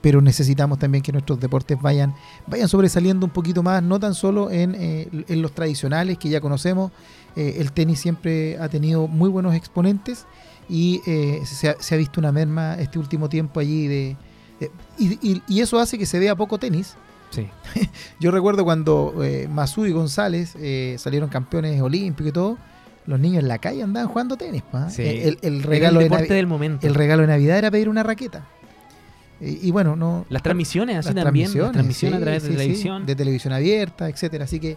pero 0.00 0.20
necesitamos 0.20 0.78
también 0.78 1.02
que 1.02 1.12
nuestros 1.12 1.40
deportes 1.40 1.80
vayan, 1.80 2.14
vayan 2.46 2.68
sobresaliendo 2.68 3.26
un 3.26 3.32
poquito 3.32 3.62
más, 3.62 3.82
no 3.82 3.98
tan 3.98 4.14
solo 4.14 4.50
en, 4.50 4.74
en 4.76 5.42
los 5.42 5.52
tradicionales 5.52 6.18
que 6.18 6.28
ya 6.28 6.40
conocemos, 6.40 6.92
el 7.34 7.72
tenis 7.72 8.00
siempre 8.00 8.56
ha 8.58 8.68
tenido 8.68 9.08
muy 9.08 9.28
buenos 9.28 9.54
exponentes 9.54 10.26
y 10.68 11.00
eh, 11.06 11.42
se, 11.44 11.68
ha, 11.68 11.76
se 11.78 11.94
ha 11.94 11.98
visto 11.98 12.20
una 12.20 12.32
merma 12.32 12.74
este 12.74 12.98
último 12.98 13.28
tiempo 13.28 13.60
allí 13.60 13.86
de... 13.86 14.16
de- 14.60 14.70
y, 14.98 15.18
y- 15.32 15.42
y 15.48 15.60
eso 15.60 15.78
hace 15.78 15.98
que 15.98 16.06
se 16.06 16.18
vea 16.18 16.34
poco 16.36 16.58
tenis. 16.58 16.94
Sí. 17.30 17.48
Yo 18.20 18.30
recuerdo 18.30 18.64
cuando 18.64 19.14
eh, 19.24 19.48
Masú 19.48 19.84
y 19.86 19.92
González 19.92 20.54
eh, 20.58 20.96
salieron 20.98 21.28
campeones 21.28 21.80
olímpicos 21.82 22.30
y 22.30 22.32
todo, 22.32 22.58
los 23.06 23.20
niños 23.20 23.42
en 23.42 23.48
la 23.48 23.58
calle 23.58 23.82
andaban 23.82 24.08
jugando 24.08 24.36
tenis. 24.36 24.62
Sí. 24.90 25.02
El, 25.42 25.62
regalo 25.62 26.00
el 26.00 26.08
de 26.08 26.26
del 26.34 26.46
momento. 26.46 26.86
el 26.86 26.94
regalo 26.94 27.22
de 27.22 27.28
Navidad 27.28 27.58
era 27.58 27.70
pedir 27.70 27.88
una 27.88 28.02
raqueta. 28.02 28.46
Y, 29.40 29.68
y 29.68 29.70
bueno, 29.70 29.96
no. 29.96 30.24
las 30.30 30.42
transmisiones, 30.42 30.96
así 30.96 31.12
las 31.12 31.24
también. 31.24 31.46
Las 31.48 31.72
transmisiones, 31.72 31.72
transmisiones 31.72 32.16
a 32.18 32.22
través 32.22 32.42
de 32.44 32.48
televisión. 32.50 33.06
de 33.06 33.14
televisión 33.16 33.52
abierta, 33.52 34.08
etcétera. 34.08 34.44
Así 34.44 34.58
que, 34.58 34.76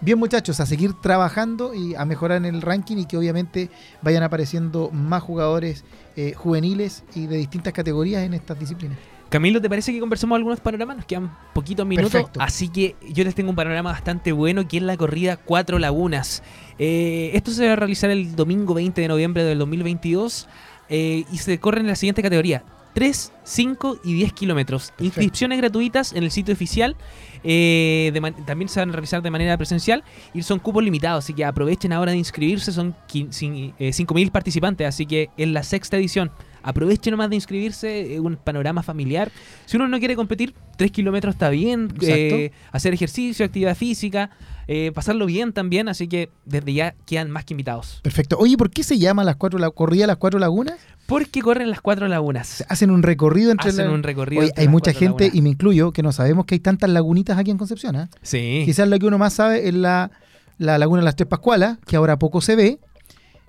bien, 0.00 0.18
muchachos, 0.18 0.60
a 0.60 0.66
seguir 0.66 0.94
trabajando 0.94 1.74
y 1.74 1.94
a 1.94 2.04
mejorar 2.04 2.38
en 2.38 2.46
el 2.46 2.62
ranking 2.62 2.96
y 2.98 3.06
que 3.06 3.16
obviamente 3.16 3.70
vayan 4.02 4.22
apareciendo 4.22 4.90
más 4.90 5.22
jugadores 5.22 5.84
eh, 6.16 6.32
juveniles 6.34 7.04
y 7.14 7.26
de 7.26 7.36
distintas 7.36 7.72
categorías 7.72 8.22
en 8.22 8.34
estas 8.34 8.58
disciplinas. 8.58 8.98
Camilo, 9.28 9.60
¿te 9.60 9.68
parece 9.68 9.92
que 9.92 10.00
conversemos 10.00 10.36
algunos 10.36 10.58
panoramas? 10.60 10.96
Nos 10.96 11.06
quedan 11.06 11.36
poquitos 11.52 11.86
minutos, 11.86 12.12
Perfecto. 12.12 12.40
así 12.40 12.68
que 12.68 12.96
yo 13.10 13.24
les 13.24 13.34
tengo 13.34 13.50
un 13.50 13.56
panorama 13.56 13.92
bastante 13.92 14.32
bueno, 14.32 14.66
que 14.66 14.78
es 14.78 14.82
la 14.82 14.96
corrida 14.96 15.36
Cuatro 15.36 15.78
Lagunas. 15.78 16.42
Eh, 16.78 17.32
esto 17.34 17.50
se 17.50 17.66
va 17.66 17.74
a 17.74 17.76
realizar 17.76 18.08
el 18.08 18.34
domingo 18.36 18.72
20 18.72 18.98
de 18.98 19.08
noviembre 19.08 19.44
del 19.44 19.58
2022 19.58 20.48
eh, 20.88 21.24
y 21.30 21.38
se 21.38 21.58
corre 21.60 21.80
en 21.80 21.88
la 21.88 21.96
siguiente 21.96 22.22
categoría. 22.22 22.64
3, 22.94 23.32
5 23.44 24.00
y 24.02 24.14
10 24.14 24.32
kilómetros. 24.32 24.92
Inscripciones 24.98 25.58
gratuitas 25.58 26.14
en 26.14 26.24
el 26.24 26.30
sitio 26.30 26.54
oficial. 26.54 26.96
Eh, 27.44 28.10
de 28.12 28.32
también 28.46 28.68
se 28.68 28.80
van 28.80 28.90
a 28.90 28.92
realizar 28.92 29.22
de 29.22 29.30
manera 29.30 29.56
presencial 29.56 30.02
y 30.34 30.42
son 30.42 30.58
cupos 30.58 30.82
limitados, 30.84 31.24
así 31.24 31.32
que 31.34 31.44
aprovechen 31.44 31.92
ahora 31.92 32.12
de 32.12 32.18
inscribirse. 32.18 32.72
Son 32.72 32.94
quin- 33.08 33.28
cin- 33.30 33.74
eh, 33.78 33.92
5.000 33.92 34.30
participantes, 34.30 34.86
así 34.86 35.06
que 35.06 35.30
en 35.36 35.52
la 35.52 35.62
sexta 35.62 35.96
edición. 35.96 36.30
Aprovechen 36.60 37.12
nomás 37.12 37.30
de 37.30 37.36
inscribirse, 37.36 38.14
eh, 38.16 38.20
un 38.20 38.36
panorama 38.36 38.82
familiar. 38.82 39.30
Si 39.64 39.76
uno 39.76 39.86
no 39.88 39.98
quiere 40.00 40.16
competir, 40.16 40.54
3 40.76 40.90
kilómetros 40.90 41.34
está 41.36 41.48
bien. 41.50 41.88
Eh, 42.12 42.50
hacer 42.72 42.92
ejercicio, 42.92 43.46
actividad 43.46 43.76
física, 43.76 44.30
eh, 44.68 44.92
pasarlo 44.94 45.26
bien 45.26 45.52
también, 45.52 45.88
así 45.88 46.06
que 46.08 46.28
desde 46.44 46.72
ya 46.74 46.94
quedan 47.06 47.30
más 47.30 47.44
que 47.44 47.54
invitados. 47.54 48.00
Perfecto. 48.02 48.36
Oye, 48.38 48.56
¿por 48.56 48.70
qué 48.70 48.82
se 48.84 48.98
llama 48.98 49.24
las 49.24 49.36
cuatro, 49.36 49.58
la 49.58 49.70
corrida 49.70 50.06
Las 50.06 50.18
Cuatro 50.18 50.38
Lagunas? 50.38 50.76
Porque 51.06 51.40
corren 51.40 51.70
las 51.70 51.80
cuatro 51.80 52.06
lagunas. 52.06 52.62
Hacen 52.68 52.90
un 52.90 53.02
recorrido 53.02 53.50
entre 53.50 53.70
Hacen 53.70 53.86
la- 53.86 53.92
un 53.92 54.02
recorrido. 54.02 54.40
Oye, 54.42 54.50
entre 54.50 54.62
hay 54.62 54.68
mucha 54.68 54.92
gente, 54.92 55.24
lagunas. 55.24 55.34
y 55.34 55.42
me 55.42 55.48
incluyo, 55.48 55.90
que 55.92 56.02
no 56.02 56.12
sabemos 56.12 56.44
que 56.44 56.54
hay 56.54 56.60
tantas 56.60 56.90
lagunitas 56.90 57.38
aquí 57.38 57.50
en 57.50 57.56
Concepción. 57.56 57.96
¿ah? 57.96 58.10
Sí. 58.20 58.62
Quizás 58.66 58.86
la 58.88 58.98
que 58.98 59.06
uno 59.06 59.16
más 59.16 59.32
sabe 59.32 59.66
es 59.68 59.74
la, 59.74 60.10
la 60.58 60.76
laguna 60.76 61.00
de 61.00 61.06
las 61.06 61.16
Tres 61.16 61.26
Pascualas, 61.28 61.78
que 61.86 61.96
ahora 61.96 62.18
poco 62.18 62.42
se 62.42 62.56
ve, 62.56 62.78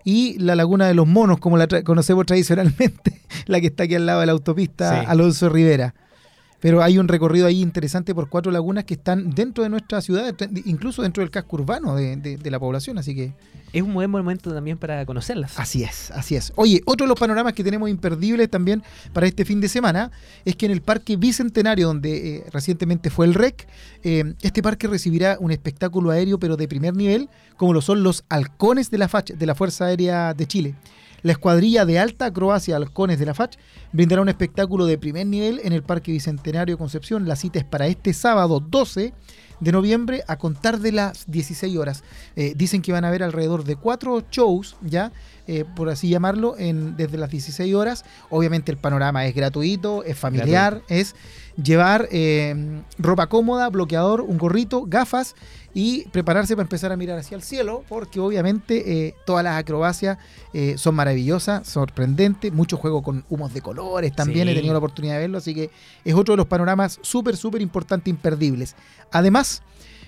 y 0.05 0.39
la 0.39 0.55
laguna 0.55 0.87
de 0.87 0.93
los 0.93 1.05
monos, 1.05 1.39
como 1.39 1.57
la 1.57 1.67
tra- 1.67 1.83
conocemos 1.83 2.25
tradicionalmente, 2.25 3.21
la 3.45 3.59
que 3.59 3.67
está 3.67 3.83
aquí 3.83 3.95
al 3.95 4.05
lado 4.05 4.21
de 4.21 4.27
la 4.27 4.31
autopista 4.31 5.01
Sí. 5.01 5.05
Alonso 5.09 5.49
Rivera. 5.49 5.93
Pero 6.59 6.83
hay 6.83 6.97
un 6.97 7.07
recorrido 7.07 7.47
ahí 7.47 7.61
interesante 7.61 8.13
por 8.13 8.27
cuatro 8.29 8.51
lagunas 8.51 8.83
que 8.83 8.95
están 8.95 9.29
dentro 9.31 9.63
de 9.63 9.69
nuestra 9.69 10.01
ciudad, 10.01 10.35
incluso 10.65 11.01
dentro 11.03 11.21
del 11.21 11.31
casco 11.31 11.55
urbano 11.55 11.95
de, 11.95 12.17
de- 12.17 12.37
de 12.37 12.51
la 12.51 12.59
población. 12.59 12.97
Así 12.97 13.15
que 13.15 13.33
Es 13.71 13.81
un 13.81 13.93
buen 13.93 14.09
momento 14.11 14.53
también 14.53 14.77
para 14.77 15.05
conocerlas. 15.05 15.57
Así 15.57 15.83
es, 15.83 16.11
así 16.11 16.35
es. 16.35 16.51
Oye, 16.55 16.81
otro 16.85 17.05
de 17.05 17.09
los 17.09 17.19
panoramas 17.19 17.53
que 17.53 17.63
tenemos 17.63 17.89
imperdibles 17.89 18.49
también 18.49 18.83
para 19.13 19.27
este 19.27 19.45
fin 19.45 19.61
de 19.61 19.69
semana 19.69 20.11
es 20.43 20.55
que 20.57 20.65
en 20.65 20.73
el 20.73 20.81
Parque 20.81 21.15
Bicentenario, 21.15 21.87
donde 21.87 22.37
eh, 22.37 22.43
recientemente 22.51 23.09
fue 23.09 23.25
el 23.27 23.35
REC, 23.35 23.67
eh, 24.03 24.33
este 24.41 24.61
parque 24.61 24.87
recibirá 24.87 25.37
un 25.39 25.51
espectáculo 25.51 26.09
aéreo, 26.11 26.39
pero 26.39 26.57
de 26.57 26.67
primer 26.67 26.93
nivel, 26.95 27.29
como 27.57 27.73
lo 27.73 27.81
son 27.81 28.03
los 28.03 28.25
halcones 28.27 28.89
de 28.91 28.97
la 28.97 29.07
FACH, 29.07 29.31
de 29.33 29.45
la 29.45 29.55
Fuerza 29.55 29.85
Aérea 29.85 30.33
de 30.33 30.45
Chile. 30.45 30.75
La 31.21 31.33
escuadrilla 31.33 31.85
de 31.85 31.99
alta 31.99 32.25
acrobacia 32.25 32.75
Halcones 32.75 33.19
de 33.19 33.25
la 33.25 33.33
FACH 33.33 33.57
brindará 33.91 34.21
un 34.21 34.29
espectáculo 34.29 34.85
de 34.85 34.97
primer 34.97 35.27
nivel 35.27 35.59
en 35.63 35.73
el 35.73 35.83
Parque 35.83 36.11
Bicentenario 36.11 36.77
Concepción. 36.77 37.27
La 37.27 37.35
cita 37.35 37.59
es 37.59 37.65
para 37.65 37.87
este 37.87 38.13
sábado 38.13 38.59
12 38.59 39.13
de 39.59 39.71
noviembre 39.71 40.23
a 40.27 40.37
contar 40.37 40.79
de 40.79 40.91
las 40.91 41.29
16 41.29 41.77
horas. 41.77 42.03
Eh, 42.35 42.53
dicen 42.55 42.81
que 42.81 42.91
van 42.91 43.05
a 43.05 43.09
haber 43.09 43.23
alrededor 43.23 43.63
de 43.63 43.75
cuatro 43.75 44.23
shows, 44.31 44.77
ya, 44.81 45.11
eh, 45.47 45.65
por 45.75 45.89
así 45.89 46.09
llamarlo, 46.09 46.55
en, 46.57 46.95
desde 46.95 47.17
las 47.17 47.29
16 47.29 47.73
horas. 47.75 48.05
Obviamente 48.29 48.71
el 48.71 48.77
panorama 48.77 49.25
es 49.25 49.35
gratuito, 49.35 50.03
es 50.03 50.17
familiar, 50.17 50.81
es 50.87 51.15
llevar 51.61 52.07
eh, 52.11 52.81
ropa 52.97 53.27
cómoda, 53.27 53.69
bloqueador, 53.69 54.21
un 54.21 54.37
gorrito, 54.37 54.85
gafas 54.87 55.35
y 55.73 56.05
prepararse 56.09 56.55
para 56.55 56.63
empezar 56.63 56.91
a 56.91 56.97
mirar 56.97 57.17
hacia 57.19 57.35
el 57.35 57.43
cielo, 57.43 57.83
porque 57.87 58.19
obviamente 58.19 59.07
eh, 59.07 59.15
todas 59.25 59.43
las 59.43 59.57
acrobacias 59.59 60.17
eh, 60.53 60.75
son 60.77 60.95
maravillosas, 60.95 61.67
sorprendentes, 61.67 62.51
mucho 62.51 62.77
juego 62.77 63.03
con 63.03 63.23
humos 63.29 63.53
de 63.53 63.61
colores, 63.61 64.15
también 64.15 64.47
Sí. 64.47 64.51
he 64.51 64.55
tenido 64.55 64.73
la 64.73 64.79
oportunidad 64.79 65.13
de 65.15 65.19
verlo, 65.21 65.37
así 65.37 65.53
que 65.53 65.69
es 66.03 66.13
otro 66.15 66.33
de 66.33 66.37
los 66.37 66.47
panoramas 66.47 66.99
súper, 67.01 67.37
súper 67.37 67.61
importantes, 67.61 68.09
imperdibles. 68.09 68.75
Además, 69.11 69.61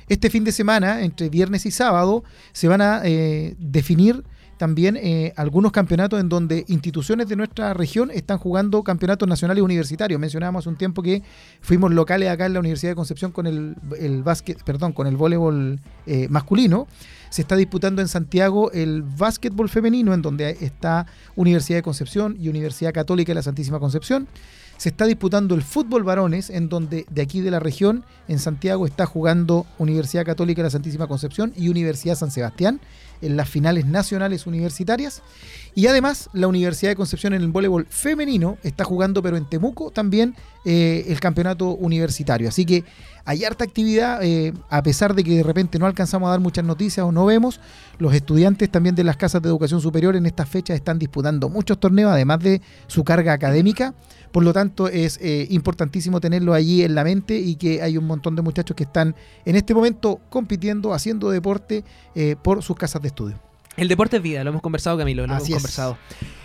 este 0.08 0.30
fin 0.30 0.44
de 0.44 0.52
semana, 0.52 1.04
entre 1.04 1.30
viernes 1.30 1.66
y 1.66 1.72
sábado, 1.72 2.24
se 2.54 2.68
van 2.68 2.82
a 2.82 3.02
eh, 3.04 3.56
definir 3.60 4.24
también 4.62 4.96
eh, 4.96 5.34
algunos 5.38 5.72
campeonatos 5.72 6.20
en 6.20 6.30
donde 6.30 6.66
instituciones 6.68 7.28
de 7.28 7.36
nuestra 7.36 7.74
región 7.74 8.12
están 8.12 8.38
jugando 8.38 8.84
campeonatos 8.84 9.28
nacionales 9.28 9.64
universitarios. 9.64 10.20
Mencionábamos 10.20 10.68
un 10.68 10.76
tiempo 10.76 11.02
que 11.02 11.24
fuimos 11.62 11.92
locales 11.92 12.30
acá 12.30 12.46
en 12.46 12.54
la 12.54 12.60
Universidad 12.60 12.92
de 12.92 12.96
Concepción 12.96 13.32
con 13.32 13.48
el, 13.48 13.76
el 14.00 14.22
básquet, 14.22 14.64
perdón, 14.64 14.94
con 14.94 15.08
el 15.08 15.18
voleibol 15.18 15.80
eh, 16.06 16.28
masculino. 16.30 16.88
Se 17.32 17.42
está 17.42 17.56
disputando 17.56 18.04
en 18.04 18.08
Santiago 18.08 18.72
el 18.72 19.02
básquetbol 19.02 19.68
femenino, 19.68 20.14
en 20.14 20.22
donde 20.22 20.56
está 20.62 21.08
Universidad 21.36 21.80
de 21.80 21.84
Concepción 21.84 22.38
y 22.40 22.50
Universidad 22.50 22.94
Católica 22.94 23.32
de 23.32 23.36
la 23.38 23.42
Santísima 23.42 23.80
Concepción. 23.80 24.28
Se 24.82 24.90
está 24.90 25.06
disputando 25.06 25.54
el 25.54 25.62
fútbol 25.62 26.02
varones, 26.02 26.50
en 26.50 26.68
donde 26.68 27.06
de 27.08 27.22
aquí 27.22 27.40
de 27.40 27.52
la 27.52 27.60
región, 27.60 28.04
en 28.28 28.40
Santiago, 28.40 28.88
está 28.88 29.06
jugando 29.06 29.68
Universidad 29.78 30.26
Católica 30.26 30.64
de 30.64 30.70
la 30.70 30.70
Santísima 30.72 31.06
Concepción 31.06 31.54
y 31.56 31.70
Universidad 31.70 32.16
San 32.16 32.32
Sebastián 32.32 32.82
en 33.22 33.38
las 33.38 33.48
finales 33.48 33.86
nacionales 33.86 34.48
universitarias. 34.48 35.22
Y 35.76 35.86
además, 35.86 36.32
la 36.34 36.48
Universidad 36.48 36.90
de 36.90 36.96
Concepción 36.96 37.34
en 37.34 37.44
el 37.44 37.50
voleibol 37.50 37.86
femenino 37.92 38.58
está 38.64 38.84
jugando, 38.84 39.22
pero 39.22 39.38
en 39.38 39.48
Temuco 39.48 39.92
también, 39.92 40.36
eh, 40.66 41.06
el 41.10 41.20
campeonato 41.20 41.76
universitario. 41.76 42.50
Así 42.50 42.66
que 42.66 42.84
hay 43.26 43.44
harta 43.44 43.64
actividad, 43.64 44.24
eh, 44.24 44.54
a 44.70 44.84
pesar 44.84 45.16
de 45.16 45.24
que 45.24 45.38
de 45.38 45.44
repente 45.44 45.80
no 45.80 45.86
alcanzamos 45.86 46.28
a 46.28 46.32
dar 46.32 46.40
muchas 46.40 46.66
noticias 46.66 47.06
o 47.06 47.12
no 47.12 47.26
vemos, 47.26 47.60
los 47.98 48.14
estudiantes 48.14 48.70
también 48.70 48.96
de 48.96 49.04
las 49.04 49.18
casas 49.18 49.42
de 49.42 49.50
educación 49.50 49.82
superior 49.82 50.16
en 50.16 50.26
estas 50.26 50.50
fechas 50.50 50.76
están 50.76 51.00
disputando 51.00 51.50
muchos 51.50 51.80
torneos, 51.80 52.12
además 52.12 52.40
de 52.40 52.62
su 52.88 53.04
carga 53.04 53.34
académica. 53.34 53.94
Por 54.32 54.44
lo 54.44 54.54
tanto, 54.54 54.88
es 54.88 55.20
eh, 55.22 55.48
importantísimo 55.50 56.22
tenerlo 56.22 56.54
allí 56.54 56.84
en 56.84 56.96
la 56.96 57.04
mente 57.04 57.38
y 57.38 57.56
que 57.56 57.82
hay 57.82 57.98
un 57.98 58.06
montón 58.06 58.36
de 58.36 58.42
muchachos 58.42 58.76
que 58.76 58.84
están 58.84 59.16
en 59.46 59.56
este 59.56 59.74
momento 59.74 60.22
compitiendo, 60.30 60.94
haciendo 60.94 61.30
deporte 61.30 61.84
eh, 62.16 62.36
por 62.42 62.64
sus 62.64 62.78
casas 62.78 63.02
de 63.02 63.10
estudio. 63.10 63.40
El 63.78 63.88
deporte 63.88 64.18
es 64.18 64.24
vida, 64.24 64.44
lo 64.44 64.50
hemos 64.50 64.62
conversado, 64.62 64.98
Camilo, 64.98 65.28
lo 65.28 65.34
Así 65.34 65.54
hemos 65.54 65.66
es. 65.66 65.82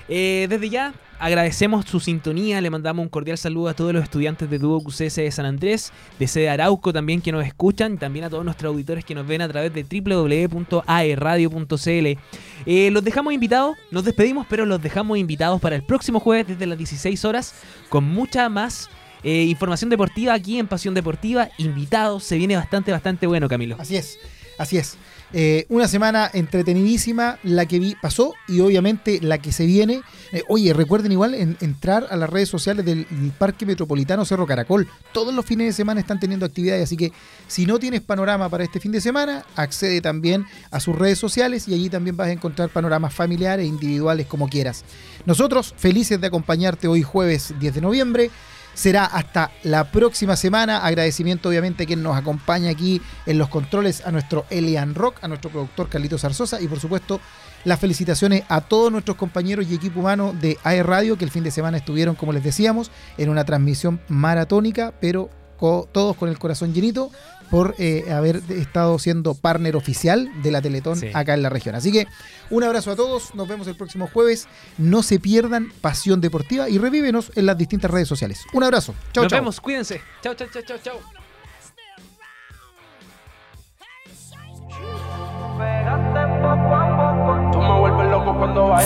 Eh, 0.09 0.47
desde 0.49 0.71
ya 0.71 0.95
agradecemos 1.19 1.87
su 1.87 1.99
sintonía, 1.99 2.61
le 2.61 2.69
mandamos 2.71 3.03
un 3.03 3.09
cordial 3.09 3.39
saludo 3.39 3.69
a 3.69 3.75
todos 3.75 3.93
los 3.93 4.03
estudiantes 4.03 4.51
de 4.51 4.59
Duo 4.59 4.83
QCS 4.83 5.17
de 5.17 5.31
San 5.31 5.47
Andrés, 5.47 5.93
de 6.19 6.27
sede 6.29 6.51
Arauco 6.51 6.93
también 6.93 7.23
que 7.23 7.33
nos 7.33 7.47
escuchan, 7.47 7.95
y 7.95 7.97
también 7.97 8.27
a 8.27 8.31
todos 8.31 8.45
nuestros 8.45 8.73
auditores 8.73 9.05
que 9.05 9.15
nos 9.15 9.27
ven 9.27 9.43
a 9.43 9.49
través 9.49 9.73
de 9.73 9.83
www.aerradio.cl. 9.83 12.19
Eh, 12.67 12.91
los 12.91 13.05
dejamos 13.05 13.33
invitados, 13.33 13.77
nos 13.91 14.05
despedimos, 14.05 14.47
pero 14.49 14.67
los 14.67 14.83
dejamos 14.83 15.19
invitados 15.19 15.61
para 15.61 15.77
el 15.77 15.83
próximo 15.83 16.21
jueves 16.21 16.47
desde 16.49 16.67
las 16.67 16.79
16 16.79 17.25
horas 17.25 17.55
con 17.89 18.05
mucha 18.05 18.49
más 18.49 18.89
eh, 19.23 19.45
información 19.45 19.91
deportiva 19.91 20.35
aquí 20.35 20.59
en 20.59 20.67
Pasión 20.67 20.95
Deportiva. 20.95 21.49
Invitados, 21.59 22.25
se 22.25 22.37
viene 22.37 22.57
bastante, 22.57 22.91
bastante 22.93 23.27
bueno, 23.27 23.49
Camilo. 23.49 23.77
Así 23.79 23.97
es, 23.97 24.19
así 24.59 24.79
es. 24.79 24.97
Eh, 25.33 25.67
una 25.69 25.89
semana 25.89 26.31
entretenidísima, 26.33 27.39
la 27.43 27.67
que 27.67 27.79
vi 27.79 27.95
pasó 28.01 28.33
y 28.49 28.61
obviamente 28.61 29.19
la 29.21 29.39
que 29.39 29.53
se 29.53 29.67
viene. 29.67 30.03
Eh, 30.33 30.43
oye, 30.49 30.73
recuerden 30.73 31.13
igual 31.13 31.35
en- 31.35 31.57
entrar 31.61 32.07
a 32.11 32.17
las 32.17 32.31
redes 32.31 32.49
sociales 32.49 32.85
del, 32.85 33.07
del 33.11 33.33
Parque 33.33 33.67
Metropolitano 33.67 34.25
Cerro 34.25 34.47
Caracol. 34.47 34.89
Todos 35.13 35.35
los 35.35 35.45
fines 35.45 35.67
de 35.69 35.73
semana 35.73 36.01
están 36.01 36.21
teniendo 36.21 36.47
actividades, 36.47 36.85
así 36.85 36.97
que 36.97 37.13
si 37.49 37.67
no 37.67 37.79
tienes 37.79 38.01
panorama 38.03 38.49
para 38.49 38.65
este 38.65 38.81
fin 38.81 38.93
de 38.93 39.01
semana, 39.01 39.45
accede 39.57 40.01
también 40.01 40.45
a 40.71 40.81
sus 40.81 40.97
redes 40.97 41.19
sociales 41.19 41.67
y 41.69 41.75
allí 41.75 41.91
también 41.91 42.17
vas 42.17 42.29
a 42.29 42.33
encontrar 42.33 42.69
panoramas 42.71 43.13
familiares 43.15 43.65
e 43.65 43.69
individuales 43.69 44.27
como 44.27 44.49
quieras. 44.49 44.85
Nosotros 45.27 45.75
felices 45.77 46.21
de 46.21 46.27
acompañarte 46.29 46.89
hoy 46.89 47.03
jueves 47.03 47.53
10 47.59 47.75
de 47.75 47.81
noviembre. 47.81 48.31
Será 48.77 49.07
hasta 49.07 49.51
la 49.63 49.91
próxima 49.91 50.37
semana. 50.37 50.85
Agradecimiento 50.85 51.49
obviamente 51.49 51.85
a 51.85 51.87
quien 51.87 52.03
nos 52.03 52.15
acompaña 52.15 52.71
aquí 52.71 53.01
en 53.25 53.39
los 53.39 53.49
controles, 53.49 54.07
a 54.07 54.13
nuestro 54.13 54.45
Elian 54.51 54.95
Rock, 54.95 55.17
a 55.23 55.29
nuestro 55.29 55.51
productor 55.51 55.89
Carlitos 55.89 56.21
Zarzosa 56.21 56.61
y 56.61 56.69
por 56.69 56.79
supuesto 56.79 57.19
las 57.65 57.81
felicitaciones 57.81 58.45
a 58.49 58.61
todos 58.61 58.93
nuestros 58.93 59.17
compañeros 59.17 59.67
y 59.67 59.75
equipo 59.75 60.01
humano 60.01 60.35
de 60.39 60.59
AE 60.63 60.83
Radio 60.83 61.17
que 61.17 61.25
el 61.25 61.31
fin 61.31 61.43
de 61.43 61.51
semana 61.51 61.79
estuvieron, 61.79 62.17
como 62.17 62.35
les 62.35 62.45
decíamos, 62.45 62.91
en 63.17 63.31
una 63.31 63.47
transmisión 63.47 63.99
maratónica, 64.09 64.93
pero 65.01 65.31
co- 65.59 65.89
todos 65.93 66.17
con 66.17 66.29
el 66.29 66.39
corazón 66.39 66.73
llenito 66.75 67.11
por 67.51 67.75
eh, 67.79 68.13
haber 68.13 68.43
estado 68.49 68.99
siendo 68.99 69.35
partner 69.35 69.77
oficial 69.77 70.29
de 70.43 70.51
la 70.51 70.61
Teletón 70.61 70.97
Sí. 70.99 71.09
acá 71.15 71.35
en 71.35 71.43
la 71.43 71.49
región. 71.49 71.75
Así 71.77 71.93
que 71.93 72.07
un 72.51 72.65
abrazo 72.65 72.91
a 72.91 72.97
todos, 72.97 73.35
nos 73.35 73.47
vemos 73.47 73.67
el 73.69 73.77
próximo 73.77 74.09
jueves. 74.13 74.49
No 74.79 75.03
se 75.05 75.21
pierdan 75.21 75.71
Pasión 75.81 76.21
Deportiva 76.21 76.69
y 76.69 76.79
revívenos 76.79 77.31
en 77.37 77.47
las 77.47 77.57
distintas 77.57 77.91
redes 77.91 78.09
sociales. 78.09 78.43
Un 78.53 78.65
abrazo. 78.65 78.95
Chao, 79.13 79.23
Nos 79.25 79.31
chao. 79.31 79.41
vemos, 79.41 79.61
cuídense. 79.61 80.01
Chao, 80.23 80.35
chao, 80.35 80.49
chao, 80.53 80.63
chao, 80.67 80.79
chao. 80.83 81.01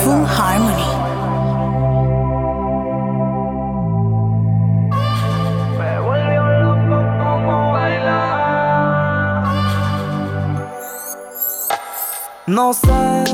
Full 0.03 0.27
Harmony. 0.27 0.80
No 12.51 12.73
sé 12.73 13.25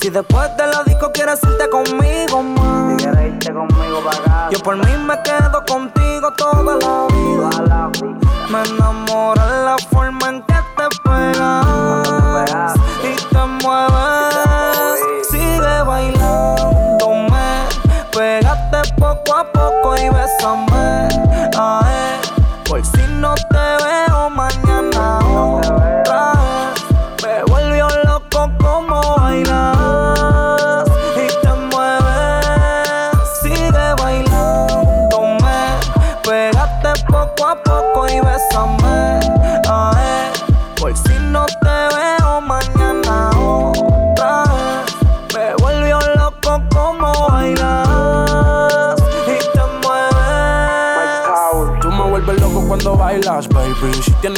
si 0.00 0.10
después 0.10 0.56
de 0.56 0.66
la 0.66 0.82
disco 0.82 1.12
quieres 1.12 1.38
irte 1.44 1.70
conmigo 1.70 2.42
más. 2.42 3.00
quieres 3.00 3.32
irte 3.32 3.52
conmigo 3.52 4.00
para. 4.04 4.50
Yo 4.50 4.58
por 4.58 4.76
mí 4.76 4.92
me 5.06 5.14
quedo 5.22 5.64
contigo 5.68 6.32
toda 6.36 6.74
la 6.74 7.06
vida. 7.14 7.48
a 7.56 7.62
la 7.62 7.86
vida. 7.86 8.18
Me 8.50 8.62
enamora 8.70 9.46
la 9.46 9.76
forma 9.88 10.30
en 10.30 10.42
que 10.42 10.54
te 10.54 10.88
pegas 11.04 12.74
y 13.04 13.14
te 13.32 13.46
mueves. 13.62 15.00
Sigue 15.30 15.82
bailándome, 15.86 17.68
pégate 18.10 18.94
poco 18.98 19.32
a 19.32 19.44
poco 19.44 19.96
y 19.96 20.08
bésame. 20.08 21.29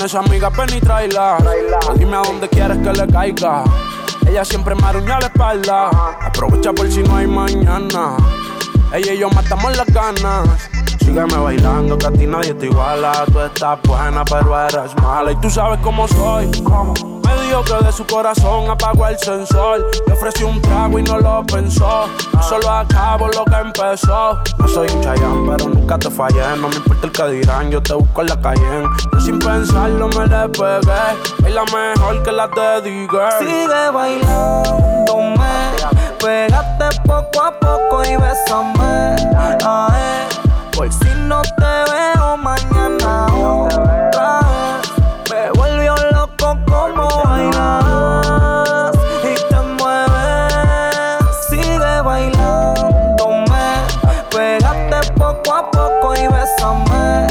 Si 0.02 0.08
tienes 0.08 0.30
amiga, 0.30 0.48
ven 0.48 0.68
y. 0.68 1.98
Dime 1.98 2.16
a 2.16 2.22
dónde 2.22 2.48
quieres 2.48 2.78
que 2.78 2.92
le 2.92 3.06
caiga. 3.06 3.62
Ella 4.26 4.44
siempre 4.44 4.74
me 4.74 4.84
arruña 4.84 5.20
la 5.20 5.26
espalda. 5.26 5.90
Aprovecha 6.20 6.72
por 6.72 6.90
si 6.90 7.04
no 7.04 7.18
hay 7.18 7.28
mañana. 7.28 8.16
Ella 8.92 9.14
y 9.14 9.18
yo 9.18 9.30
matamos 9.30 9.76
las 9.76 9.86
ganas. 9.86 10.68
Sígueme 10.98 11.36
bailando, 11.36 11.96
que 11.96 12.06
a 12.06 12.10
ti 12.10 12.26
nadie 12.26 12.52
te 12.54 12.66
iguala. 12.66 13.12
Tú 13.26 13.38
estás 13.42 13.78
buena, 13.82 14.24
pero 14.24 14.60
eres 14.60 14.92
mala. 14.96 15.30
Y 15.30 15.36
tú 15.36 15.48
sabes 15.48 15.78
cómo 15.80 16.08
soy. 16.08 16.50
Dijo 17.52 17.64
que 17.64 17.84
de 17.84 17.92
su 17.92 18.06
corazón 18.06 18.70
apagó 18.70 19.06
el 19.06 19.18
sensor. 19.18 19.86
Le 20.06 20.12
ofrecí 20.14 20.42
un 20.42 20.60
trago 20.62 20.98
y 20.98 21.02
no 21.02 21.18
lo 21.20 21.44
pensó. 21.44 22.06
Yo 22.32 22.42
solo 22.42 22.70
acabo 22.70 23.28
lo 23.28 23.44
que 23.44 23.56
empezó. 23.56 24.38
No 24.58 24.68
soy 24.68 24.88
un 24.90 25.02
chayán, 25.02 25.46
pero 25.46 25.68
nunca 25.68 25.98
te 25.98 26.10
fallé. 26.10 26.42
No 26.58 26.68
me 26.68 26.76
importa 26.76 27.06
el 27.06 27.12
que 27.12 27.24
dirán, 27.40 27.70
yo 27.70 27.82
te 27.82 27.92
busco 27.92 28.22
en 28.22 28.28
la 28.28 28.40
calle. 28.40 28.88
Yo 29.12 29.20
sin 29.20 29.38
pensarlo 29.38 30.08
me 30.08 30.26
le 30.26 30.48
pegué. 30.48 31.46
Es 31.46 31.54
la 31.54 31.64
mejor 31.64 32.22
que 32.22 32.32
la 32.32 32.48
dediqué. 32.48 33.28
Sigue 33.38 33.90
bailándome, 33.92 35.50
pégate 36.18 37.00
poco 37.04 37.42
a 37.42 37.52
poco 37.60 38.02
y 38.04 38.16
bésame. 38.16 39.16
Ay, 39.64 40.26
por 40.74 40.90
si 40.90 41.08
no 41.26 41.42
te 41.42 41.92
veo 41.92 42.36
mañana 42.38 44.01
bésame, 56.42 57.26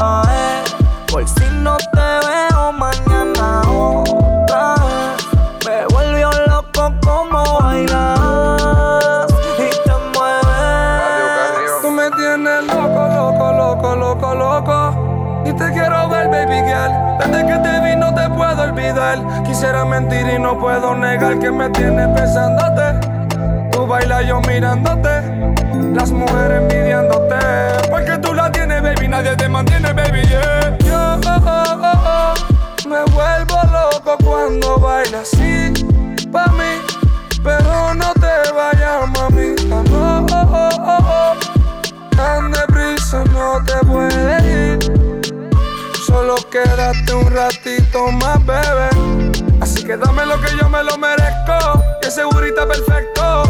ae, 0.00 0.64
por 1.12 1.26
si 1.28 1.44
no 1.62 1.76
te 1.76 2.26
veo 2.26 2.72
mañana 2.72 3.62
otra 3.62 4.74
vez. 4.74 5.26
Me 5.64 5.86
volvió 5.94 6.30
loco 6.48 6.92
como 7.04 7.60
bailas 7.60 9.26
y 9.58 9.70
te 9.84 9.94
mueves. 10.14 11.82
Tú 11.82 11.90
me 11.90 12.10
tienes 12.10 12.64
loco, 12.66 13.08
loco, 13.14 13.52
loco, 13.52 13.96
loco, 13.96 14.34
loco. 14.34 15.42
Y 15.44 15.52
te 15.52 15.72
quiero 15.72 16.08
ver, 16.08 16.28
baby 16.28 16.60
girl. 16.66 16.92
Desde 17.18 17.46
que 17.46 17.58
te 17.58 17.80
vi 17.80 17.96
no 17.96 18.12
te 18.14 18.28
puedo 18.30 18.62
olvidar. 18.62 19.18
Quisiera 19.44 19.84
mentir 19.84 20.26
y 20.28 20.38
no 20.40 20.58
puedo 20.58 20.94
negar 20.96 21.38
que 21.38 21.50
me 21.52 21.70
tienes 21.70 22.08
pensándote. 22.08 23.06
Tú 23.70 23.86
bailas 23.86 24.26
yo 24.26 24.40
mirándote, 24.40 25.22
las 25.94 26.10
mujeres 26.10 26.62
envidiándote 26.62 27.85
Baby. 29.06 29.08
Nadie 29.08 29.36
te 29.36 29.48
mantiene, 29.48 29.92
baby. 29.92 30.22
Yeah. 30.28 30.76
Yo 30.84 30.96
oh, 30.96 31.20
oh, 31.26 32.02
oh, 32.06 32.88
me 32.88 33.04
vuelvo 33.12 33.62
loco 33.72 34.16
cuando 34.24 34.78
bailas 34.78 35.32
así. 35.32 35.72
Pa' 36.32 36.48
mí. 36.52 36.80
Pero 37.42 37.94
no 37.94 38.12
te 38.14 38.52
vayas, 38.52 39.08
mamita. 39.14 39.82
No, 39.90 40.18
oh, 40.18 40.26
oh, 40.30 40.70
oh, 40.80 40.98
oh. 41.08 41.36
Tan 42.16 42.50
deprisa 42.50 43.24
no 43.32 43.62
te 43.64 43.86
puedes 43.86 44.42
ir. 44.44 45.22
Solo 46.06 46.36
quédate 46.50 47.14
un 47.14 47.30
ratito 47.30 48.10
más, 48.12 48.44
bebé. 48.44 48.88
Así 49.60 49.84
que 49.84 49.96
dame 49.96 50.26
lo 50.26 50.40
que 50.40 50.48
yo 50.60 50.68
me 50.68 50.82
lo 50.82 50.98
merezco. 50.98 51.82
Que 52.00 52.10
segurita 52.10 52.66
perfecto. 52.66 53.45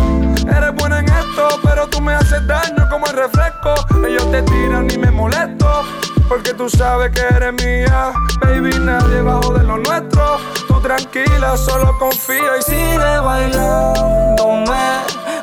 Pero 1.86 1.90
tú 1.90 2.00
me 2.00 2.14
haces 2.14 2.46
daño 2.46 2.88
como 2.90 3.06
el 3.06 3.12
refresco. 3.12 3.74
Ellos 4.06 4.30
te 4.30 4.42
tiran 4.42 4.90
y 4.90 4.98
me 4.98 5.10
molesto. 5.10 5.82
Porque 6.28 6.52
tú 6.54 6.68
sabes 6.68 7.10
que 7.12 7.20
eres 7.20 7.52
mía. 7.52 8.12
Baby, 8.40 8.70
nadie 8.80 9.22
bajo 9.22 9.52
de 9.54 9.64
lo 9.64 9.78
nuestro. 9.78 10.38
Tú 10.66 10.80
tranquila, 10.80 11.56
solo 11.56 11.96
confía 11.98 12.56
y 12.58 12.62
sigue 12.62 13.18
bailándome. 13.18 14.76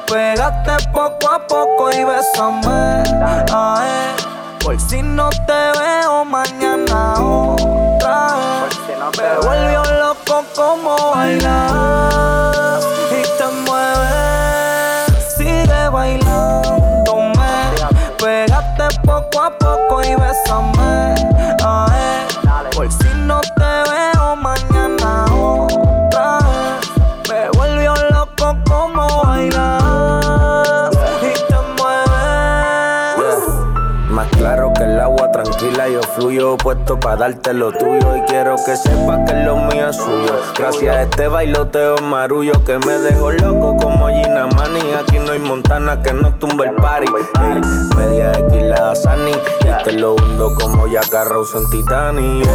Pégate 0.07 0.89
poco 0.91 1.31
a 1.31 1.47
poco 1.47 1.91
y 1.91 2.03
bésame. 2.03 3.03
Ay. 3.51 3.89
Por 4.63 4.79
si 4.79 5.01
no 5.01 5.29
te 5.29 5.79
veo 5.79 6.25
mañana 6.25 7.13
otra 7.19 8.35
vez. 8.63 8.97
Me 9.17 9.47
volvió 9.47 9.83
loco 9.99 10.43
como 10.55 11.11
bailas 11.11 11.72
fluyo, 36.53 36.57
puesto 36.57 36.99
para 36.99 37.15
darte 37.17 37.53
lo 37.53 37.71
tuyo. 37.71 38.17
Y 38.17 38.21
quiero 38.21 38.55
que 38.65 38.75
sepas 38.75 39.19
que 39.29 39.35
lo 39.43 39.57
mío 39.57 39.89
es 39.89 39.95
suyo. 39.95 40.39
Gracias 40.57 40.95
a 40.95 41.01
este 41.03 41.27
bailoteo 41.27 41.97
marullo 41.97 42.53
que 42.65 42.77
me 42.79 42.93
dejó 42.99 43.31
loco 43.31 43.77
como 43.77 44.07
Gina 44.07 44.47
Mani. 44.47 44.79
Aquí 44.99 45.19
no 45.19 45.31
hay 45.31 45.39
montana 45.39 46.01
que 46.01 46.13
no 46.13 46.33
tumbe 46.35 46.67
el 46.67 46.75
party. 46.75 47.11
Ey, 47.41 47.61
media 47.95 48.31
X 48.33 48.61
la 48.63 48.95
Sani. 48.95 49.31
Y 49.31 49.83
te 49.83 49.91
lo 49.93 50.15
hundo 50.15 50.53
como 50.55 50.87
ya 50.87 51.01
Rose 51.25 51.57
en 51.57 51.69
Titanic. 51.69 52.47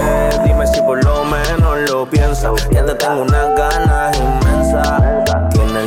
Dime 0.44 0.66
si 0.66 0.80
por 0.82 1.02
lo 1.04 1.24
menos 1.24 1.90
lo 1.90 2.06
piensas. 2.06 2.68
Ya 2.70 2.84
te 2.84 2.94
tengo 2.94 3.22
unas 3.22 3.56
ganas 3.56 4.16
inmensas. 4.18 5.37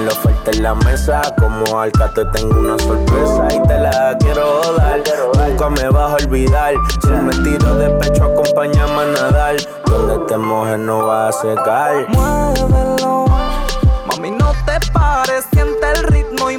La 0.05 0.13
oferta 0.13 0.49
en 0.51 0.63
la 0.63 0.73
mesa. 0.73 1.21
Como 1.37 1.79
Alca 1.79 2.11
te 2.13 2.25
tengo 2.25 2.59
una 2.59 2.79
sorpresa 2.79 3.47
y 3.51 3.67
te 3.67 3.77
la 3.79 4.17
quiero 4.19 4.61
dar. 4.75 5.03
Nunca 5.47 5.69
me 5.69 5.89
vas 5.89 6.11
a 6.11 6.25
olvidar. 6.25 6.73
Si 7.01 7.09
me 7.09 7.31
tiro 7.43 7.75
de 7.75 7.89
pecho, 7.99 8.23
acompáñame 8.23 9.01
a 9.01 9.05
nadar. 9.05 9.55
Donde 9.85 10.25
te 10.25 10.37
mojes 10.37 10.79
no 10.79 11.05
vas 11.05 11.35
a 11.35 11.41
secar. 11.41 12.09
Muévelo, 12.09 13.25
mami, 14.07 14.31
no 14.31 14.51
te 14.65 14.79
pares, 14.91 15.45
siente 15.53 15.91
el 15.95 16.03
ritmo 16.03 16.49
y 16.49 16.57